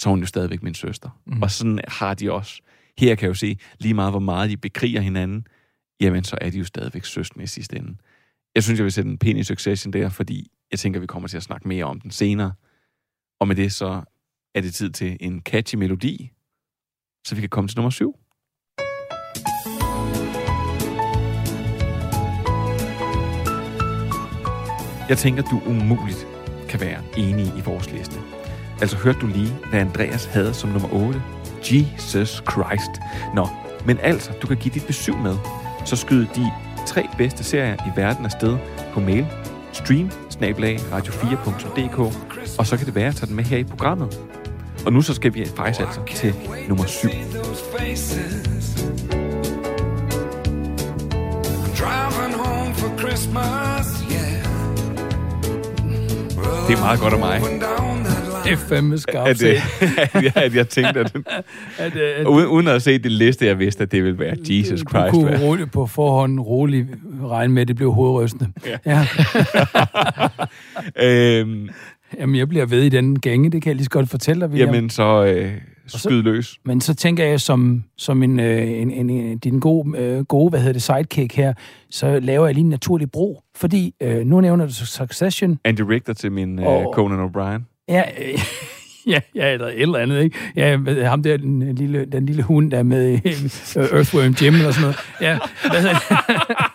så 0.00 0.08
er 0.08 0.10
hun 0.10 0.20
jo 0.20 0.26
stadigvæk 0.26 0.62
min 0.62 0.74
søster. 0.74 1.10
Mm. 1.26 1.34
Mm. 1.34 1.42
Og 1.42 1.50
sådan 1.50 1.80
har 1.88 2.14
de 2.14 2.32
også. 2.32 2.62
Her 2.98 3.14
kan 3.14 3.24
jeg 3.24 3.28
jo 3.28 3.34
se, 3.34 3.58
lige 3.78 3.94
meget 3.94 4.12
hvor 4.12 4.20
meget 4.20 4.50
de 4.50 4.56
bekriger 4.56 5.00
hinanden, 5.00 5.46
jamen 6.00 6.24
så 6.24 6.38
er 6.40 6.50
de 6.50 6.58
jo 6.58 6.64
stadigvæk 6.64 7.04
søskende 7.04 7.44
i 7.44 7.46
sidste 7.46 7.76
ende. 7.76 7.96
Jeg 8.54 8.62
synes, 8.62 8.78
jeg 8.78 8.84
vil 8.84 8.92
sætte 8.92 9.10
en 9.10 9.18
pæn 9.18 9.36
i 9.36 9.44
Succession 9.44 9.92
der, 9.92 10.08
fordi 10.08 10.50
jeg 10.70 10.78
tænker, 10.78 11.00
vi 11.00 11.06
kommer 11.06 11.28
til 11.28 11.36
at 11.36 11.42
snakke 11.42 11.68
mere 11.68 11.84
om 11.84 12.00
den 12.00 12.10
senere. 12.10 12.52
Og 13.40 13.48
med 13.48 13.56
det 13.56 13.72
så 13.72 14.02
er 14.54 14.60
det 14.60 14.74
tid 14.74 14.90
til 14.90 15.16
en 15.20 15.40
catchy 15.40 15.76
melodi, 15.76 16.30
så 17.26 17.34
vi 17.34 17.40
kan 17.40 17.50
komme 17.50 17.68
til 17.68 17.78
nummer 17.78 17.90
syv. 17.90 18.21
Jeg 25.08 25.18
tænker, 25.18 25.42
du 25.42 25.60
umuligt 25.66 26.26
kan 26.68 26.80
være 26.80 26.98
enig 27.16 27.46
i 27.46 27.60
vores 27.64 27.92
liste. 27.92 28.14
Altså 28.80 28.96
hørte 28.96 29.18
du 29.18 29.26
lige, 29.26 29.54
hvad 29.70 29.80
Andreas 29.80 30.24
havde 30.24 30.54
som 30.54 30.70
nummer 30.70 30.92
8? 30.92 31.22
Jesus 31.70 32.42
Christ. 32.50 32.90
Nå, 33.34 33.48
men 33.86 33.98
altså, 34.02 34.30
du 34.42 34.46
kan 34.46 34.56
give 34.56 34.74
dit 34.74 34.86
besøg 34.86 35.16
med. 35.16 35.36
Så 35.84 35.96
skyd 35.96 36.26
de 36.26 36.50
tre 36.86 37.06
bedste 37.18 37.44
serier 37.44 37.74
i 37.74 37.90
verden 37.96 38.24
afsted 38.24 38.58
på 38.92 39.00
mail. 39.00 39.26
Stream 39.72 40.10
radio4.dk, 40.42 41.98
og 42.58 42.66
så 42.66 42.76
kan 42.76 42.86
det 42.86 42.94
være, 42.94 43.08
at 43.08 43.14
tage 43.14 43.26
den 43.26 43.36
med 43.36 43.44
her 43.44 43.58
i 43.58 43.64
programmet. 43.64 44.20
Og 44.86 44.92
nu 44.92 45.02
så 45.02 45.14
skal 45.14 45.34
vi 45.34 45.46
faktisk 45.56 45.80
altså 45.80 46.00
til 46.14 46.34
nummer 46.68 46.86
7. 46.86 47.08
Driving 51.78 52.34
home 52.34 52.74
for 52.74 52.98
Christmas. 52.98 53.91
Det 56.72 56.78
er 56.78 56.82
meget 56.82 57.00
godt 57.00 57.12
af 57.12 57.18
mig. 57.18 57.40
Det 58.44 58.52
er 58.52 58.56
fandme 58.56 58.94
At, 58.94 59.00
skarpt. 59.00 59.42
at, 59.42 60.22
jeg, 60.24 60.32
at 60.36 60.54
jeg 60.54 60.68
tænkte, 60.68 61.00
at, 61.00 61.16
at, 61.78 61.96
at, 61.96 62.26
uden, 62.26 62.46
uden 62.46 62.68
at 62.68 62.82
set 62.82 63.04
det 63.04 63.12
liste, 63.12 63.46
jeg 63.46 63.58
vidste, 63.58 63.82
at 63.82 63.92
det 63.92 64.04
ville 64.04 64.18
være 64.18 64.36
Jesus 64.48 64.80
du 64.80 64.88
Christ. 64.90 65.10
kunne 65.10 65.28
hvad? 65.28 65.40
roligt 65.42 65.72
på 65.72 65.86
forhånd 65.86 66.40
roligt 66.40 66.86
regne 67.24 67.52
med, 67.54 67.62
at 67.62 67.68
det 67.68 67.76
blev 67.76 67.92
hovedrystende. 67.92 68.52
Ja. 68.66 68.78
ja. 68.86 69.06
Øhm, 71.40 71.68
Jamen, 72.18 72.36
jeg 72.36 72.48
bliver 72.48 72.66
ved 72.66 72.82
i 72.82 72.88
den 72.88 73.20
gænge, 73.20 73.50
det 73.50 73.62
kan 73.62 73.68
jeg 73.70 73.76
lige 73.76 73.84
så 73.84 73.90
godt 73.90 74.10
fortælle 74.10 74.40
dig, 74.40 74.48
William. 74.48 74.74
jamen, 74.74 74.90
så 74.90 75.24
øh, 75.24 75.52
skyd 75.98 76.22
løs. 76.22 76.58
Men 76.64 76.80
så 76.80 76.94
tænker 76.94 77.24
jeg, 77.24 77.40
som, 77.40 77.84
som 77.98 78.22
en, 78.22 78.40
øh, 78.40 78.68
en, 78.70 78.90
en, 78.90 79.10
en, 79.10 79.38
din 79.38 79.60
gode, 79.60 79.98
øh, 79.98 80.24
gode, 80.24 80.50
hvad 80.50 80.60
hedder 80.60 80.72
det, 80.72 80.82
sidekick 80.82 81.34
her, 81.36 81.52
så 81.90 82.20
laver 82.20 82.46
jeg 82.46 82.54
lige 82.54 82.64
en 82.64 82.70
naturlig 82.70 83.10
bro. 83.10 83.42
Fordi 83.56 83.94
øh, 84.02 84.26
nu 84.26 84.40
nævner 84.40 84.66
du 84.66 84.72
Succession. 84.74 85.58
Andy 85.64 85.80
Richter 85.80 86.12
til 86.12 86.32
min 86.32 86.58
øh, 86.58 86.66
Og- 86.66 86.92
Conan 86.94 87.28
O'Brien. 87.28 87.84
Ja, 87.88 88.02
øh, 88.18 88.38
ja, 89.12 89.20
ja, 89.34 89.52
eller 89.52 89.66
et 89.66 89.82
eller 89.82 89.98
andet, 89.98 90.22
ikke? 90.22 90.38
Ja, 90.56 90.76
ham 91.08 91.22
der, 91.22 91.36
den 91.36 91.74
lille, 91.74 92.04
den 92.12 92.26
lille 92.26 92.42
hund, 92.42 92.70
der 92.70 92.78
er 92.78 92.82
med 92.82 93.08
i 93.10 93.14
øh, 93.14 93.84
Earthworm 93.84 94.34
Jim 94.42 94.54
eller 94.54 94.70
sådan 94.70 94.82
noget. 94.82 94.96
Ja, 95.20 95.38
hvad? 95.70 95.82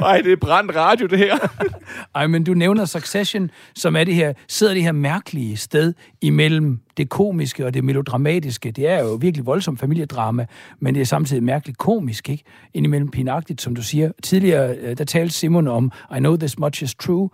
Ej, 0.00 0.20
det 0.20 0.32
er 0.32 0.36
brændt 0.36 0.76
radio, 0.76 1.06
det 1.06 1.18
her. 1.18 1.38
Ej, 2.14 2.26
men 2.26 2.44
du 2.44 2.54
nævner 2.54 2.84
Succession, 2.84 3.50
som 3.74 3.96
er 3.96 4.04
det 4.04 4.14
her, 4.14 4.32
sidder 4.48 4.74
det 4.74 4.82
her 4.82 4.92
mærkelige 4.92 5.56
sted 5.56 5.94
imellem 6.20 6.80
det 6.96 7.08
komiske 7.08 7.66
og 7.66 7.74
det 7.74 7.84
melodramatiske. 7.84 8.70
Det 8.70 8.88
er 8.88 9.02
jo 9.02 9.14
virkelig 9.14 9.46
voldsomt 9.46 9.80
familiedrama, 9.80 10.46
men 10.78 10.94
det 10.94 11.00
er 11.00 11.04
samtidig 11.04 11.42
mærkeligt 11.42 11.78
komisk, 11.78 12.28
ikke? 12.28 12.44
Indimellem 12.74 13.10
pinagtigt, 13.10 13.60
som 13.60 13.74
du 13.74 13.82
siger. 13.82 14.12
Tidligere, 14.22 14.76
øh, 14.76 14.98
der 14.98 15.04
talte 15.04 15.34
Simon 15.34 15.68
om 15.68 15.92
I 16.16 16.18
know 16.18 16.36
this 16.36 16.58
much 16.58 16.82
is 16.82 16.94
true. 16.94 17.28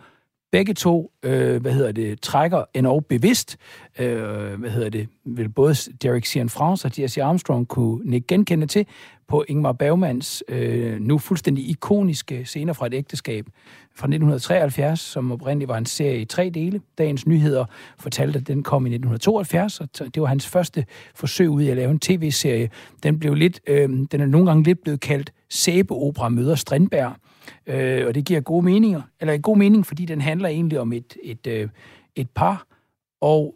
Begge 0.53 0.75
to, 0.75 1.13
øh, 1.23 1.61
hvad 1.61 1.73
hedder 1.73 1.93
det, 1.93 2.21
trækker 2.21 2.65
endnu 2.75 3.01
bevidst, 3.01 3.57
øh, 3.99 4.61
hvad 4.61 4.71
hedder 4.71 4.89
det, 4.89 5.09
vil 5.25 5.49
både 5.49 5.75
Derek 6.03 6.27
Cianfrance 6.27 6.89
og 6.89 6.93
Jesse 6.99 7.23
Armstrong 7.23 7.69
kunne 7.69 8.21
genkende 8.21 8.67
til 8.67 8.87
på 9.29 9.45
Ingmar 9.49 9.73
Bergmans 9.73 10.45
øh, 10.49 11.01
nu 11.01 11.19
fuldstændig 11.19 11.71
ikoniske 11.71 12.45
scener 12.45 12.73
fra 12.73 12.87
et 12.87 12.95
ægteskab 12.95 13.47
fra 13.95 14.07
1973, 14.07 15.01
som 15.01 15.33
oprindeligt 15.33 15.69
var 15.69 15.79
en 15.79 15.87
serie 15.87 16.21
i 16.21 16.25
tre 16.25 16.51
dele. 16.55 16.81
Dagens 16.99 17.27
Nyheder 17.27 17.65
fortalte, 17.99 18.39
at 18.39 18.47
den 18.47 18.63
kom 18.63 18.87
i 18.87 18.89
1972, 18.89 19.81
og 19.81 20.15
det 20.15 20.23
var 20.23 20.29
hans 20.29 20.47
første 20.47 20.85
forsøg 21.15 21.49
ud 21.49 21.63
i 21.63 21.69
at 21.69 21.77
lave 21.77 21.91
en 21.91 22.01
tv-serie. 22.01 22.71
Den 23.03 23.19
blev 23.19 23.35
lidt, 23.35 23.61
øh, 23.67 23.89
den 23.89 24.21
er 24.21 24.27
nogle 24.27 24.47
gange 24.47 24.63
lidt 24.63 24.83
blevet 24.83 25.01
kaldt 25.01 25.33
Sæbeopera 25.49 26.29
møder 26.29 26.55
Strindberg, 26.55 27.13
øh, 27.67 28.07
og 28.07 28.15
det 28.15 28.25
giver 28.25 28.41
gode 28.41 28.65
meninger, 28.65 29.03
eller 29.21 29.35
en 29.35 29.43
god 29.43 29.57
mening, 29.57 29.87
fordi 29.87 30.05
den 30.05 30.21
handler 30.21 30.49
egentlig 30.49 30.81
om 30.81 30.93
et, 30.93 31.17
et, 31.23 31.47
øh, 31.47 31.69
et 32.17 32.31
par, 32.31 32.67
og 33.21 33.55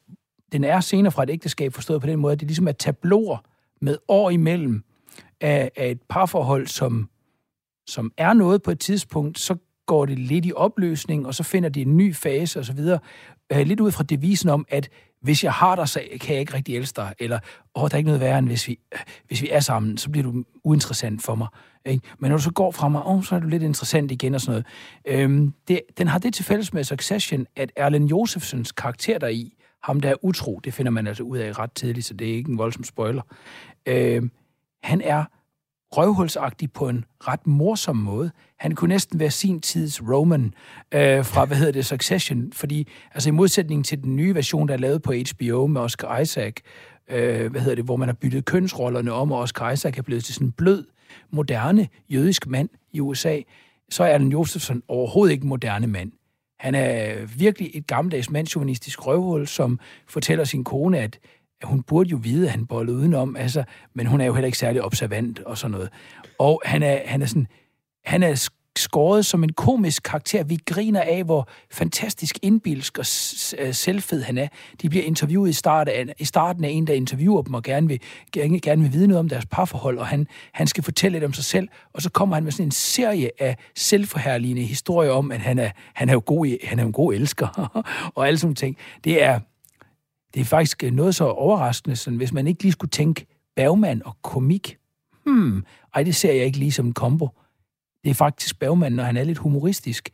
den 0.52 0.64
er 0.64 0.80
senere 0.80 1.12
fra 1.12 1.22
et 1.22 1.30
ægteskab 1.30 1.72
forstået 1.72 2.00
på 2.00 2.06
den 2.06 2.18
måde, 2.18 2.32
at 2.32 2.40
det 2.40 2.48
ligesom 2.48 2.68
er 2.68 2.72
tabloer 2.72 3.38
med 3.80 3.98
år 4.08 4.30
imellem 4.30 4.84
af, 5.40 5.70
af 5.76 5.90
et 5.90 6.02
parforhold, 6.08 6.66
som, 6.66 7.08
som 7.86 8.12
er 8.16 8.32
noget 8.32 8.62
på 8.62 8.70
et 8.70 8.80
tidspunkt, 8.80 9.38
så 9.38 9.56
går 9.86 10.06
det 10.06 10.18
lidt 10.18 10.46
i 10.46 10.52
opløsning, 10.56 11.26
og 11.26 11.34
så 11.34 11.42
finder 11.42 11.68
de 11.68 11.82
en 11.82 11.96
ny 11.96 12.14
fase 12.14 12.60
osv. 12.60 12.78
Øh, 13.52 13.66
lidt 13.66 13.80
ud 13.80 13.90
fra 13.90 14.04
devisen 14.04 14.48
om, 14.48 14.66
at 14.68 14.88
hvis 15.22 15.44
jeg 15.44 15.52
har 15.52 15.76
dig, 15.76 15.88
så 15.88 16.02
kan 16.20 16.32
jeg 16.32 16.40
ikke 16.40 16.54
rigtig 16.54 16.76
elske 16.76 16.96
dig, 16.96 17.14
eller 17.18 17.38
åh, 17.74 17.88
der 17.88 17.94
er 17.94 17.98
ikke 17.98 18.06
noget 18.06 18.20
værre, 18.20 18.38
end 18.38 18.46
hvis 18.46 18.68
vi, 18.68 18.78
hvis 19.26 19.42
vi 19.42 19.48
er 19.50 19.60
sammen, 19.60 19.98
så 19.98 20.10
bliver 20.10 20.24
du 20.24 20.44
uinteressant 20.64 21.22
for 21.22 21.34
mig. 21.34 21.48
Ikke? 21.86 22.08
Men 22.18 22.30
når 22.30 22.36
du 22.36 22.42
så 22.42 22.50
går 22.50 22.70
fra 22.70 22.88
mig, 22.88 23.06
åh, 23.06 23.24
så 23.24 23.34
er 23.34 23.38
du 23.38 23.48
lidt 23.48 23.62
interessant 23.62 24.10
igen 24.10 24.34
og 24.34 24.40
sådan 24.40 24.64
noget. 25.04 25.20
Øhm, 25.20 25.54
det, 25.68 25.80
den 25.98 26.08
har 26.08 26.18
det 26.18 26.34
til 26.34 26.44
fælles 26.44 26.72
med 26.72 26.84
Succession, 26.84 27.46
at 27.56 27.72
Erlen 27.76 28.06
Josefsens 28.06 28.72
karakter 28.72 29.18
der 29.18 29.28
i, 29.28 29.54
ham 29.82 30.00
der 30.00 30.10
er 30.10 30.24
utro, 30.24 30.60
det 30.64 30.74
finder 30.74 30.90
man 30.90 31.06
altså 31.06 31.22
ud 31.22 31.38
af 31.38 31.58
ret 31.58 31.72
tidligt, 31.72 32.06
så 32.06 32.14
det 32.14 32.30
er 32.30 32.34
ikke 32.34 32.50
en 32.50 32.58
voldsom 32.58 32.84
spoiler. 32.84 33.22
Øhm, 33.86 34.30
han 34.82 35.00
er 35.00 35.24
røvhulsagtig 35.96 36.72
på 36.72 36.88
en 36.88 37.04
ret 37.20 37.46
morsom 37.46 37.96
måde. 37.96 38.30
Han 38.58 38.74
kunne 38.74 38.88
næsten 38.88 39.20
være 39.20 39.30
sin 39.30 39.60
tids 39.60 40.02
Roman 40.02 40.54
øh, 40.92 41.24
fra, 41.24 41.44
hvad 41.44 41.56
hedder 41.56 41.72
det, 41.72 41.86
Succession, 41.86 42.52
fordi 42.52 42.88
altså 43.14 43.28
i 43.28 43.32
modsætning 43.32 43.84
til 43.84 44.02
den 44.02 44.16
nye 44.16 44.34
version, 44.34 44.68
der 44.68 44.74
er 44.74 44.78
lavet 44.78 45.02
på 45.02 45.12
HBO 45.12 45.66
med 45.66 45.80
Oscar 45.80 46.18
Isaac, 46.18 46.54
øh, 47.08 47.50
hvad 47.50 47.60
hedder 47.60 47.74
det, 47.74 47.84
hvor 47.84 47.96
man 47.96 48.08
har 48.08 48.14
byttet 48.14 48.44
kønsrollerne 48.44 49.12
om, 49.12 49.32
og 49.32 49.38
Oscar 49.38 49.70
Isaac 49.70 49.98
er 49.98 50.02
blevet 50.02 50.24
til 50.24 50.34
sådan 50.34 50.46
en 50.46 50.52
blød, 50.52 50.84
moderne 51.30 51.88
jødisk 52.10 52.46
mand 52.46 52.68
i 52.92 53.00
USA, 53.00 53.40
så 53.90 54.04
er 54.04 54.08
Allen 54.08 54.32
Josefsson 54.32 54.82
overhovedet 54.88 55.32
ikke 55.32 55.42
en 55.42 55.48
moderne 55.48 55.86
mand. 55.86 56.12
Han 56.58 56.74
er 56.74 57.14
virkelig 57.38 57.70
et 57.74 57.86
gammeldags 57.86 58.30
mandsjuvenistisk 58.30 59.06
røvhul, 59.06 59.46
som 59.46 59.78
fortæller 60.08 60.44
sin 60.44 60.64
kone, 60.64 60.98
at 60.98 61.18
hun 61.64 61.82
burde 61.82 62.10
jo 62.10 62.18
vide, 62.22 62.46
at 62.46 62.50
han 62.50 62.66
bollede 62.66 62.96
udenom, 62.96 63.36
altså, 63.36 63.64
men 63.94 64.06
hun 64.06 64.20
er 64.20 64.24
jo 64.24 64.34
heller 64.34 64.46
ikke 64.46 64.58
særlig 64.58 64.82
observant 64.82 65.38
og 65.38 65.58
sådan 65.58 65.70
noget. 65.70 65.88
Og 66.38 66.62
han 66.64 66.82
er, 66.82 66.98
han 67.04 67.22
er 67.22 67.26
sådan, 67.26 67.46
han 68.04 68.22
er 68.22 68.48
skåret 68.76 69.26
som 69.26 69.44
en 69.44 69.52
komisk 69.52 70.02
karakter. 70.02 70.44
Vi 70.44 70.58
griner 70.66 71.00
af, 71.00 71.24
hvor 71.24 71.48
fantastisk 71.70 72.38
indbilsk 72.42 72.98
og 72.98 73.04
øh, 73.58 73.74
selvfed 73.74 74.22
han 74.22 74.38
er. 74.38 74.48
De 74.82 74.88
bliver 74.88 75.04
interviewet 75.04 75.50
i, 75.50 75.52
start 75.52 75.88
af, 75.88 76.14
i 76.18 76.24
starten 76.24 76.64
af 76.64 76.68
en, 76.68 76.86
der 76.86 76.94
interviewer 76.94 77.42
dem 77.42 77.54
og 77.54 77.62
gerne 77.62 77.88
vil, 77.88 78.00
gerne, 78.32 78.60
gerne 78.60 78.82
vil 78.82 78.92
vide 78.92 79.06
noget 79.06 79.18
om 79.18 79.28
deres 79.28 79.46
parforhold, 79.46 79.98
og 79.98 80.06
han, 80.06 80.26
han 80.52 80.66
skal 80.66 80.84
fortælle 80.84 81.14
lidt 81.14 81.24
om 81.24 81.32
sig 81.32 81.44
selv, 81.44 81.68
og 81.92 82.02
så 82.02 82.10
kommer 82.10 82.36
han 82.36 82.44
med 82.44 82.52
sådan 82.52 82.66
en 82.66 82.70
serie 82.70 83.30
af 83.38 83.56
selvforherligende 83.76 84.62
historier 84.62 85.10
om, 85.10 85.32
at 85.32 85.40
han 85.40 85.58
er, 85.58 85.70
han 85.94 86.08
er 86.08 86.12
jo 86.12 86.22
god, 86.26 86.66
han 86.66 86.78
er 86.78 86.84
en 86.84 86.92
god 86.92 87.14
elsker, 87.14 87.80
og 88.14 88.26
alle 88.26 88.38
sådan 88.38 88.54
ting. 88.54 88.76
Det 89.04 89.22
er, 89.22 89.40
det 90.34 90.40
er 90.40 90.44
faktisk 90.44 90.84
øh, 90.84 90.92
noget 90.92 91.14
så 91.14 91.24
overraskende, 91.24 91.96
sådan, 91.96 92.16
hvis 92.16 92.32
man 92.32 92.46
ikke 92.46 92.62
lige 92.62 92.72
skulle 92.72 92.90
tænke 92.90 93.26
Bergman 93.56 94.02
og 94.04 94.16
komik. 94.22 94.76
Hmm, 95.26 95.64
ej, 95.94 96.02
det 96.02 96.14
ser 96.14 96.32
jeg 96.32 96.44
ikke 96.44 96.58
lige 96.58 96.72
som 96.72 96.86
en 96.86 96.92
kombo. 96.92 97.28
Det 98.04 98.10
er 98.10 98.14
faktisk 98.14 98.58
Bergman, 98.58 98.92
når 98.92 99.04
han 99.04 99.16
er 99.16 99.24
lidt 99.24 99.38
humoristisk, 99.38 100.10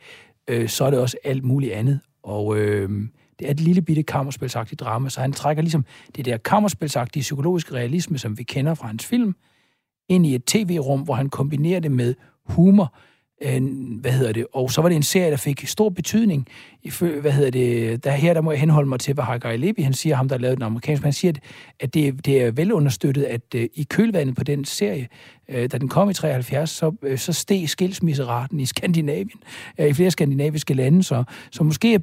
øh, 0.48 0.68
så 0.68 0.84
er 0.84 0.90
det 0.90 0.98
også 0.98 1.16
alt 1.24 1.44
muligt 1.44 1.72
andet. 1.72 2.00
Og 2.22 2.58
øh, 2.58 2.90
det 3.38 3.46
er 3.46 3.50
et 3.50 3.60
lille 3.60 3.82
bitte 3.82 4.02
kammerspilsagtigt 4.02 4.80
drama, 4.80 5.08
så 5.08 5.20
han 5.20 5.32
trækker 5.32 5.62
ligesom 5.62 5.84
det 6.16 6.24
der 6.24 6.36
kammerspilsagtige 6.36 7.20
psykologiske 7.20 7.74
realisme, 7.74 8.18
som 8.18 8.38
vi 8.38 8.42
kender 8.42 8.74
fra 8.74 8.86
hans 8.86 9.06
film, 9.06 9.34
ind 10.08 10.26
i 10.26 10.34
et 10.34 10.44
tv-rum, 10.44 11.00
hvor 11.00 11.14
han 11.14 11.28
kombinerer 11.28 11.80
det 11.80 11.92
med 11.92 12.14
humor, 12.44 12.94
en, 13.42 13.98
hvad 14.00 14.10
hedder 14.12 14.32
det, 14.32 14.46
og 14.52 14.70
så 14.70 14.82
var 14.82 14.88
det 14.88 14.96
en 14.96 15.02
serie, 15.02 15.30
der 15.30 15.36
fik 15.36 15.66
stor 15.66 15.88
betydning. 15.88 16.46
I, 16.82 16.90
Hvad 17.20 17.32
hedder 17.32 17.50
det, 17.50 18.04
der 18.04 18.10
her 18.10 18.34
der 18.34 18.40
må 18.40 18.50
jeg 18.50 18.60
henholde 18.60 18.88
mig 18.88 19.00
til, 19.00 19.14
hvad 19.14 19.24
Hagai 19.24 19.56
Levy, 19.56 19.82
han 19.84 19.92
siger, 19.92 20.16
ham 20.16 20.28
der 20.28 20.38
lavede 20.38 20.56
den 20.56 20.62
amerikanske, 20.62 21.04
han 21.04 21.12
siger, 21.12 21.32
at- 21.32 21.40
at 21.80 21.94
det, 21.94 22.26
det 22.26 22.42
er 22.42 22.50
velunderstøttet, 22.50 23.22
at 23.22 23.40
øh, 23.54 23.68
i 23.74 23.82
kølvandet 23.90 24.36
på 24.36 24.44
den 24.44 24.64
serie, 24.64 25.08
øh, 25.48 25.70
da 25.72 25.78
den 25.78 25.88
kom 25.88 26.10
i 26.10 26.14
73, 26.14 26.70
så, 26.70 26.92
så 27.16 27.32
steg 27.32 27.68
skilsmisseraten 27.68 28.60
i 28.60 28.66
Skandinavien, 28.66 29.40
i 29.78 29.92
flere 29.92 30.10
skandinaviske 30.10 30.74
lande, 30.74 31.02
så, 31.02 31.24
så 31.50 31.64
måske 31.64 31.94
er 31.94 31.98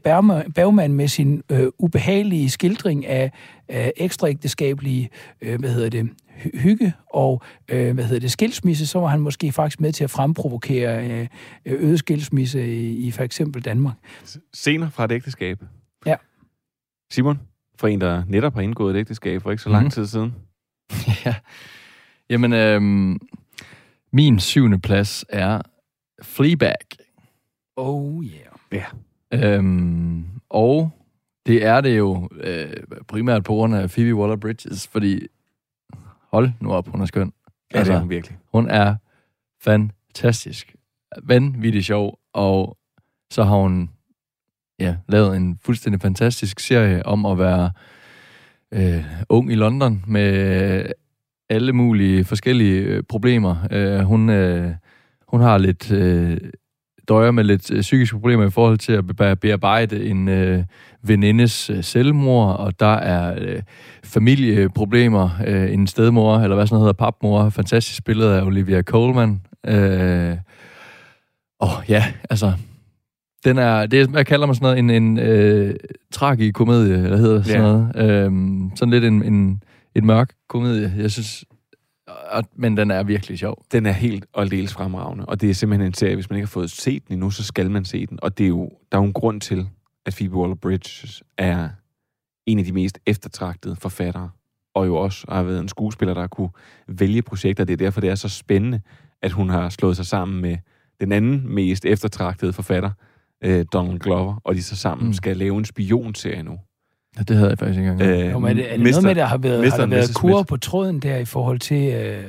Bergman, 0.55 0.93
med 0.93 1.07
sin 1.07 1.41
øh, 1.49 1.67
ubehagelige 1.79 2.49
skildring 2.49 3.05
af, 3.05 3.31
af 3.69 3.91
ekstraægteskabelige, 3.97 5.09
øh, 5.41 5.59
hvad 5.59 5.69
hedder 5.69 5.89
det, 5.89 6.09
hygge 6.53 6.93
og 7.13 7.41
øh, 7.69 7.93
hvad 7.93 8.03
hedder 8.05 8.19
det, 8.19 8.31
skilsmisse, 8.31 8.87
så 8.87 8.99
var 8.99 9.07
han 9.07 9.19
måske 9.19 9.51
faktisk 9.51 9.81
med 9.81 9.93
til 9.93 10.03
at 10.03 10.09
fremprovokere 10.09 11.07
øh, 11.11 11.27
øh, 11.65 11.83
øget 11.83 11.99
skilsmisse 11.99 12.75
i, 12.75 12.95
i 13.07 13.11
for 13.11 13.23
eksempel 13.23 13.61
Danmark. 13.65 13.95
Scener 14.53 14.89
fra 14.89 15.05
et 15.05 15.11
ægteskab. 15.11 15.63
Ja. 16.05 16.15
Simon, 17.11 17.39
for 17.79 17.87
en, 17.87 18.01
der 18.01 18.23
netop 18.27 18.53
har 18.53 18.61
indgået 18.61 18.95
et 18.95 18.99
ægteskab 18.99 19.41
for 19.41 19.51
ikke 19.51 19.63
så 19.63 19.69
lang 19.69 19.83
Mhm. 19.83 19.91
tid 19.91 20.05
siden. 20.07 20.35
ja. 21.25 21.35
Jamen, 22.29 22.53
øhm, 22.53 23.19
min 24.13 24.39
syvende 24.39 24.79
plads 24.79 25.25
er 25.29 25.61
Fleabag. 26.21 26.75
Oh 27.75 28.23
yeah. 28.25 28.83
Øhm, 29.33 30.25
og 30.49 30.91
det 31.45 31.65
er 31.65 31.81
det 31.81 31.97
jo 31.97 32.29
øh, 32.41 32.73
primært 33.07 33.43
på 33.43 33.53
grund 33.53 33.75
af 33.75 33.89
Phoebe 33.89 34.11
Waller-Bridges, 34.21 34.87
fordi 34.91 35.27
hold 36.33 36.51
nu 36.59 36.71
op, 36.71 36.87
hun 36.87 37.01
er 37.01 37.05
skøn. 37.05 37.33
Ja, 37.73 37.77
altså, 37.77 37.91
det 37.91 37.97
er 37.97 38.01
hun 38.01 38.09
virkelig. 38.09 38.37
Hun 38.53 38.69
er 38.69 38.95
fantastisk. 39.61 40.75
Vanvittig 41.23 41.85
sjov, 41.85 42.19
og 42.33 42.77
så 43.31 43.43
har 43.43 43.55
hun 43.55 43.89
ja, 44.79 44.95
lavet 45.07 45.37
en 45.37 45.59
fuldstændig 45.61 46.01
fantastisk 46.01 46.59
serie 46.59 47.05
om 47.05 47.25
at 47.25 47.37
være 47.37 47.71
øh, 48.71 49.05
ung 49.29 49.51
i 49.51 49.55
London 49.55 50.03
med 50.07 50.85
alle 51.49 51.73
mulige 51.73 52.25
forskellige 52.25 52.81
øh, 52.81 53.03
problemer. 53.03 53.67
Øh, 53.71 53.99
hun, 53.99 54.29
øh, 54.29 54.71
hun 55.27 55.41
har 55.41 55.57
lidt 55.57 55.91
øh, 55.91 56.37
døjer 57.07 57.31
med 57.31 57.43
lidt 57.43 57.71
øh, 57.71 57.81
psykiske 57.81 58.15
problemer 58.15 58.45
i 58.47 58.49
forhold 58.49 58.77
til 58.77 58.93
at 58.93 59.07
be- 59.07 59.35
bearbejde 59.35 60.05
en 60.05 60.27
øh, 60.27 60.63
venindes 61.03 61.69
øh, 61.69 61.83
selvmord, 61.83 62.57
og 62.59 62.79
der 62.79 62.93
er 62.95 63.35
øh, 63.41 63.61
familieproblemer. 64.03 65.29
Øh, 65.47 65.73
en 65.73 65.87
stedmor, 65.87 66.37
eller 66.39 66.55
hvad 66.55 66.67
sådan 66.67 66.75
noget 66.75 66.83
hedder, 66.83 67.05
papmor, 67.05 67.49
fantastisk 67.49 67.97
spillet 67.97 68.29
af 68.29 68.41
Olivia 68.45 68.81
Colman. 68.81 69.41
Øh, 69.67 70.37
og 71.59 71.69
ja, 71.89 72.03
altså, 72.29 72.53
den 73.45 73.57
er, 73.57 73.85
det 73.85 74.01
er, 74.01 74.07
jeg 74.15 74.25
kalder 74.25 74.45
mig 74.47 74.55
sådan 74.55 74.65
noget, 74.65 74.79
en, 74.79 74.89
en 74.89 75.19
øh, 75.19 75.75
tragikomedie, 76.13 76.95
eller 77.03 77.17
hedder 77.17 77.43
sådan 77.43 77.61
Ja. 77.61 77.67
noget. 77.71 77.91
Øhm, 78.25 78.71
sådan 78.75 78.91
lidt 78.91 79.03
en, 79.03 79.23
en, 79.23 79.61
en 79.95 80.05
mørk 80.05 80.29
komedie. 80.49 80.93
Jeg 80.97 81.11
synes, 81.11 81.45
og, 82.33 82.43
men 82.55 82.77
den 82.77 82.91
er 82.91 83.03
virkelig 83.03 83.39
sjov. 83.39 83.63
Den 83.71 83.85
er 83.85 83.91
helt 83.91 84.25
og 84.33 84.41
aldeles 84.41 84.73
fremragende, 84.73 85.25
og 85.25 85.41
det 85.41 85.49
er 85.49 85.53
simpelthen 85.53 85.87
en 85.87 85.93
serie, 85.93 86.15
hvis 86.15 86.29
man 86.29 86.37
ikke 86.37 86.45
har 86.45 86.51
fået 86.51 86.71
set 86.71 87.07
den 87.07 87.13
endnu, 87.13 87.29
så 87.31 87.43
skal 87.43 87.71
man 87.71 87.85
se 87.85 88.05
den. 88.05 88.19
Og 88.21 88.37
det 88.37 88.43
er 88.43 88.47
jo, 88.47 88.69
der 88.91 88.97
er 88.97 89.01
jo 89.01 89.05
en 89.07 89.13
grund 89.13 89.41
til, 89.41 89.67
at 90.05 90.15
Phoebe 90.15 90.35
Waller-Bridge 90.35 91.21
er 91.37 91.69
en 92.45 92.59
af 92.59 92.65
de 92.65 92.71
mest 92.71 92.99
eftertragtede 93.05 93.75
forfattere, 93.75 94.29
og 94.75 94.87
jo 94.87 94.95
også 94.95 95.25
har 95.29 95.43
været 95.43 95.59
en 95.59 95.67
skuespiller, 95.69 96.13
der 96.13 96.27
kunne 96.27 96.49
vælge 96.87 97.21
projekter. 97.21 97.63
Det 97.63 97.73
er 97.73 97.77
derfor, 97.77 98.01
det 98.01 98.09
er 98.09 98.15
så 98.15 98.29
spændende, 98.29 98.81
at 99.21 99.31
hun 99.31 99.49
har 99.49 99.69
slået 99.69 99.95
sig 99.95 100.05
sammen 100.05 100.41
med 100.41 100.57
den 101.01 101.11
anden 101.11 101.53
mest 101.55 101.85
eftertragtede 101.85 102.53
forfatter, 102.53 102.91
øh, 103.43 103.65
Donald 103.73 103.99
Glover, 103.99 104.35
og 104.43 104.55
de 104.55 104.63
så 104.63 104.75
sammen 104.75 105.03
Mm. 105.03 105.07
mm. 105.07 105.13
skal 105.13 105.37
lave 105.37 105.57
en 105.57 105.65
spionserie 105.65 106.43
nu. 106.43 106.59
Ja, 107.17 107.23
det 107.23 107.35
havde 107.35 107.49
jeg 107.49 107.59
faktisk 107.59 107.79
ikke 107.79 107.91
engang. 107.91 108.11
Øh, 108.11 108.25
Øh, 108.25 108.31
Jo, 108.31 108.39
men 108.39 108.49
er 108.49 108.53
det, 108.53 108.71
er 108.71 108.77
det 108.77 108.79
Mr. 108.79 108.89
noget 108.89 109.03
med, 109.03 109.15
der 109.15 109.25
har 109.25 109.37
været, 109.37 109.71
har 109.71 109.77
der 109.77 109.85
været 109.87 110.13
kur 110.15 110.43
på 110.43 110.57
tråden 110.57 110.99
der 110.99 111.17
i 111.17 111.25
forhold 111.25 111.59
til... 111.59 111.93
Øh, 111.93 112.23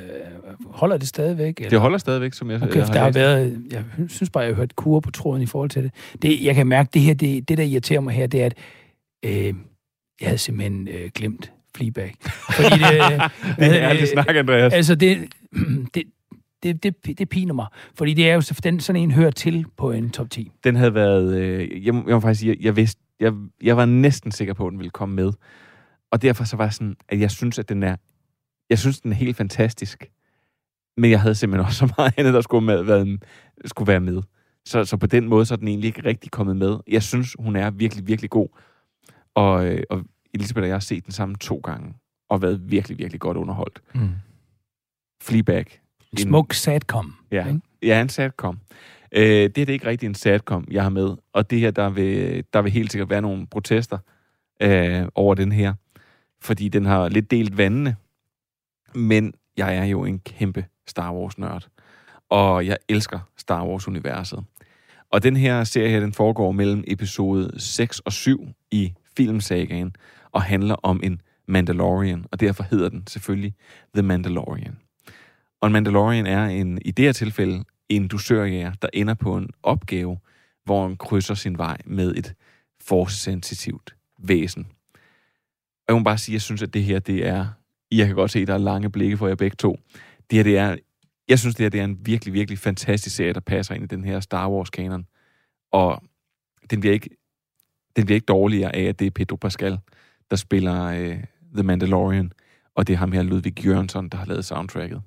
holder 0.65 0.97
det 0.97 1.07
stadigvæk? 1.07 1.57
Eller? 1.57 1.69
Det 1.69 1.79
holder 1.79 1.97
stadigvæk, 1.97 2.33
som 2.33 2.51
jeg, 2.51 2.61
Okay, 2.63 2.75
jeg 2.75 2.85
for 2.85 2.93
der 2.93 2.99
har 2.99 3.11
været, 3.11 3.63
jeg 3.71 3.83
synes 4.07 4.29
bare, 4.29 4.43
jeg 4.43 4.49
har 4.51 4.55
hørt 4.55 4.75
kur 4.75 4.99
på 4.99 5.11
tråden 5.11 5.41
i 5.41 5.45
forhold 5.45 5.69
til 5.69 5.83
det. 5.83 5.91
det 6.21 6.43
jeg 6.43 6.55
kan 6.55 6.67
mærke, 6.67 6.89
det 6.93 7.01
her, 7.01 7.13
det, 7.13 7.49
det 7.49 7.57
der 7.57 7.63
irriterer 7.63 7.99
mig 7.99 8.13
her, 8.13 8.27
det 8.27 8.41
er, 8.41 8.45
at 8.45 8.53
øh, 9.25 9.53
jeg 10.21 10.27
havde 10.27 10.37
simpelthen 10.37 10.87
øh, 10.87 11.09
glemt 11.15 11.51
Fleabag. 11.75 12.13
Fordi 12.55 12.69
det, 12.69 12.79
Det 13.59 13.81
er 13.81 13.89
ærligt 13.89 14.09
snak, 14.09 14.35
Andreas. 14.35 14.73
Altså, 14.73 14.95
det, 14.95 15.17
det, 15.93 16.03
det, 16.63 16.83
det, 16.83 17.19
det 17.19 17.29
piner 17.29 17.53
mig. 17.53 17.65
Fordi 17.95 18.13
det 18.13 18.29
er 18.29 18.33
jo 18.33 18.41
den, 18.63 18.79
sådan 18.79 19.01
en 19.01 19.11
hører 19.11 19.31
til 19.31 19.65
på 19.77 19.91
en 19.91 20.09
top 20.09 20.29
10. 20.29 20.51
den 20.63 20.75
havde 20.75 20.93
været... 20.93 21.35
Øh, 21.37 21.85
jeg, 21.85 21.95
må, 21.95 22.03
jeg 22.07 22.15
må 22.15 22.19
faktisk 22.19 22.39
sige, 22.39 22.49
jeg, 22.49 22.65
jeg 22.65 22.75
vidste... 22.75 23.01
Jeg, 23.19 23.33
jeg 23.61 23.77
var 23.77 23.85
næsten 23.85 24.31
sikker 24.31 24.53
på, 24.53 24.67
at 24.67 24.71
den 24.71 24.79
ville 24.79 24.89
komme 24.91 25.15
med. 25.15 25.33
Og 26.11 26.21
derfor 26.21 26.43
så 26.43 26.57
var 26.57 26.63
jeg 26.63 26.73
sådan, 26.73 26.95
at 27.09 27.19
jeg 27.19 27.31
synes, 27.31 27.59
at 27.59 27.69
den 27.69 27.83
er... 27.83 27.95
Jeg 28.69 28.79
synes, 28.79 29.01
den 29.01 29.11
er 29.11 29.15
helt 29.15 29.37
fantastisk. 29.37 30.11
Men 30.97 31.11
jeg 31.11 31.21
havde 31.21 31.35
simpelthen 31.35 31.65
også 31.65 31.77
så 31.77 31.93
meget 31.97 32.13
andet, 32.17 32.33
der 32.33 32.41
skulle, 32.41 32.65
med, 32.65 32.83
været, 32.83 33.23
skulle 33.65 33.87
være 33.87 33.99
med. 33.99 34.21
Så, 34.65 34.85
så 34.85 34.97
på 34.97 35.07
den 35.07 35.27
måde, 35.27 35.45
så 35.45 35.53
er 35.53 35.57
den 35.57 35.67
egentlig 35.67 35.87
ikke 35.87 36.05
rigtig 36.05 36.31
kommet 36.31 36.55
med. 36.55 36.77
Jeg 36.87 37.03
synes, 37.03 37.35
hun 37.39 37.55
er 37.55 37.69
virkelig, 37.69 38.07
virkelig 38.07 38.29
god. 38.29 38.47
Og, 39.35 39.67
øh, 39.67 39.83
og 39.89 40.03
Elisabeth 40.33 40.63
og 40.63 40.67
jeg 40.67 40.75
har 40.75 40.79
set 40.79 41.05
den 41.05 41.11
sammen 41.11 41.35
to 41.35 41.57
gange. 41.63 41.93
Og 42.29 42.41
været 42.41 42.71
virkelig, 42.71 42.97
virkelig 42.97 43.21
godt 43.21 43.37
underholdt. 43.37 43.81
mm. 43.95 44.09
Fleabag. 45.21 45.81
En 46.11 46.17
smuk 46.17 46.53
satcom. 46.53 47.15
Ja, 47.31 47.47
ikke? 47.47 47.61
ja 47.83 48.01
en 48.01 48.09
satcom. 48.09 48.59
Øh, 49.15 49.23
det 49.23 49.57
er 49.57 49.65
det 49.65 49.69
ikke 49.69 49.87
rigtig 49.87 50.07
en 50.07 50.15
satcom, 50.15 50.67
jeg 50.71 50.83
har 50.83 50.89
med. 50.89 51.15
Og 51.33 51.49
det 51.49 51.59
her, 51.59 51.71
der 51.71 51.89
vil, 51.89 52.43
der 52.53 52.61
vil 52.61 52.71
helt 52.71 52.91
sikkert 52.91 53.09
være 53.09 53.21
nogle 53.21 53.47
protester 53.47 53.97
øh, 54.61 55.05
over 55.15 55.35
den 55.35 55.51
her. 55.51 55.73
Fordi 56.41 56.69
den 56.69 56.85
har 56.85 57.09
lidt 57.09 57.31
delt 57.31 57.57
vandene. 57.57 57.95
Men 58.95 59.33
jeg 59.57 59.77
er 59.77 59.83
jo 59.83 60.05
en 60.05 60.19
kæmpe 60.19 60.65
Star 60.87 61.13
Wars-nørd. 61.13 61.67
Og 62.29 62.65
jeg 62.65 62.77
elsker 62.89 63.19
Star 63.37 63.65
Wars-universet. 63.65 64.43
Og 65.11 65.23
den 65.23 65.35
her 65.35 65.63
serie 65.63 65.89
her, 65.89 65.99
den 65.99 66.13
foregår 66.13 66.51
mellem 66.51 66.83
episode 66.87 67.59
6 67.59 67.99
og 67.99 68.13
7 68.13 68.47
i 68.71 68.93
filmsagaen, 69.17 69.95
og 70.31 70.41
handler 70.41 70.75
om 70.75 70.99
en 71.03 71.21
Mandalorian, 71.47 72.25
og 72.31 72.39
derfor 72.39 72.63
hedder 72.63 72.89
den 72.89 73.07
selvfølgelig 73.07 73.53
The 73.93 74.01
Mandalorian. 74.01 74.77
Og 75.61 75.67
en 75.67 75.73
Mandalorian 75.73 76.25
er 76.25 76.45
en, 76.45 76.79
i 76.85 76.91
det 76.91 77.05
her 77.05 77.11
tilfælde 77.11 77.63
en 77.89 78.07
dusørjæger, 78.07 78.73
der 78.81 78.87
ender 78.93 79.13
på 79.13 79.37
en 79.37 79.49
opgave, 79.63 80.19
hvor 80.63 80.87
han 80.87 80.97
krydser 80.97 81.33
sin 81.33 81.57
vej 81.57 81.77
med 81.85 82.15
et 82.15 82.33
force-sensitivt 82.81 83.95
væsen. 84.19 84.67
Og 85.87 85.93
jeg 85.93 85.95
må 85.95 86.03
bare 86.03 86.17
sige, 86.17 86.33
at 86.33 86.35
jeg 86.35 86.41
synes, 86.41 86.61
at 86.61 86.73
det 86.73 86.83
her, 86.83 86.99
det 86.99 87.27
er... 87.27 87.47
Jeg 87.91 88.07
kan 88.07 88.15
godt 88.15 88.31
se, 88.31 88.39
at 88.39 88.47
der 88.47 88.53
er 88.53 88.57
lange 88.57 88.91
blikke 88.91 89.17
for 89.17 89.27
jer 89.27 89.35
begge 89.35 89.55
to. 89.55 89.79
Det 90.29 90.37
her, 90.37 90.43
det 90.43 90.57
er... 90.57 90.77
Jeg 91.27 91.39
synes, 91.39 91.55
det 91.55 91.63
her 91.63 91.69
det 91.69 91.79
er 91.79 91.83
en 91.83 91.97
virkelig, 92.05 92.33
virkelig 92.33 92.59
fantastisk 92.59 93.15
serie, 93.15 93.33
der 93.33 93.39
passer 93.39 93.75
ind 93.75 93.83
i 93.83 93.87
den 93.87 94.03
her 94.03 94.19
Star 94.19 94.49
Wars-kanon. 94.49 95.05
Og 95.71 96.03
den 96.69 96.79
bliver 96.79 96.93
ikke, 96.93 97.09
den 97.95 98.05
bliver 98.05 98.15
ikke 98.15 98.25
dårligere 98.25 98.75
af, 98.75 98.83
at 98.83 98.99
det 98.99 99.07
er 99.07 99.11
Pedro 99.11 99.35
Pascal, 99.35 99.77
der 100.29 100.35
spiller 100.35 100.83
øh, 100.83 101.23
The 101.53 101.63
Mandalorian, 101.63 102.31
og 102.75 102.87
det 102.87 102.93
er 102.93 102.97
ham 102.97 103.11
her, 103.11 103.23
Ludwig 103.23 103.65
Jørgensen, 103.65 104.09
der 104.09 104.17
har 104.17 104.25
lavet 104.25 104.45
soundtracket. 104.45 105.01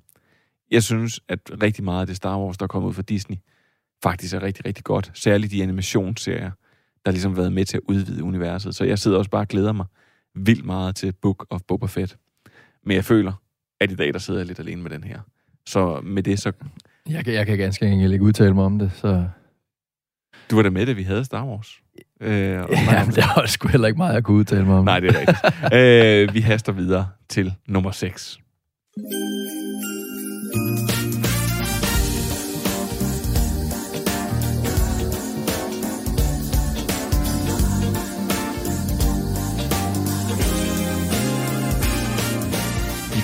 Jeg 0.71 0.83
synes, 0.83 1.21
at 1.29 1.39
rigtig 1.63 1.85
meget 1.85 2.01
af 2.01 2.07
det 2.07 2.17
Star 2.17 2.39
Wars, 2.39 2.59
der 2.59 2.65
er 2.65 2.69
kommet 2.69 2.89
ud 2.89 2.95
fra 2.95 3.03
Disney, 3.03 3.37
faktisk 4.03 4.35
er 4.35 4.43
rigtig, 4.43 4.67
rigtig 4.67 4.85
godt. 4.85 5.11
Særligt 5.15 5.53
de 5.53 5.63
animationsserier, 5.63 6.51
der 7.07 7.11
ligesom 7.11 7.33
har 7.33 7.37
været 7.37 7.53
med 7.53 7.65
til 7.65 7.77
at 7.77 7.83
udvide 7.89 8.25
universet. 8.25 8.75
Så 8.75 8.85
jeg 8.85 8.99
sidder 8.99 9.19
også 9.19 9.31
bare 9.31 9.43
og 9.43 9.49
glæder 9.49 9.73
mig 9.73 9.87
vildt 10.35 10.65
meget 10.65 10.97
til 10.97 11.13
Book 11.23 11.47
of 11.51 11.61
Boba 11.69 11.87
Fett. 11.87 12.17
Men 12.85 12.95
jeg 12.95 13.05
føler, 13.05 13.33
at 13.81 13.93
i 13.93 13.95
dag, 13.95 14.13
der 14.13 14.19
sidder 14.19 14.41
jeg 14.41 14.47
lidt 14.47 14.59
alene 14.59 14.83
med 14.83 14.91
den 14.91 15.05
her. 15.05 15.21
Så 15.67 16.01
med 16.01 16.23
det, 16.23 16.39
så... 16.39 16.53
jeg, 17.09 17.25
kan, 17.25 17.35
jeg 17.35 17.47
kan 17.47 17.59
ganske 17.59 17.87
enkelt 17.87 18.13
ikke 18.13 18.25
udtale 18.25 18.55
mig 18.55 18.65
om 18.65 18.79
det, 18.79 18.91
så... 18.95 19.29
Du 20.51 20.57
var 20.57 20.63
da 20.63 20.71
med, 20.71 20.87
da 20.87 20.93
vi 20.93 21.03
havde 21.03 21.25
Star 21.25 21.47
Wars. 21.47 21.81
Øh, 22.21 22.31
Ja, 22.31 23.05
men 23.05 23.15
der 23.15 23.41
var 23.41 23.47
sgu 23.47 23.69
heller 23.69 23.89
ikke 23.89 23.99
meget, 23.99 24.15
jeg 24.15 24.25
kunne 24.25 24.37
udtale 24.37 24.65
mig 24.65 24.77
om. 24.77 24.85
Nej, 24.85 25.01
det 25.01 25.17
er 25.17 25.21
rigtigt. 25.21 26.29
øh, 26.29 26.35
vi 26.35 26.41
haster 26.41 26.73
videre 26.73 27.09
til 27.29 27.55
nummer 27.67 27.91
6. 27.91 28.39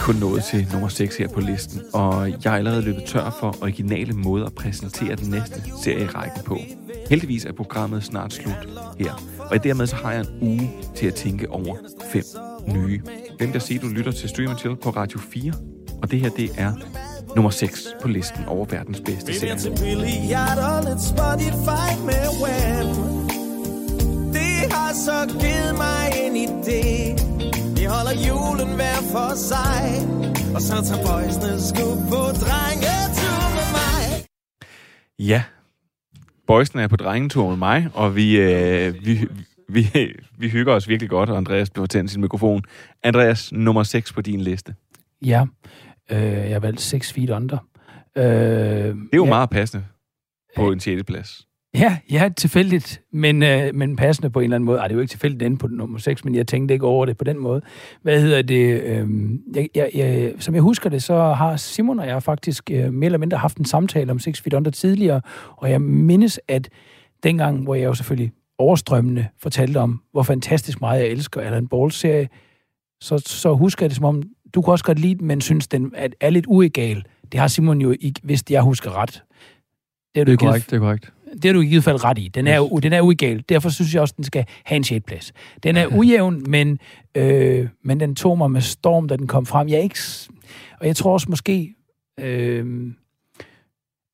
kun 0.04 0.16
nået 0.16 0.44
til 0.44 0.68
nummer 0.72 0.88
6 0.88 1.16
her 1.16 1.28
på 1.28 1.40
listen, 1.40 1.80
og 1.92 2.30
jeg 2.30 2.52
er 2.52 2.56
allerede 2.56 2.82
løbet 2.82 3.04
tør 3.04 3.36
for 3.40 3.56
originale 3.62 4.12
måder 4.12 4.46
at 4.46 4.54
præsentere 4.54 5.16
den 5.16 5.30
næste 5.30 5.62
serie 5.82 6.04
i 6.04 6.06
rækken 6.06 6.42
på. 6.44 6.58
Heldigvis 7.10 7.44
er 7.44 7.52
programmet 7.52 8.04
snart 8.04 8.32
slut 8.32 8.68
her, 8.98 9.12
og 9.50 9.64
dermed 9.64 9.86
så 9.86 9.96
har 9.96 10.12
jeg 10.12 10.20
en 10.20 10.26
uge 10.40 10.70
til 10.94 11.06
at 11.06 11.14
tænke 11.14 11.50
over 11.50 11.76
fem 12.12 12.24
nye. 12.68 13.00
Hvem 13.38 13.52
der 13.52 13.58
siger, 13.58 13.80
du 13.80 13.86
lytter 13.86 14.12
til 14.12 14.28
Stream 14.28 14.58
Chill 14.58 14.76
på 14.76 14.90
Radio 14.90 15.18
4, 15.18 15.52
og 16.02 16.10
det 16.10 16.20
her 16.20 16.30
det 16.30 16.50
er 16.56 16.72
nummer 17.36 17.50
6 17.50 17.86
på 18.02 18.08
listen 18.08 18.44
over 18.44 18.66
verdens 18.66 19.00
bedste 19.00 19.34
serier. 19.34 19.54
Det 24.32 24.72
har 24.72 24.92
så 24.94 25.38
givet 25.40 25.74
mig 25.76 26.12
en 26.24 26.48
idé. 26.48 27.33
Vi 27.84 27.88
holder 27.88 28.14
julen 28.28 28.74
hver 28.74 29.00
for 29.14 29.30
sig. 29.50 29.84
Og 30.54 30.60
så 30.60 30.74
tager 30.86 31.02
boysene 31.08 31.60
sgu 31.68 31.86
på 32.12 32.22
drengetur 32.44 33.40
med 33.56 33.66
mig. 33.78 34.26
Ja, 35.18 35.42
boysene 36.46 36.82
er 36.82 36.88
på 36.88 36.96
drengetur 36.96 37.48
med 37.48 37.56
mig, 37.56 37.88
og 37.94 38.16
vi, 38.16 38.40
øh, 38.40 38.94
vi, 39.04 39.28
vi, 39.68 39.86
vi 40.38 40.48
hygger 40.48 40.72
os 40.74 40.88
virkelig 40.88 41.10
godt, 41.10 41.30
og 41.30 41.36
Andreas 41.36 41.70
bliver 41.70 41.86
tændt 41.86 42.10
sin 42.10 42.20
mikrofon. 42.20 42.62
Andreas, 43.02 43.52
nummer 43.52 43.82
6 43.82 44.12
på 44.12 44.20
din 44.20 44.40
liste. 44.40 44.74
Ja, 45.24 45.44
øh, 46.10 46.22
jeg 46.22 46.52
har 46.52 46.60
valgt 46.60 46.80
6 46.80 47.12
feet 47.12 47.30
under. 47.30 47.58
Øh, 48.16 48.24
Det 48.24 48.94
er 49.12 49.16
jo 49.16 49.24
ja, 49.24 49.28
meget 49.28 49.50
passende 49.50 49.84
på 50.56 50.72
en 50.72 50.80
6. 50.80 51.04
plads. 51.04 51.46
Ja, 51.74 51.98
ja, 52.10 52.28
tilfældigt, 52.36 53.02
men, 53.12 53.42
øh, 53.42 53.74
men 53.74 53.96
passende 53.96 54.30
på 54.30 54.38
en 54.38 54.44
eller 54.44 54.54
anden 54.54 54.66
måde. 54.66 54.78
Ej, 54.78 54.88
det 54.88 54.92
er 54.92 54.96
jo 54.96 55.00
ikke 55.00 55.10
tilfældigt 55.10 55.40
den 55.40 55.56
på 55.56 55.66
nummer 55.66 55.98
6, 55.98 56.24
men 56.24 56.34
jeg 56.34 56.46
tænkte 56.46 56.74
ikke 56.74 56.86
over 56.86 57.06
det 57.06 57.16
på 57.16 57.24
den 57.24 57.38
måde. 57.38 57.60
Hvad 58.02 58.20
hedder 58.20 58.42
det? 58.42 58.82
Øh, 58.82 59.08
jeg, 59.54 59.68
jeg, 59.74 59.90
jeg, 59.94 60.32
som 60.38 60.54
jeg 60.54 60.62
husker 60.62 60.90
det, 60.90 61.02
så 61.02 61.32
har 61.32 61.56
Simon 61.56 61.98
og 61.98 62.06
jeg 62.06 62.22
faktisk 62.22 62.70
øh, 62.70 62.92
mere 62.92 63.06
eller 63.06 63.18
mindre 63.18 63.38
haft 63.38 63.56
en 63.56 63.64
samtale 63.64 64.10
om 64.10 64.18
6 64.18 64.40
feet 64.40 64.54
under 64.54 64.70
tidligere, 64.70 65.20
og 65.56 65.70
jeg 65.70 65.80
mindes, 65.80 66.40
at 66.48 66.68
dengang, 67.22 67.62
hvor 67.62 67.74
jeg 67.74 67.84
jo 67.84 67.94
selvfølgelig 67.94 68.32
overstrømmende 68.58 69.26
fortalte 69.42 69.78
om, 69.78 70.00
hvor 70.12 70.22
fantastisk 70.22 70.80
meget 70.80 71.00
jeg 71.00 71.08
elsker 71.08 71.40
Alan 71.40 71.68
Ball-serie, 71.68 72.28
så, 73.00 73.18
så 73.26 73.54
husker 73.54 73.84
jeg 73.84 73.90
det 73.90 73.96
som 73.96 74.04
om, 74.04 74.22
du 74.54 74.62
kunne 74.62 74.74
også 74.74 74.84
godt 74.84 74.98
lide 74.98 75.14
den, 75.14 75.26
men 75.26 75.40
synes, 75.40 75.68
den 75.68 75.92
er, 75.94 76.08
er 76.20 76.30
lidt 76.30 76.44
uegal. 76.48 77.04
Det 77.32 77.40
har 77.40 77.48
Simon 77.48 77.80
jo 77.80 77.94
ikke, 78.00 78.20
hvis 78.22 78.42
jeg 78.50 78.62
husker 78.62 78.96
ret. 78.96 79.22
Det 80.14 80.26
du 80.26 80.30
Det 80.30 80.42
er 80.42 80.46
korrekt, 80.46 80.70
det 80.70 80.76
er 80.76 80.80
korrekt. 80.80 81.12
Det 81.34 81.44
har 81.44 81.52
du 81.52 81.60
i 81.60 81.66
givet 81.66 81.84
fald 81.84 82.04
ret 82.04 82.18
i. 82.18 82.28
Den 82.28 82.46
er, 82.46 82.56
jo, 82.56 82.78
den 82.82 82.92
er 82.92 83.00
uegal. 83.00 83.44
Derfor 83.48 83.68
synes 83.68 83.94
jeg 83.94 84.02
også, 84.02 84.14
den 84.16 84.24
skal 84.24 84.44
have 84.64 84.76
en 84.76 84.84
6. 84.84 85.04
plads. 85.06 85.32
Den 85.62 85.76
er 85.76 85.86
ujævn, 85.86 86.50
men, 86.50 86.78
øh, 87.14 87.68
men 87.82 88.00
den 88.00 88.14
tog 88.14 88.38
mig 88.38 88.50
med 88.50 88.60
storm, 88.60 89.08
da 89.08 89.16
den 89.16 89.26
kom 89.26 89.46
frem. 89.46 89.68
Jeg 89.68 89.76
er 89.76 89.82
ikke, 89.82 89.98
Og 90.80 90.86
jeg 90.86 90.96
tror 90.96 91.12
også 91.12 91.26
måske, 91.30 91.74
øh, 92.20 92.92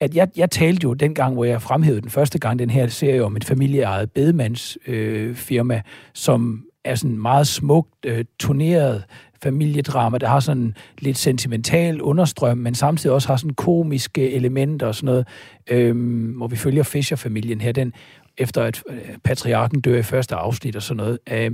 at 0.00 0.14
jeg, 0.14 0.28
jeg 0.36 0.50
talte 0.50 0.84
jo 0.84 0.94
dengang, 0.94 1.34
hvor 1.34 1.44
jeg 1.44 1.62
fremhævede 1.62 2.00
den 2.00 2.10
første 2.10 2.38
gang, 2.38 2.58
den 2.58 2.70
her 2.70 2.86
serie 2.86 3.24
om 3.24 3.36
et 3.36 3.44
familieejet 3.44 4.10
bedemandsfirma, 4.10 4.98
øh, 4.98 5.34
firma, 5.34 5.82
som 6.14 6.64
er 6.84 6.94
sådan 6.94 7.18
meget 7.18 7.46
smukt 7.46 8.06
øh, 8.06 8.24
turneret 8.38 9.04
familiedrama, 9.42 10.18
der 10.18 10.28
har 10.28 10.40
sådan 10.40 10.74
lidt 10.98 11.18
sentimental 11.18 12.02
understrøm, 12.02 12.58
men 12.58 12.74
samtidig 12.74 13.14
også 13.14 13.28
har 13.28 13.36
sådan 13.36 13.54
komiske 13.54 14.32
elementer 14.32 14.86
og 14.86 14.94
sådan 14.94 15.06
noget, 15.06 15.26
øhm, 15.70 16.32
hvor 16.36 16.46
vi 16.46 16.56
følger 16.56 16.82
Fischer-familien 16.82 17.60
her, 17.60 17.72
den 17.72 17.92
efter 18.38 18.62
at 18.62 18.82
øh, 18.88 18.98
patriarken 19.24 19.80
dør 19.80 19.98
i 19.98 20.02
første 20.02 20.34
afsnit 20.34 20.76
og 20.76 20.82
sådan 20.82 20.96
noget. 20.96 21.18
Øh, 21.30 21.50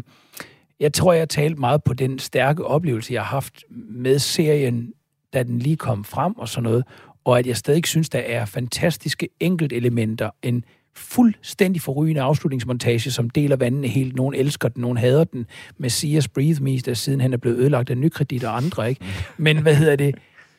jeg 0.80 0.92
tror, 0.92 1.12
jeg 1.12 1.20
har 1.20 1.26
talt 1.26 1.58
meget 1.58 1.84
på 1.84 1.94
den 1.94 2.18
stærke 2.18 2.64
oplevelse, 2.64 3.12
jeg 3.14 3.22
har 3.22 3.28
haft 3.28 3.64
med 3.90 4.18
serien, 4.18 4.92
da 5.34 5.42
den 5.42 5.58
lige 5.58 5.76
kom 5.76 6.04
frem 6.04 6.38
og 6.38 6.48
sådan 6.48 6.62
noget, 6.62 6.84
og 7.24 7.38
at 7.38 7.46
jeg 7.46 7.56
stadig 7.56 7.86
synes, 7.86 8.08
der 8.08 8.18
er 8.18 8.44
fantastiske 8.44 9.28
enkeltelementer, 9.40 10.30
en 10.42 10.64
fuldstændig 10.96 11.82
forrygende 11.82 12.20
afslutningsmontage, 12.20 13.10
som 13.10 13.30
deler 13.30 13.56
vandene 13.56 13.88
helt. 13.88 14.16
Nogen 14.16 14.34
elsker 14.34 14.68
den, 14.68 14.80
nogen 14.80 14.98
hader 14.98 15.24
den. 15.24 15.46
Messias 15.78 16.28
Breathe 16.28 16.62
Me, 16.64 16.78
der 16.78 16.94
siden 16.94 17.20
han 17.20 17.32
er 17.32 17.36
blevet 17.36 17.58
ødelagt 17.58 17.90
af 17.90 17.98
nykredit 17.98 18.44
og 18.44 18.56
andre, 18.56 18.88
ikke? 18.88 19.04
Men 19.36 19.62
hvad 19.62 19.74
hedder 19.74 19.96
det? 19.96 20.14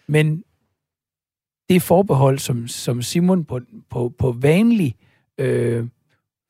Men 0.07 0.43
det 1.69 1.81
forbehold, 1.81 2.39
som, 2.39 2.67
som 2.67 3.01
Simon 3.01 3.45
på, 3.45 3.59
på, 3.89 4.13
på 4.19 4.31
vanlig 4.31 4.95
øh, 5.37 5.87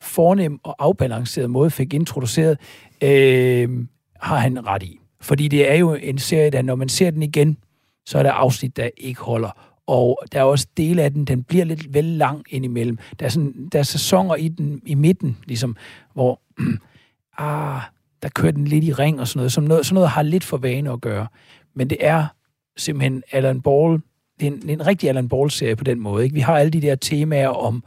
fornem 0.01 0.59
og 0.63 0.75
afbalanceret 0.79 1.49
måde 1.49 1.71
fik 1.71 1.93
introduceret, 1.93 2.59
øh, 3.03 3.85
har 4.21 4.37
han 4.37 4.67
ret 4.67 4.83
i. 4.83 4.99
Fordi 5.21 5.47
det 5.47 5.71
er 5.71 5.75
jo 5.75 5.93
en 5.93 6.17
serie, 6.17 6.49
der 6.49 6.61
når 6.61 6.75
man 6.75 6.89
ser 6.89 7.11
den 7.11 7.23
igen, 7.23 7.57
så 8.05 8.19
er 8.19 8.23
der 8.23 8.31
afsnit, 8.31 8.77
der 8.77 8.89
ikke 8.97 9.21
holder. 9.21 9.66
Og 9.87 10.19
der 10.31 10.39
er 10.39 10.43
også 10.43 10.67
dele 10.77 11.03
af 11.03 11.13
den, 11.13 11.25
den 11.25 11.43
bliver 11.43 11.65
lidt 11.65 11.93
vel 11.93 12.03
lang 12.03 12.45
indimellem. 12.49 12.97
Der 13.19 13.25
er, 13.25 13.29
sådan, 13.29 13.69
der 13.71 13.79
er 13.79 13.83
sæsoner 13.83 14.35
i 14.35 14.47
den 14.47 14.81
i 14.85 14.95
midten, 14.95 15.37
ligesom, 15.45 15.75
hvor 16.13 16.41
ah, 17.37 17.81
der 18.21 18.29
kører 18.29 18.51
den 18.51 18.65
lidt 18.65 18.83
i 18.83 18.93
ring 18.93 19.19
og 19.19 19.27
sådan 19.27 19.39
noget. 19.39 19.51
Som 19.51 19.63
noget. 19.63 19.85
Sådan 19.85 19.93
noget 19.93 20.09
har 20.09 20.21
lidt 20.21 20.43
for 20.43 20.57
vane 20.57 20.91
at 20.91 21.01
gøre. 21.01 21.27
Men 21.75 21.89
det 21.89 21.97
er 22.01 22.25
simpelthen 22.77 23.23
Alan 23.31 23.61
Ball, 23.61 24.01
det 24.39 24.47
er 24.47 24.51
en, 24.51 24.69
en 24.69 24.87
rigtig 24.87 25.09
Alan 25.09 25.29
Ball-serie 25.29 25.75
på 25.75 25.83
den 25.83 25.99
måde. 25.99 26.23
Ikke? 26.23 26.33
Vi 26.33 26.39
har 26.39 26.57
alle 26.57 26.71
de 26.71 26.81
der 26.81 26.95
temaer 26.95 27.47
om 27.47 27.83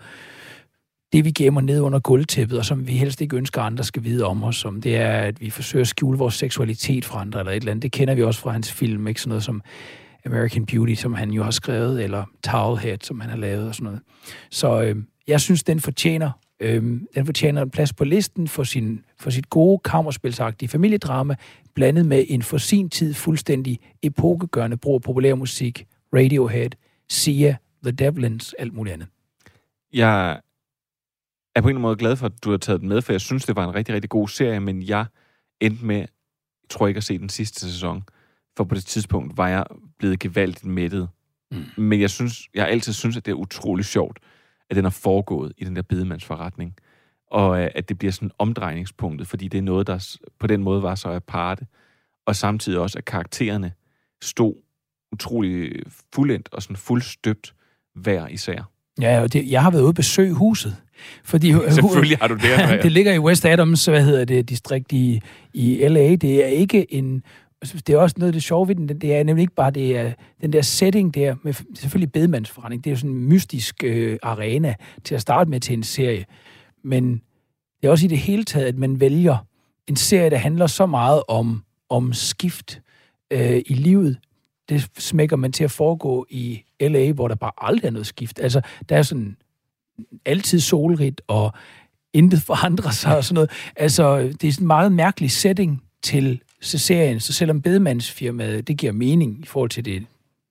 det, 1.12 1.24
vi 1.24 1.30
gemmer 1.30 1.60
ned 1.60 1.80
under 1.80 1.98
gulvtæppet, 1.98 2.58
og 2.58 2.64
som 2.64 2.86
vi 2.86 2.92
helst 2.92 3.20
ikke 3.20 3.36
ønsker, 3.36 3.62
andre 3.62 3.84
skal 3.84 4.04
vide 4.04 4.24
om 4.24 4.44
os, 4.44 4.56
som 4.56 4.80
det 4.80 4.96
er, 4.96 5.12
at 5.12 5.40
vi 5.40 5.50
forsøger 5.50 5.80
at 5.80 5.88
skjule 5.88 6.18
vores 6.18 6.34
seksualitet 6.34 7.04
fra 7.04 7.20
andre 7.20 7.40
eller 7.40 7.52
et 7.52 7.56
eller 7.56 7.70
andet. 7.70 7.82
Det 7.82 7.92
kender 7.92 8.14
vi 8.14 8.22
også 8.22 8.40
fra 8.40 8.50
hans 8.50 8.72
film, 8.72 9.08
ikke? 9.08 9.20
Sådan 9.20 9.28
noget 9.28 9.44
som 9.44 9.62
American 10.26 10.66
Beauty, 10.66 10.94
som 10.94 11.14
han 11.14 11.30
jo 11.30 11.42
har 11.42 11.50
skrevet, 11.50 12.04
eller 12.04 12.24
Towelhead, 12.44 12.98
som 13.02 13.20
han 13.20 13.30
har 13.30 13.36
lavet 13.36 13.68
og 13.68 13.74
sådan 13.74 13.84
noget. 13.84 14.00
Så 14.50 14.82
øh, 14.82 14.96
jeg 15.26 15.40
synes, 15.40 15.62
den 15.62 15.80
fortjener, 15.80 16.30
øh, 16.60 17.00
den 17.14 17.26
fortjener 17.26 17.62
en 17.62 17.70
plads 17.70 17.92
på 17.92 18.04
listen 18.04 18.48
for, 18.48 18.64
sin, 18.64 19.04
for 19.18 19.30
sit 19.30 19.50
gode 19.50 19.78
kammerspilsagtige 19.84 20.68
familiedrama, 20.68 21.36
blandet 21.74 22.06
med 22.06 22.24
en 22.28 22.42
for 22.42 22.58
sin 22.58 22.90
tid 22.90 23.14
fuldstændig 23.14 23.78
epokegørende 24.02 24.76
brug 24.76 24.94
af 24.94 25.02
populærmusik, 25.02 25.86
Radiohead, 26.14 26.70
Sia, 27.08 27.56
The 27.82 27.92
Devlins, 27.92 28.54
alt 28.58 28.74
muligt 28.74 28.94
andet. 28.94 29.08
Jeg 29.92 30.40
er 31.54 31.60
på 31.60 31.68
en 31.68 31.70
eller 31.70 31.78
anden 31.78 31.82
måde 31.82 31.96
glad 31.96 32.16
for, 32.16 32.26
at 32.26 32.44
du 32.44 32.50
har 32.50 32.56
taget 32.56 32.80
den 32.80 32.88
med, 32.88 33.02
for 33.02 33.12
jeg 33.12 33.20
synes, 33.20 33.44
det 33.44 33.56
var 33.56 33.68
en 33.68 33.74
rigtig, 33.74 33.94
rigtig 33.94 34.10
god 34.10 34.28
serie, 34.28 34.60
men 34.60 34.82
jeg 34.82 35.06
endte 35.60 35.84
med, 35.84 36.06
tror 36.70 36.86
ikke 36.86 36.98
at 36.98 37.04
se 37.04 37.18
den 37.18 37.28
sidste 37.28 37.60
sæson, 37.60 38.02
for 38.56 38.64
på 38.64 38.74
det 38.74 38.84
tidspunkt 38.84 39.36
var 39.36 39.48
jeg 39.48 39.64
blevet 39.98 40.18
gevaldigt 40.18 40.64
mættet. 40.64 41.08
Mm. 41.52 41.64
Men 41.76 42.00
jeg 42.00 42.10
synes, 42.10 42.48
jeg 42.54 42.62
har 42.62 42.68
altid 42.68 42.92
synes, 42.92 43.16
at 43.16 43.26
det 43.26 43.32
er 43.32 43.36
utrolig 43.36 43.84
sjovt, 43.84 44.18
at 44.70 44.76
den 44.76 44.84
er 44.84 44.90
foregået 44.90 45.52
i 45.58 45.64
den 45.64 45.76
der 45.76 45.82
bedemandsforretning, 45.82 46.74
og 47.30 47.62
øh, 47.62 47.70
at 47.74 47.88
det 47.88 47.98
bliver 47.98 48.12
sådan 48.12 48.30
omdrejningspunktet, 48.38 49.26
fordi 49.28 49.48
det 49.48 49.58
er 49.58 49.62
noget, 49.62 49.86
der 49.86 50.16
på 50.38 50.46
den 50.46 50.62
måde 50.62 50.82
var 50.82 50.94
så 50.94 51.08
aparte, 51.08 51.66
og 52.26 52.36
samtidig 52.36 52.78
også, 52.78 52.98
at 52.98 53.04
karaktererne 53.04 53.72
stod 54.22 54.54
utrolig 55.12 55.82
fuldendt 56.14 56.48
og 56.52 56.62
sådan 56.62 56.76
fuldstøbt 56.76 57.54
hver 57.94 58.28
især. 58.28 58.70
Ja, 59.00 59.22
og 59.22 59.32
det, 59.32 59.50
jeg 59.50 59.62
har 59.62 59.70
været 59.70 59.82
ude 59.82 59.88
at 59.88 59.94
besøge 59.94 60.34
huset. 60.34 60.76
Fordi, 61.24 61.52
Selvfølgelig 61.70 62.18
har 62.18 62.28
du 62.28 62.34
det. 62.34 62.44
Andrea. 62.58 62.82
det 62.82 62.92
ligger 62.92 63.12
i 63.12 63.18
West 63.18 63.46
Adams, 63.46 63.84
hvad 63.84 64.04
hedder 64.04 64.24
det, 64.24 64.48
distrikt 64.48 64.92
i, 64.92 65.20
i 65.54 65.88
LA. 65.88 66.16
Det 66.16 66.44
er 66.44 66.48
ikke 66.48 66.94
en... 66.94 67.22
Det 67.62 67.88
er 67.88 67.98
også 67.98 68.16
noget 68.18 68.28
af 68.28 68.32
det 68.32 68.42
sjove 68.42 68.68
ved 68.68 68.74
den. 68.74 68.88
Det 68.88 69.14
er 69.14 69.22
nemlig 69.22 69.42
ikke 69.42 69.54
bare 69.54 69.70
det 69.70 69.96
er, 69.96 70.12
den 70.40 70.52
der 70.52 70.62
setting 70.62 71.14
der, 71.14 71.36
med 71.42 71.54
selvfølgelig 71.74 72.12
bedemandsforretning. 72.12 72.84
Det 72.84 72.90
er 72.90 72.94
jo 72.94 72.98
sådan 72.98 73.16
en 73.16 73.28
mystisk 73.28 73.84
øh, 73.84 74.18
arena 74.22 74.74
til 75.04 75.14
at 75.14 75.20
starte 75.20 75.50
med 75.50 75.60
til 75.60 75.72
en 75.72 75.82
serie. 75.82 76.24
Men 76.84 77.12
det 77.80 77.88
er 77.88 77.90
også 77.90 78.06
i 78.06 78.08
det 78.08 78.18
hele 78.18 78.44
taget, 78.44 78.66
at 78.66 78.78
man 78.78 79.00
vælger 79.00 79.46
en 79.86 79.96
serie, 79.96 80.30
der 80.30 80.36
handler 80.36 80.66
så 80.66 80.86
meget 80.86 81.22
om, 81.28 81.64
om 81.88 82.12
skift 82.12 82.82
øh, 83.30 83.62
i 83.66 83.74
livet. 83.74 84.18
Det 84.68 84.88
smækker 84.98 85.36
man 85.36 85.52
til 85.52 85.64
at 85.64 85.70
foregå 85.70 86.26
i 86.30 86.62
LA, 86.80 87.12
hvor 87.12 87.28
der 87.28 87.34
bare 87.34 87.52
aldrig 87.58 87.88
er 87.88 87.92
noget 87.92 88.06
skift. 88.06 88.40
Altså, 88.40 88.60
der 88.88 88.96
er 88.96 89.02
sådan 89.02 89.36
altid 90.26 90.60
solrigt, 90.60 91.22
og 91.28 91.52
intet 92.12 92.42
forandrer 92.42 92.90
sig 92.90 93.16
og 93.16 93.24
sådan 93.24 93.34
noget. 93.34 93.50
Altså, 93.76 94.18
det 94.18 94.44
er 94.44 94.52
sådan 94.52 94.64
en 94.64 94.66
meget 94.66 94.92
mærkelig 94.92 95.30
setting 95.30 95.82
til 96.02 96.40
serien, 96.60 97.20
så 97.20 97.32
selvom 97.32 97.62
bedemandsfirmaet, 97.62 98.68
det 98.68 98.76
giver 98.76 98.92
mening 98.92 99.40
i 99.42 99.46
forhold 99.46 99.70
til 99.70 99.84
det, 99.84 100.06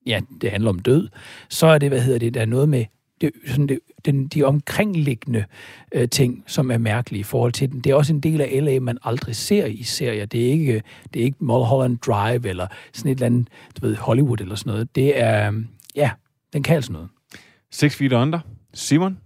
ja, 0.06 0.20
det 0.42 0.52
handler 0.52 0.70
om 0.70 0.80
død, 0.80 1.08
så 1.50 1.68
er 1.68 1.78
det, 1.78 1.90
hvad 1.90 2.02
hedder 2.02 2.20
det, 2.20 2.34
der 2.34 2.42
er 2.42 2.46
noget 2.46 2.70
med 2.70 2.86
det, 3.22 3.32
sådan 3.48 3.68
det, 3.68 3.80
den, 4.06 4.28
de 4.28 4.44
omkringliggende 4.44 5.46
øh, 5.92 6.10
ting, 6.10 6.44
som 6.48 6.72
er 6.72 6.78
mærkelige 6.78 7.20
i 7.20 7.24
forhold 7.24 7.52
til 7.52 7.72
den. 7.72 7.82
Det 7.82 7.90
er 7.90 7.96
også 7.96 8.14
en 8.14 8.20
del 8.20 8.42
af 8.42 8.64
LA, 8.64 8.80
man 8.80 8.98
aldrig 9.04 9.36
ser 9.36 9.66
i 9.66 9.84
serier. 9.84 10.26
Det 10.26 10.46
er 10.46 10.52
ikke, 10.52 10.84
det 11.14 11.20
er 11.20 11.24
ikke 11.24 11.38
Mulholland 11.40 11.98
Drive 11.98 12.50
eller 12.50 12.68
sådan 12.94 13.12
et 13.12 13.16
eller 13.16 13.26
andet, 13.26 13.48
du 13.82 13.88
ved, 13.88 13.96
Hollywood 13.96 14.42
eller 14.42 14.56
sådan 14.56 14.72
noget. 14.72 14.96
Det 14.96 15.20
er, 15.22 15.54
ja, 15.96 16.12
den 16.54 16.64
kan 16.64 16.76
altså 16.76 16.92
noget. 16.92 17.10
Six 17.72 17.96
Feet 17.96 18.14
Under. 18.14 18.40
Simon? 18.74 19.18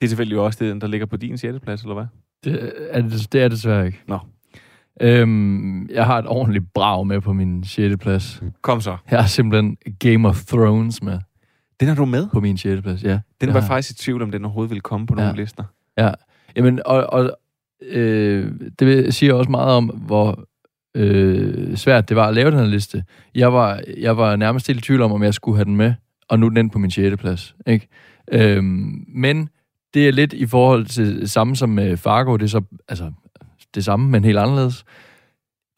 Det 0.00 0.06
er 0.06 0.08
selvfølgelig 0.08 0.38
også 0.38 0.64
det, 0.64 0.80
der 0.80 0.86
ligger 0.86 1.06
på 1.06 1.16
din 1.16 1.38
6. 1.38 1.58
plads, 1.62 1.82
eller 1.82 1.94
hvad? 1.94 2.06
Det 2.44 2.72
er 2.90 3.02
det, 3.02 3.32
det 3.32 3.42
er 3.42 3.48
det 3.48 3.50
desværre 3.50 3.86
ikke. 3.86 4.00
Nå. 4.06 4.18
Øhm, 5.00 5.88
jeg 5.88 6.06
har 6.06 6.18
et 6.18 6.26
ordentligt 6.26 6.64
brag 6.74 7.06
med 7.06 7.20
på 7.20 7.32
min 7.32 7.64
6. 7.64 7.96
plads. 7.96 8.42
Kom 8.62 8.80
så. 8.80 8.96
Jeg 9.10 9.20
har 9.20 9.26
simpelthen 9.26 9.76
Game 9.98 10.28
of 10.28 10.44
Thrones 10.44 11.02
med 11.02 11.18
Den 11.80 11.88
er 11.88 11.94
du 11.94 12.04
med? 12.04 12.28
på 12.32 12.40
min 12.40 12.58
6. 12.58 12.82
plads, 12.82 13.04
ja. 13.04 13.18
Den 13.40 13.54
var 13.54 13.60
har- 13.60 13.66
faktisk 13.68 13.90
i 14.00 14.02
tvivl, 14.04 14.22
om 14.22 14.30
den 14.30 14.44
overhovedet 14.44 14.70
ville 14.70 14.80
komme 14.80 15.06
på 15.06 15.14
nogle 15.14 15.30
Ja. 15.30 15.36
lister. 15.36 15.64
Ja, 15.98 16.10
jamen, 16.56 16.80
og, 16.86 17.06
og 17.12 17.30
øh, 17.90 18.52
det 18.78 19.14
siger 19.14 19.34
også 19.34 19.50
meget 19.50 19.72
om, 19.74 19.84
hvor 19.88 20.44
øh, 20.96 21.76
svært 21.76 22.08
det 22.08 22.16
var 22.16 22.28
at 22.28 22.34
lave 22.34 22.50
den 22.50 22.58
her 22.58 22.66
liste. 22.66 23.04
Jeg 23.34 23.52
var, 23.52 23.80
jeg 23.98 24.16
var 24.16 24.36
nærmest 24.36 24.66
helt 24.66 24.78
i 24.78 24.82
tvivl 24.82 25.02
om, 25.02 25.12
om 25.12 25.22
jeg 25.22 25.34
skulle 25.34 25.56
have 25.56 25.64
den 25.64 25.76
med, 25.76 25.94
og 26.28 26.38
nu 26.38 26.46
er 26.46 26.50
den 26.50 26.70
på 26.70 26.78
min 26.78 26.90
6. 26.90 27.16
plads. 27.20 27.54
Ikke? 27.66 27.88
Øhm, 28.32 29.04
men 29.08 29.48
det 29.94 30.08
er 30.08 30.12
lidt 30.12 30.32
i 30.32 30.46
forhold 30.46 30.86
til 30.86 31.28
samme 31.28 31.56
som 31.56 31.68
med 31.68 31.96
Fargo, 31.96 32.36
det 32.36 32.42
er 32.44 32.48
så 32.48 32.62
altså, 32.88 33.12
det 33.74 33.84
samme, 33.84 34.10
men 34.10 34.24
helt 34.24 34.38
anderledes. 34.38 34.84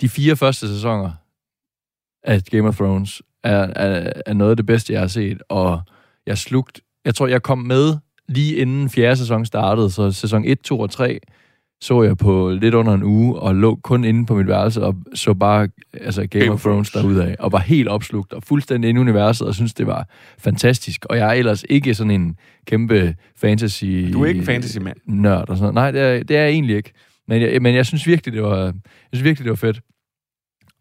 De 0.00 0.08
fire 0.08 0.36
første 0.36 0.68
sæsoner 0.68 1.12
af 2.22 2.42
Game 2.42 2.68
of 2.68 2.76
Thrones 2.76 3.22
er, 3.44 3.72
er, 3.76 4.12
er 4.26 4.34
noget 4.34 4.50
af 4.50 4.56
det 4.56 4.66
bedste, 4.66 4.92
jeg 4.92 5.00
har 5.00 5.08
set, 5.08 5.42
og 5.48 5.80
jeg 6.26 6.38
slugt, 6.38 6.80
jeg 7.04 7.14
tror, 7.14 7.26
jeg 7.26 7.42
kom 7.42 7.58
med 7.58 7.96
lige 8.28 8.56
inden 8.56 8.90
fjerde 8.90 9.16
sæson 9.16 9.46
startede, 9.46 9.90
så 9.90 10.12
sæson 10.12 10.44
1, 10.44 10.60
2 10.60 10.80
og 10.80 10.90
3 10.90 11.20
så 11.82 12.02
jeg 12.02 12.16
på 12.16 12.50
lidt 12.50 12.74
under 12.74 12.94
en 12.94 13.02
uge, 13.02 13.38
og 13.38 13.54
lå 13.54 13.74
kun 13.74 14.04
inde 14.04 14.26
på 14.26 14.34
mit 14.34 14.46
værelse, 14.46 14.82
og 14.82 14.96
så 15.14 15.34
bare 15.34 15.68
altså 15.92 16.26
Game, 16.26 16.44
Game 16.44 16.52
of 16.52 16.62
Thrones 16.62 16.90
derudad, 16.90 17.34
og 17.38 17.52
var 17.52 17.58
helt 17.58 17.88
opslugt, 17.88 18.32
og 18.32 18.42
fuldstændig 18.42 18.88
inde 18.88 18.98
i 18.98 19.00
universet, 19.00 19.46
og 19.46 19.54
synes 19.54 19.74
det 19.74 19.86
var 19.86 20.08
fantastisk. 20.38 21.04
Og 21.04 21.16
jeg 21.16 21.28
er 21.28 21.32
ellers 21.32 21.64
ikke 21.68 21.94
sådan 21.94 22.10
en 22.10 22.36
kæmpe 22.66 23.14
fantasy... 23.36 23.84
Du 24.12 24.22
er 24.22 24.26
ikke 24.26 24.44
fantasy-mand. 24.44 24.96
Nørd 25.06 25.48
og 25.48 25.56
sådan 25.56 25.74
noget. 25.74 25.74
Nej, 25.74 25.90
det 25.90 26.00
er, 26.00 26.22
det 26.22 26.36
er 26.36 26.40
jeg 26.40 26.50
egentlig 26.50 26.76
ikke. 26.76 26.92
Men 27.28 27.42
jeg, 27.42 27.62
men 27.62 27.74
jeg 27.74 27.86
synes 27.86 28.06
virkelig, 28.06 28.34
det 28.34 28.42
var, 28.42 28.56
jeg 28.64 28.72
synes 29.12 29.24
virkelig, 29.24 29.44
det 29.44 29.50
var 29.50 29.56
fedt. 29.56 29.80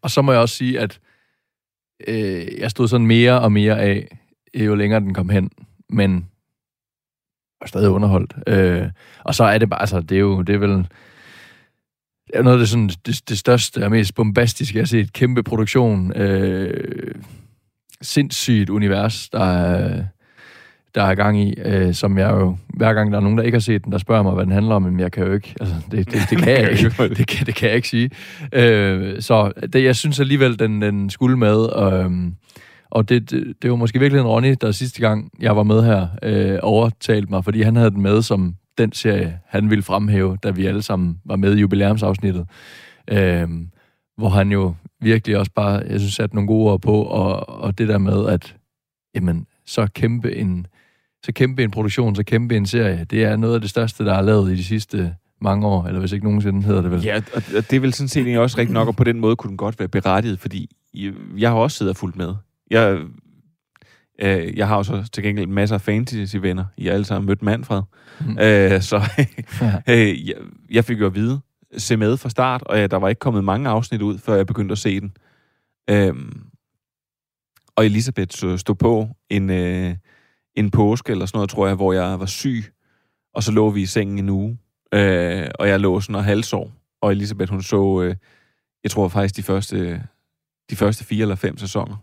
Og 0.02 0.10
så 0.10 0.22
må 0.22 0.32
jeg 0.32 0.40
også 0.40 0.54
sige, 0.54 0.80
at 0.80 1.00
øh, 2.08 2.58
jeg 2.58 2.70
stod 2.70 2.88
sådan 2.88 3.06
mere 3.06 3.40
og 3.40 3.52
mere 3.52 3.80
af, 3.80 4.18
jo 4.54 4.74
længere 4.74 5.00
den 5.00 5.14
kom 5.14 5.28
hen. 5.28 5.50
Men 5.88 6.28
var 7.60 7.66
stadig 7.66 7.90
underholdt. 7.90 8.34
Øh, 8.46 8.90
og 9.24 9.34
så 9.34 9.44
er 9.44 9.58
det 9.58 9.70
bare, 9.70 9.80
altså, 9.80 10.00
det 10.00 10.16
er 10.16 10.20
jo, 10.20 10.42
det 10.42 10.54
er 10.54 10.58
vel, 10.58 10.70
det 12.26 12.34
er 12.34 12.42
noget 12.42 12.56
af 12.56 12.58
det, 12.58 12.68
sådan, 12.68 12.88
det, 12.88 13.28
det 13.28 13.38
største 13.38 13.84
og 13.84 13.90
mest 13.90 14.14
bombastiske, 14.14 14.76
jeg 14.76 14.82
har 14.82 14.86
set. 14.86 15.12
Kæmpe 15.12 15.42
produktion. 15.42 16.16
Øh, 16.16 17.14
sindssygt 18.02 18.70
univers, 18.70 19.28
der 19.28 19.44
er, 19.44 20.04
der 20.94 21.02
er 21.02 21.14
gang 21.14 21.40
i, 21.40 21.54
øh, 21.64 21.94
som 21.94 22.18
jeg 22.18 22.30
jo, 22.30 22.56
hver 22.68 22.94
gang 22.94 23.12
der 23.12 23.18
er 23.18 23.22
nogen, 23.22 23.38
der 23.38 23.44
ikke 23.44 23.56
har 23.56 23.60
set 23.60 23.84
den, 23.84 23.92
der 23.92 23.98
spørger 23.98 24.22
mig, 24.22 24.32
hvad 24.32 24.44
den 24.44 24.52
handler 24.52 24.74
om, 24.74 24.82
men 24.82 25.00
jeg 25.00 25.12
kan 25.12 25.26
jo 25.26 25.32
ikke, 25.32 25.54
altså, 25.60 25.74
det, 25.90 26.12
det, 26.12 26.20
det 26.30 26.38
kan 26.44 26.48
jeg 26.48 26.70
ikke, 26.70 27.08
det 27.08 27.26
kan, 27.26 27.46
det 27.46 27.54
kan 27.54 27.68
jeg 27.68 27.76
ikke 27.76 27.88
sige. 27.88 28.10
Øh, 28.52 29.22
så 29.22 29.52
det, 29.72 29.84
jeg 29.84 29.96
synes 29.96 30.20
alligevel, 30.20 30.58
den, 30.58 30.82
den 30.82 31.10
skulle 31.10 31.36
med, 31.36 31.56
og, 31.56 32.04
øhm, 32.04 32.34
Og 32.90 33.08
det, 33.08 33.30
det, 33.30 33.54
det 33.62 33.70
var 33.70 33.76
måske 33.76 33.98
virkelig 33.98 34.20
en 34.20 34.26
Ronny, 34.26 34.54
der 34.60 34.70
sidste 34.70 35.00
gang, 35.00 35.30
jeg 35.40 35.56
var 35.56 35.62
med 35.62 35.82
her, 35.82 36.06
øh, 36.22 36.58
overtalte 36.62 37.30
mig, 37.30 37.44
fordi 37.44 37.62
han 37.62 37.76
havde 37.76 37.90
den 37.90 38.02
med 38.02 38.22
som 38.22 38.54
den 38.78 38.92
serie, 38.92 39.40
han 39.46 39.70
ville 39.70 39.82
fremhæve, 39.82 40.36
da 40.42 40.50
vi 40.50 40.66
alle 40.66 40.82
sammen 40.82 41.18
var 41.24 41.36
med 41.36 41.56
i 41.56 41.60
jubilæumsafsnittet. 41.60 42.46
Øh, 43.10 43.48
hvor 44.16 44.28
han 44.28 44.52
jo 44.52 44.74
virkelig 45.00 45.38
også 45.38 45.52
bare, 45.54 45.82
jeg 45.88 46.00
synes, 46.00 46.14
satte 46.14 46.34
nogle 46.34 46.48
gode 46.48 46.72
ord 46.72 46.80
på, 46.80 47.02
og, 47.02 47.48
og 47.48 47.78
det 47.78 47.88
der 47.88 47.98
med, 47.98 48.26
at 48.28 48.56
jamen, 49.14 49.46
så 49.66 49.86
kæmpe 49.94 50.36
en, 50.36 50.66
så 51.24 51.32
kæmpe 51.32 51.62
en 51.64 51.70
produktion, 51.70 52.14
så 52.16 52.22
kæmpe 52.22 52.56
en 52.56 52.66
serie, 52.66 53.04
det 53.10 53.24
er 53.24 53.36
noget 53.36 53.54
af 53.54 53.60
det 53.60 53.70
største, 53.70 54.04
der 54.04 54.14
er 54.14 54.22
lavet 54.22 54.52
i 54.52 54.56
de 54.56 54.64
sidste 54.64 55.14
mange 55.40 55.66
år, 55.66 55.86
eller 55.86 56.00
hvis 56.00 56.12
ikke 56.12 56.24
nogensinde 56.26 56.62
hedder 56.62 56.82
det 56.82 56.90
vel. 56.90 57.02
Ja, 57.02 57.16
og 57.34 57.42
det 57.70 57.72
er 57.72 57.80
vel 57.80 57.92
sådan 57.92 58.08
set 58.08 58.38
også 58.38 58.58
rigtig 58.58 58.74
nok, 58.74 58.88
og 58.88 58.96
på 58.96 59.04
den 59.04 59.20
måde 59.20 59.36
kunne 59.36 59.48
den 59.48 59.56
godt 59.56 59.78
være 59.78 59.88
berettiget, 59.88 60.40
fordi 60.40 60.70
jeg- 61.38 61.50
har 61.50 61.56
også 61.56 61.76
siddet 61.76 61.90
og 61.90 61.96
fulgt 61.96 62.16
med. 62.16 62.34
Jeg, 62.70 62.98
øh, 64.22 64.56
jeg 64.58 64.68
har 64.68 64.76
jo 64.76 64.82
så 64.82 65.08
til 65.12 65.22
gengæld 65.22 65.46
masser 65.46 65.74
af 65.76 65.80
fantasy-venner. 65.80 66.64
I 66.76 66.84
har 66.86 66.92
alle 66.92 67.04
sammen 67.04 67.26
mødt 67.26 67.42
Manfred. 67.42 67.82
Mm. 68.20 68.38
Øh, 68.38 68.80
så 68.82 68.96
øh, 69.88 70.28
jeg, 70.28 70.34
jeg 70.70 70.84
fik 70.84 71.00
jo 71.00 71.06
at 71.06 71.14
vide, 71.14 71.40
se 71.76 71.96
med 71.96 72.16
fra 72.16 72.28
start, 72.30 72.62
og 72.62 72.76
ja, 72.78 72.86
der 72.86 72.96
var 72.96 73.08
ikke 73.08 73.18
kommet 73.18 73.44
mange 73.44 73.68
afsnit 73.68 74.02
ud, 74.02 74.18
før 74.18 74.34
jeg 74.34 74.46
begyndte 74.46 74.72
at 74.72 74.78
se 74.78 75.00
den. 75.00 75.12
Øhm, 75.90 76.42
og 77.76 77.86
Elisabeth 77.86 78.56
stod 78.56 78.74
på 78.74 79.08
en, 79.30 79.50
øh, 79.50 79.94
en 80.54 80.70
påske 80.70 81.12
eller 81.12 81.26
sådan 81.26 81.36
noget, 81.36 81.50
tror 81.50 81.66
jeg, 81.66 81.76
hvor 81.76 81.92
jeg 81.92 82.20
var 82.20 82.26
syg, 82.26 82.64
og 83.34 83.42
så 83.42 83.52
lå 83.52 83.70
vi 83.70 83.82
i 83.82 83.86
sengen 83.86 84.18
en 84.18 84.28
uge, 84.28 84.58
øh, 84.94 85.48
og 85.58 85.68
jeg 85.68 85.80
lå 85.80 86.00
sådan 86.00 86.14
og 86.14 86.24
halvsov, 86.24 86.72
og 87.02 87.12
Elisabeth, 87.12 87.50
hun 87.50 87.62
så, 87.62 88.02
øh, 88.02 88.14
jeg 88.82 88.90
tror 88.90 89.08
faktisk 89.08 89.36
de 89.36 89.42
første, 89.42 90.02
de 90.70 90.76
første 90.76 91.04
fire 91.04 91.22
eller 91.22 91.34
fem 91.34 91.58
sæsoner, 91.58 91.96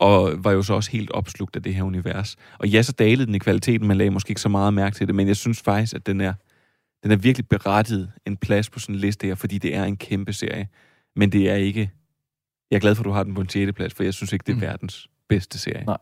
og 0.00 0.44
var 0.44 0.52
jo 0.52 0.62
så 0.62 0.74
også 0.74 0.90
helt 0.90 1.10
opslugt 1.10 1.56
af 1.56 1.62
det 1.62 1.74
her 1.74 1.82
univers. 1.82 2.36
Og 2.58 2.68
ja, 2.68 2.82
så 2.82 2.92
dalede 2.92 3.26
den 3.26 3.34
i 3.34 3.38
kvaliteten, 3.38 3.88
man 3.88 3.96
lagde 3.96 4.10
måske 4.10 4.30
ikke 4.30 4.40
så 4.40 4.48
meget 4.48 4.74
mærke 4.74 4.96
til 4.96 5.06
det, 5.06 5.14
men 5.14 5.28
jeg 5.28 5.36
synes 5.36 5.62
faktisk, 5.62 5.94
at 5.94 6.06
den 6.06 6.20
er, 6.20 6.32
den 7.02 7.10
er 7.10 7.16
virkelig 7.16 7.48
berettiget 7.48 8.12
en 8.26 8.36
plads 8.36 8.70
på 8.70 8.78
sådan 8.78 8.94
en 8.94 9.00
liste 9.00 9.26
her, 9.26 9.34
fordi 9.34 9.58
det 9.58 9.74
er 9.74 9.84
en 9.84 9.96
kæmpe 9.96 10.32
serie. 10.32 10.68
Men 11.16 11.32
det 11.32 11.50
er 11.50 11.54
ikke... 11.54 11.90
Jeg 12.70 12.76
er 12.76 12.80
glad 12.80 12.94
for, 12.94 13.02
at 13.02 13.04
du 13.04 13.10
har 13.10 13.22
den 13.22 13.34
på 13.34 13.40
en 13.40 13.48
6. 13.48 13.72
plads, 13.72 13.94
for 13.94 14.02
jeg 14.02 14.14
synes 14.14 14.32
ikke, 14.32 14.42
det 14.46 14.52
er 14.52 14.56
Mm. 14.56 14.60
verdens 14.62 15.08
bedste 15.28 15.58
serie. 15.58 15.84
Nej. 15.84 15.96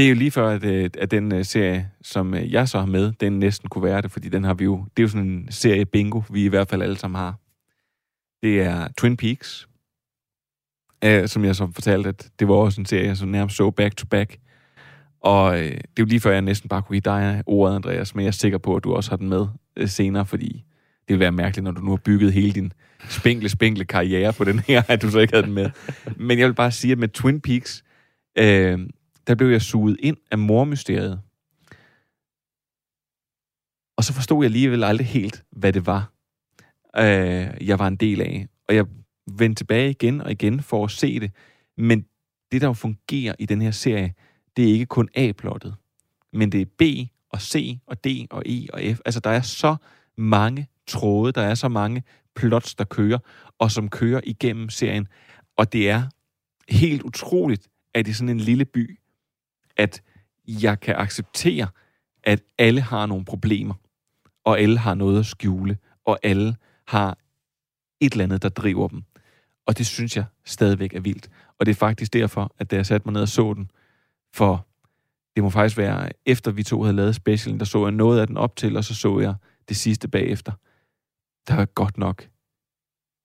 Det 0.00 0.06
er 0.06 0.08
jo 0.08 0.14
lige 0.14 0.30
før, 0.30 0.48
at, 0.48 0.64
øh, 0.64 0.90
at 0.98 1.10
den 1.10 1.32
øh, 1.32 1.44
serie, 1.44 1.90
som 2.02 2.34
øh, 2.34 2.52
jeg 2.52 2.68
så 2.68 2.78
har 2.78 2.86
med, 2.86 3.12
den 3.20 3.38
næsten 3.38 3.68
kunne 3.68 3.84
være 3.84 4.02
det, 4.02 4.10
fordi 4.10 4.28
den 4.28 4.44
har 4.44 4.54
vi 4.54 4.64
jo... 4.64 4.84
Det 4.96 5.02
er 5.02 5.04
jo 5.04 5.08
sådan 5.08 5.26
en 5.26 5.46
serie 5.50 5.84
bingo, 5.84 6.22
vi 6.30 6.44
i 6.44 6.48
hvert 6.48 6.68
fald 6.68 6.82
alle 6.82 6.98
sammen 6.98 7.18
har. 7.18 7.34
Det 8.42 8.60
er 8.60 8.88
Twin 8.98 9.16
Peaks, 9.16 9.68
øh, 11.04 11.28
som 11.28 11.44
jeg 11.44 11.56
så 11.56 11.70
fortalte, 11.74 12.08
at 12.08 12.30
det 12.38 12.48
var 12.48 12.54
også 12.54 12.80
en 12.80 12.86
serie, 12.86 13.06
jeg 13.06 13.16
så 13.16 13.26
nærmest 13.26 13.56
så 13.56 13.70
back 13.70 13.96
to 13.96 14.06
back. 14.06 14.36
Og 15.20 15.58
øh, 15.58 15.70
det 15.70 15.76
er 15.76 15.80
jo 15.98 16.04
lige 16.04 16.20
før, 16.20 16.32
jeg 16.32 16.42
næsten 16.42 16.68
bare 16.68 16.82
kunne 16.82 17.00
give 17.00 17.14
dig 17.14 17.42
ordet, 17.46 17.74
Andreas, 17.74 18.14
men 18.14 18.22
jeg 18.22 18.28
er 18.28 18.32
sikker 18.32 18.58
på, 18.58 18.76
at 18.76 18.84
du 18.84 18.94
også 18.94 19.10
har 19.10 19.16
den 19.16 19.28
med 19.28 19.46
øh, 19.76 19.88
senere, 19.88 20.26
fordi 20.26 20.64
det 21.08 21.14
vil 21.14 21.20
være 21.20 21.32
mærkeligt, 21.32 21.64
når 21.64 21.72
du 21.72 21.80
nu 21.80 21.90
har 21.90 22.00
bygget 22.04 22.32
hele 22.32 22.52
din 22.52 22.72
spinkle, 23.08 23.48
spinkle 23.48 23.84
karriere 23.84 24.32
på 24.32 24.44
den 24.44 24.58
her, 24.58 24.82
at 24.88 25.02
du 25.02 25.10
så 25.10 25.18
ikke 25.18 25.32
havde 25.32 25.46
den 25.46 25.54
med. 25.54 25.70
Men 26.28 26.38
jeg 26.38 26.46
vil 26.46 26.54
bare 26.54 26.72
sige, 26.72 26.92
at 26.92 26.98
med 26.98 27.08
Twin 27.08 27.40
Peaks, 27.40 27.84
øh, 28.38 28.78
der 29.26 29.34
blev 29.34 29.48
jeg 29.48 29.62
suget 29.62 29.96
ind 30.00 30.16
af 30.30 30.38
mormysteriet. 30.38 31.20
Og 33.96 34.04
så 34.04 34.12
forstod 34.12 34.44
jeg 34.44 34.44
alligevel 34.44 34.84
aldrig 34.84 35.06
helt, 35.06 35.44
hvad 35.50 35.72
det 35.72 35.86
var, 35.86 36.12
øh, 36.96 37.66
jeg 37.68 37.78
var 37.78 37.86
en 37.86 37.96
del 37.96 38.20
af. 38.20 38.46
Og 38.68 38.74
jeg 38.74 38.86
vendte 39.38 39.60
tilbage 39.60 39.90
igen 39.90 40.20
og 40.20 40.30
igen 40.30 40.62
for 40.62 40.84
at 40.84 40.90
se 40.90 41.20
det. 41.20 41.32
Men 41.76 42.06
det, 42.52 42.60
der 42.60 42.66
jo 42.66 42.72
fungerer 42.72 43.34
i 43.38 43.46
den 43.46 43.62
her 43.62 43.70
serie, 43.70 44.14
det 44.56 44.68
er 44.68 44.72
ikke 44.72 44.86
kun 44.86 45.08
A-plottet, 45.14 45.74
men 46.32 46.52
det 46.52 46.60
er 46.60 46.66
B 46.78 46.82
og 47.30 47.40
C 47.42 47.78
og 47.86 48.04
D 48.04 48.06
og 48.30 48.42
E 48.46 48.66
og 48.72 48.80
F. 48.96 49.00
Altså, 49.04 49.20
der 49.20 49.30
er 49.30 49.40
så 49.40 49.76
mange 50.16 50.68
tråde, 50.86 51.32
der 51.32 51.42
er 51.42 51.54
så 51.54 51.68
mange 51.68 52.02
plots, 52.34 52.74
der 52.74 52.84
kører, 52.84 53.18
og 53.58 53.70
som 53.70 53.88
kører 53.88 54.20
igennem 54.24 54.68
serien. 54.68 55.08
Og 55.56 55.72
det 55.72 55.90
er 55.90 56.02
helt 56.68 57.02
utroligt, 57.02 57.68
at 57.94 58.08
i 58.08 58.12
sådan 58.12 58.28
en 58.28 58.40
lille 58.40 58.64
by, 58.64 58.99
at 59.80 60.02
jeg 60.46 60.80
kan 60.80 60.94
acceptere, 60.96 61.68
at 62.24 62.42
alle 62.58 62.80
har 62.80 63.06
nogle 63.06 63.24
problemer, 63.24 63.74
og 64.44 64.60
alle 64.60 64.78
har 64.78 64.94
noget 64.94 65.18
at 65.18 65.26
skjule, 65.26 65.78
og 66.04 66.18
alle 66.22 66.56
har 66.86 67.18
et 68.00 68.12
eller 68.12 68.24
andet, 68.24 68.42
der 68.42 68.48
driver 68.48 68.88
dem. 68.88 69.02
Og 69.66 69.78
det 69.78 69.86
synes 69.86 70.16
jeg 70.16 70.24
stadigvæk 70.44 70.94
er 70.94 71.00
vildt. 71.00 71.28
Og 71.58 71.66
det 71.66 71.72
er 71.72 71.76
faktisk 71.76 72.12
derfor, 72.12 72.54
at 72.58 72.70
da 72.70 72.76
jeg 72.76 72.86
satte 72.86 73.08
mig 73.08 73.12
ned 73.12 73.22
og 73.22 73.28
så 73.28 73.54
den, 73.54 73.70
for 74.34 74.66
det 75.36 75.42
må 75.42 75.50
faktisk 75.50 75.76
være, 75.76 76.10
efter 76.26 76.50
vi 76.50 76.62
to 76.62 76.82
havde 76.82 76.96
lavet 76.96 77.14
specialen, 77.14 77.58
der 77.58 77.64
så 77.64 77.86
jeg 77.86 77.92
noget 77.92 78.20
af 78.20 78.26
den 78.26 78.36
op 78.36 78.56
til, 78.56 78.76
og 78.76 78.84
så 78.84 78.94
så 78.94 79.20
jeg 79.20 79.34
det 79.68 79.76
sidste 79.76 80.08
bagefter. 80.08 80.52
Der 81.48 81.54
var 81.56 81.64
godt 81.64 81.98
nok, 81.98 82.28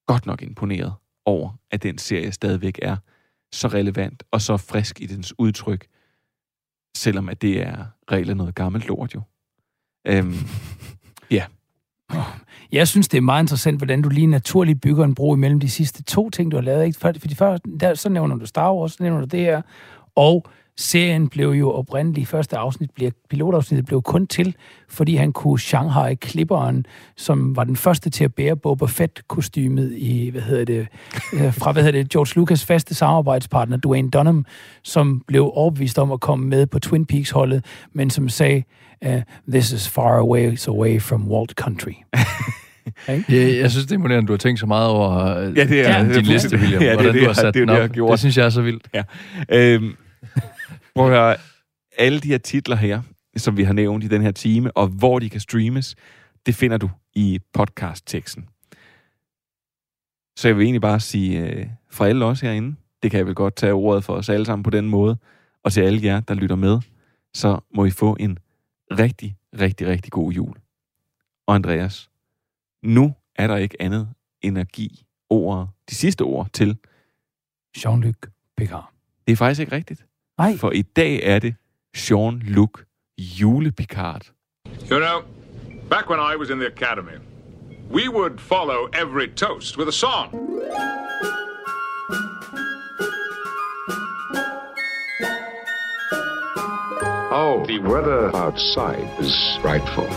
godt 0.07 0.25
nok 0.25 0.41
imponeret 0.41 0.93
over, 1.25 1.59
at 1.71 1.83
den 1.83 1.97
serie 1.97 2.31
stadigvæk 2.31 2.79
er 2.81 2.97
så 3.51 3.67
relevant 3.67 4.23
og 4.31 4.41
så 4.41 4.57
frisk 4.57 5.01
i 5.01 5.05
dens 5.05 5.33
udtryk, 5.39 5.87
selvom 6.97 7.29
at 7.29 7.41
det 7.41 7.61
er 7.61 7.85
reelt 8.11 8.37
noget 8.37 8.55
gammelt 8.55 8.87
lort 8.87 9.15
jo. 9.15 9.21
Øhm, 10.07 10.33
Jeg 12.71 12.87
synes, 12.87 13.07
det 13.07 13.17
er 13.17 13.21
meget 13.21 13.43
interessant, 13.43 13.79
hvordan 13.79 14.01
du 14.01 14.09
lige 14.09 14.27
naturligt 14.27 14.81
bygger 14.81 15.05
en 15.05 15.15
bro 15.15 15.35
imellem 15.35 15.59
de 15.59 15.69
sidste 15.69 16.03
to 16.03 16.29
ting, 16.29 16.51
du 16.51 16.57
har 16.57 16.61
lavet. 16.61 16.85
Ikke? 16.85 16.99
For- 16.99 17.13
Fordi 17.19 17.35
før, 17.35 17.57
der, 17.79 17.93
så 17.93 18.09
nævner 18.09 18.35
du 18.35 18.45
Star 18.45 18.73
Wars, 18.73 18.91
så 18.93 19.03
nævner 19.03 19.19
du 19.19 19.25
det 19.25 19.39
her, 19.39 19.61
og 20.15 20.45
serien 20.77 21.27
blev 21.29 21.49
jo 21.49 21.71
oprindeligt, 21.71 22.27
første 22.29 22.57
afsnit, 22.57 22.91
blev, 22.95 23.11
pilotafsnittet 23.29 23.85
blev 23.85 24.01
kun 24.01 24.27
til, 24.27 24.55
fordi 24.89 25.15
han 25.15 25.31
kunne 25.33 25.59
Shanghai 25.59 26.15
Klipperen, 26.15 26.85
som 27.17 27.55
var 27.55 27.63
den 27.63 27.75
første 27.75 28.09
til 28.09 28.23
at 28.23 28.33
bære 28.33 28.55
Boba 28.57 28.85
Fett-kostymet 28.85 29.91
i, 29.97 30.29
hvad 30.29 30.41
hedder 30.41 30.65
det, 30.65 30.87
øh, 31.33 31.53
fra, 31.53 31.71
hvad 31.71 31.83
hedder 31.83 32.01
det, 32.01 32.09
George 32.11 32.39
Lucas 32.39 32.65
faste 32.65 32.95
samarbejdspartner, 32.95 33.77
Dwayne 33.77 34.09
Dunham, 34.09 34.45
som 34.83 35.23
blev 35.27 35.51
overbevist 35.53 35.99
om 35.99 36.11
at 36.11 36.19
komme 36.19 36.47
med 36.47 36.65
på 36.65 36.79
Twin 36.79 37.05
Peaks-holdet, 37.05 37.65
men 37.93 38.09
som 38.09 38.29
sagde, 38.29 38.63
uh, 39.05 39.13
this 39.51 39.71
is 39.71 39.89
far 39.89 40.17
away, 40.19 40.55
so 40.55 40.71
away 40.73 41.01
from 41.01 41.27
Walt 41.27 41.51
Country. 41.51 41.93
Ja, 43.07 43.57
jeg 43.59 43.71
synes, 43.71 43.85
det 43.85 43.91
er 43.91 43.95
imponerende, 43.95 44.23
at 44.23 44.27
du 44.27 44.33
har 44.33 44.37
tænkt 44.37 44.59
så 44.59 44.65
meget 44.65 44.89
over 44.89 45.37
øh, 45.37 45.57
Ja, 45.57 45.63
det 45.63 45.89
er- 45.89 45.99
din 46.01 46.09
det 46.09 46.17
er 46.17 46.21
liste, 46.21 46.57
William. 46.57 46.81
Ja, 46.83 46.85
det 46.85 46.91
er 46.91 46.95
hvordan 46.95 47.13
det, 47.13 47.21
du 47.21 47.25
har 47.27 47.33
sat 47.33 47.53
det 47.53 47.59
er 47.59 47.63
jo 47.63 47.65
den 47.65 47.67
det, 47.69 47.73
jeg 47.75 47.81
har 47.83 47.87
gjort. 47.87 48.11
Det 48.11 48.19
synes 48.19 48.37
jeg 48.37 48.45
er 48.45 48.49
så 48.49 48.61
vildt. 48.61 48.87
Øhm, 49.51 49.95
prøv 50.95 51.05
at 51.05 51.11
høre, 51.11 51.37
alle 51.97 52.19
de 52.19 52.27
her 52.27 52.37
titler 52.37 52.75
her, 52.75 53.01
som 53.37 53.57
vi 53.57 53.63
har 53.63 53.73
nævnt 53.73 54.03
i 54.03 54.07
den 54.07 54.21
her 54.21 54.31
time, 54.31 54.77
og 54.77 54.87
hvor 54.87 55.19
de 55.19 55.29
kan 55.29 55.39
streames, 55.39 55.95
det 56.45 56.55
finder 56.55 56.77
du 56.77 56.89
i 57.13 57.39
podcast-teksten. 57.53 58.49
Så 60.37 60.47
jeg 60.47 60.57
vil 60.57 60.63
egentlig 60.63 60.81
bare 60.81 60.99
sige, 60.99 61.39
øh, 61.39 61.67
for 61.91 62.05
alle 62.05 62.25
os 62.25 62.41
herinde, 62.41 62.75
det 63.03 63.11
kan 63.11 63.17
jeg 63.17 63.25
vel 63.25 63.35
godt 63.35 63.55
tage 63.55 63.73
ordet 63.73 64.03
for 64.03 64.13
os 64.13 64.29
alle 64.29 64.45
sammen 64.45 64.63
på 64.63 64.69
den 64.69 64.89
måde, 64.89 65.17
og 65.63 65.73
til 65.73 65.81
alle 65.81 65.99
jer, 66.03 66.19
der 66.19 66.33
lytter 66.33 66.55
med, 66.55 66.79
så 67.33 67.59
må 67.75 67.85
I 67.85 67.91
få 67.91 68.17
en 68.19 68.39
rigtig, 68.91 69.37
rigtig, 69.59 69.87
rigtig 69.87 70.11
god 70.11 70.31
jul. 70.31 70.57
Og 71.47 71.55
Andreas, 71.55 72.09
nu 72.83 73.13
er 73.35 73.47
der 73.47 73.57
ikke 73.57 73.81
andet 73.81 74.07
give 74.73 74.89
ordet, 75.29 75.69
de 75.89 75.95
sidste 75.95 76.21
ord 76.21 76.49
til. 76.53 76.77
Jean-Luc 77.77 78.29
Picard. 78.57 78.91
Det 79.27 79.33
er 79.33 79.37
faktisk 79.37 79.61
ikke 79.61 79.75
rigtigt. 79.75 80.04
Nej, 80.37 80.57
For 80.57 80.71
i 80.71 80.81
dag 80.81 81.19
er 81.23 81.39
det 81.39 81.55
Jean-Luc 81.97 82.71
Julepicard. 83.17 84.21
You 84.91 84.99
know, 84.99 85.23
back 85.89 86.09
when 86.09 86.19
I 86.19 86.35
was 86.35 86.49
in 86.49 86.59
the 86.59 86.67
academy, 86.67 87.17
we 87.89 88.09
would 88.09 88.39
follow 88.39 88.89
every 88.93 89.27
toast 89.27 89.77
with 89.77 89.87
a 89.87 89.91
song. 89.91 90.29
Oh, 97.31 97.63
the 97.67 97.79
weather 97.79 98.35
outside 98.35 99.07
is 99.19 99.57
frightful, 99.61 100.09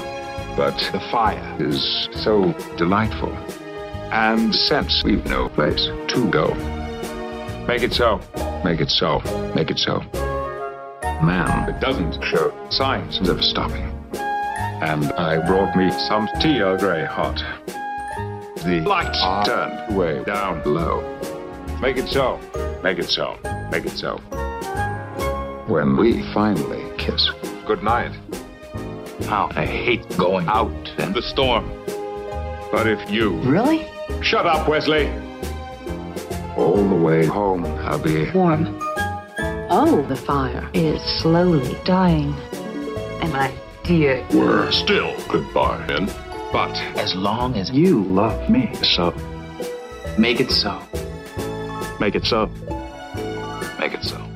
but 0.57 0.77
the 0.93 1.01
fire 1.11 1.57
is 1.61 2.09
so 2.25 2.53
delightful. 2.77 3.33
And 4.11 4.55
since 4.55 5.05
we've 5.05 5.25
no 5.27 5.49
place 5.49 5.89
to 6.09 6.31
go, 6.31 6.78
Make 7.69 7.83
it 7.83 7.93
so. 7.93 8.19
make 8.65 8.81
it 8.81 8.91
so, 8.91 9.21
make 9.55 9.71
it 9.71 9.79
so. 9.79 10.01
Man, 11.23 11.69
it 11.69 11.81
doesn't 11.81 12.23
show 12.25 12.53
signs 12.71 13.29
of 13.29 13.43
stopping. 13.45 13.85
And 14.81 15.05
I 15.13 15.45
brought 15.47 15.77
me 15.77 15.91
some 16.09 16.29
tea 16.41 16.61
Earl 16.61 16.79
Grey 16.79 17.05
hot. 17.05 17.37
The 18.65 18.83
lights 18.87 19.19
are 19.23 19.45
turned 19.45 19.97
way 19.97 20.25
down 20.25 20.63
low. 20.65 21.03
Make 21.81 21.99
it 21.99 22.09
so. 22.09 22.41
Make 22.83 22.99
it 22.99 23.11
so. 23.11 23.37
Make 23.71 23.85
it 23.85 23.91
so. 23.97 24.17
When 25.69 25.97
we 25.97 26.23
finally 26.33 26.83
kiss, 26.97 27.29
Good 27.67 27.83
night. 27.83 28.13
how 29.27 29.51
I 29.55 29.67
hate 29.67 30.09
going 30.17 30.49
out 30.49 30.73
in 30.99 31.13
the 31.13 31.21
storm. 31.21 31.69
But 32.73 32.87
if 32.87 33.11
you 33.11 33.33
Really? 33.43 33.87
shut 34.23 34.47
up, 34.47 34.67
Wesley. 34.69 35.11
All 36.59 36.77
the 36.89 36.95
way 36.95 37.25
home, 37.25 37.65
I'll 37.65 38.03
be 38.03 38.31
warm. 38.33 38.79
Oh, 39.71 40.05
the 40.09 40.17
fire 40.17 40.69
is 40.75 41.01
slowly 41.23 41.79
dying. 41.85 42.35
And 43.23 43.33
my 43.33 43.53
dear, 43.85 44.27
We're 44.33 44.71
still 44.73 45.15
goodbye, 45.29 45.87
Ben. 45.87 46.07
But 46.53 46.75
As 46.97 47.15
long 47.15 47.55
as 47.57 47.71
you 47.71 48.03
love 48.05 48.49
me, 48.51 48.75
so, 48.83 49.13
make 50.19 50.41
it 50.41 50.51
so. 50.51 50.81
make 52.01 52.15
it 52.15 52.25
so. 52.25 52.47
Make 53.79 53.95
it 53.95 54.03
so. 54.05 54.28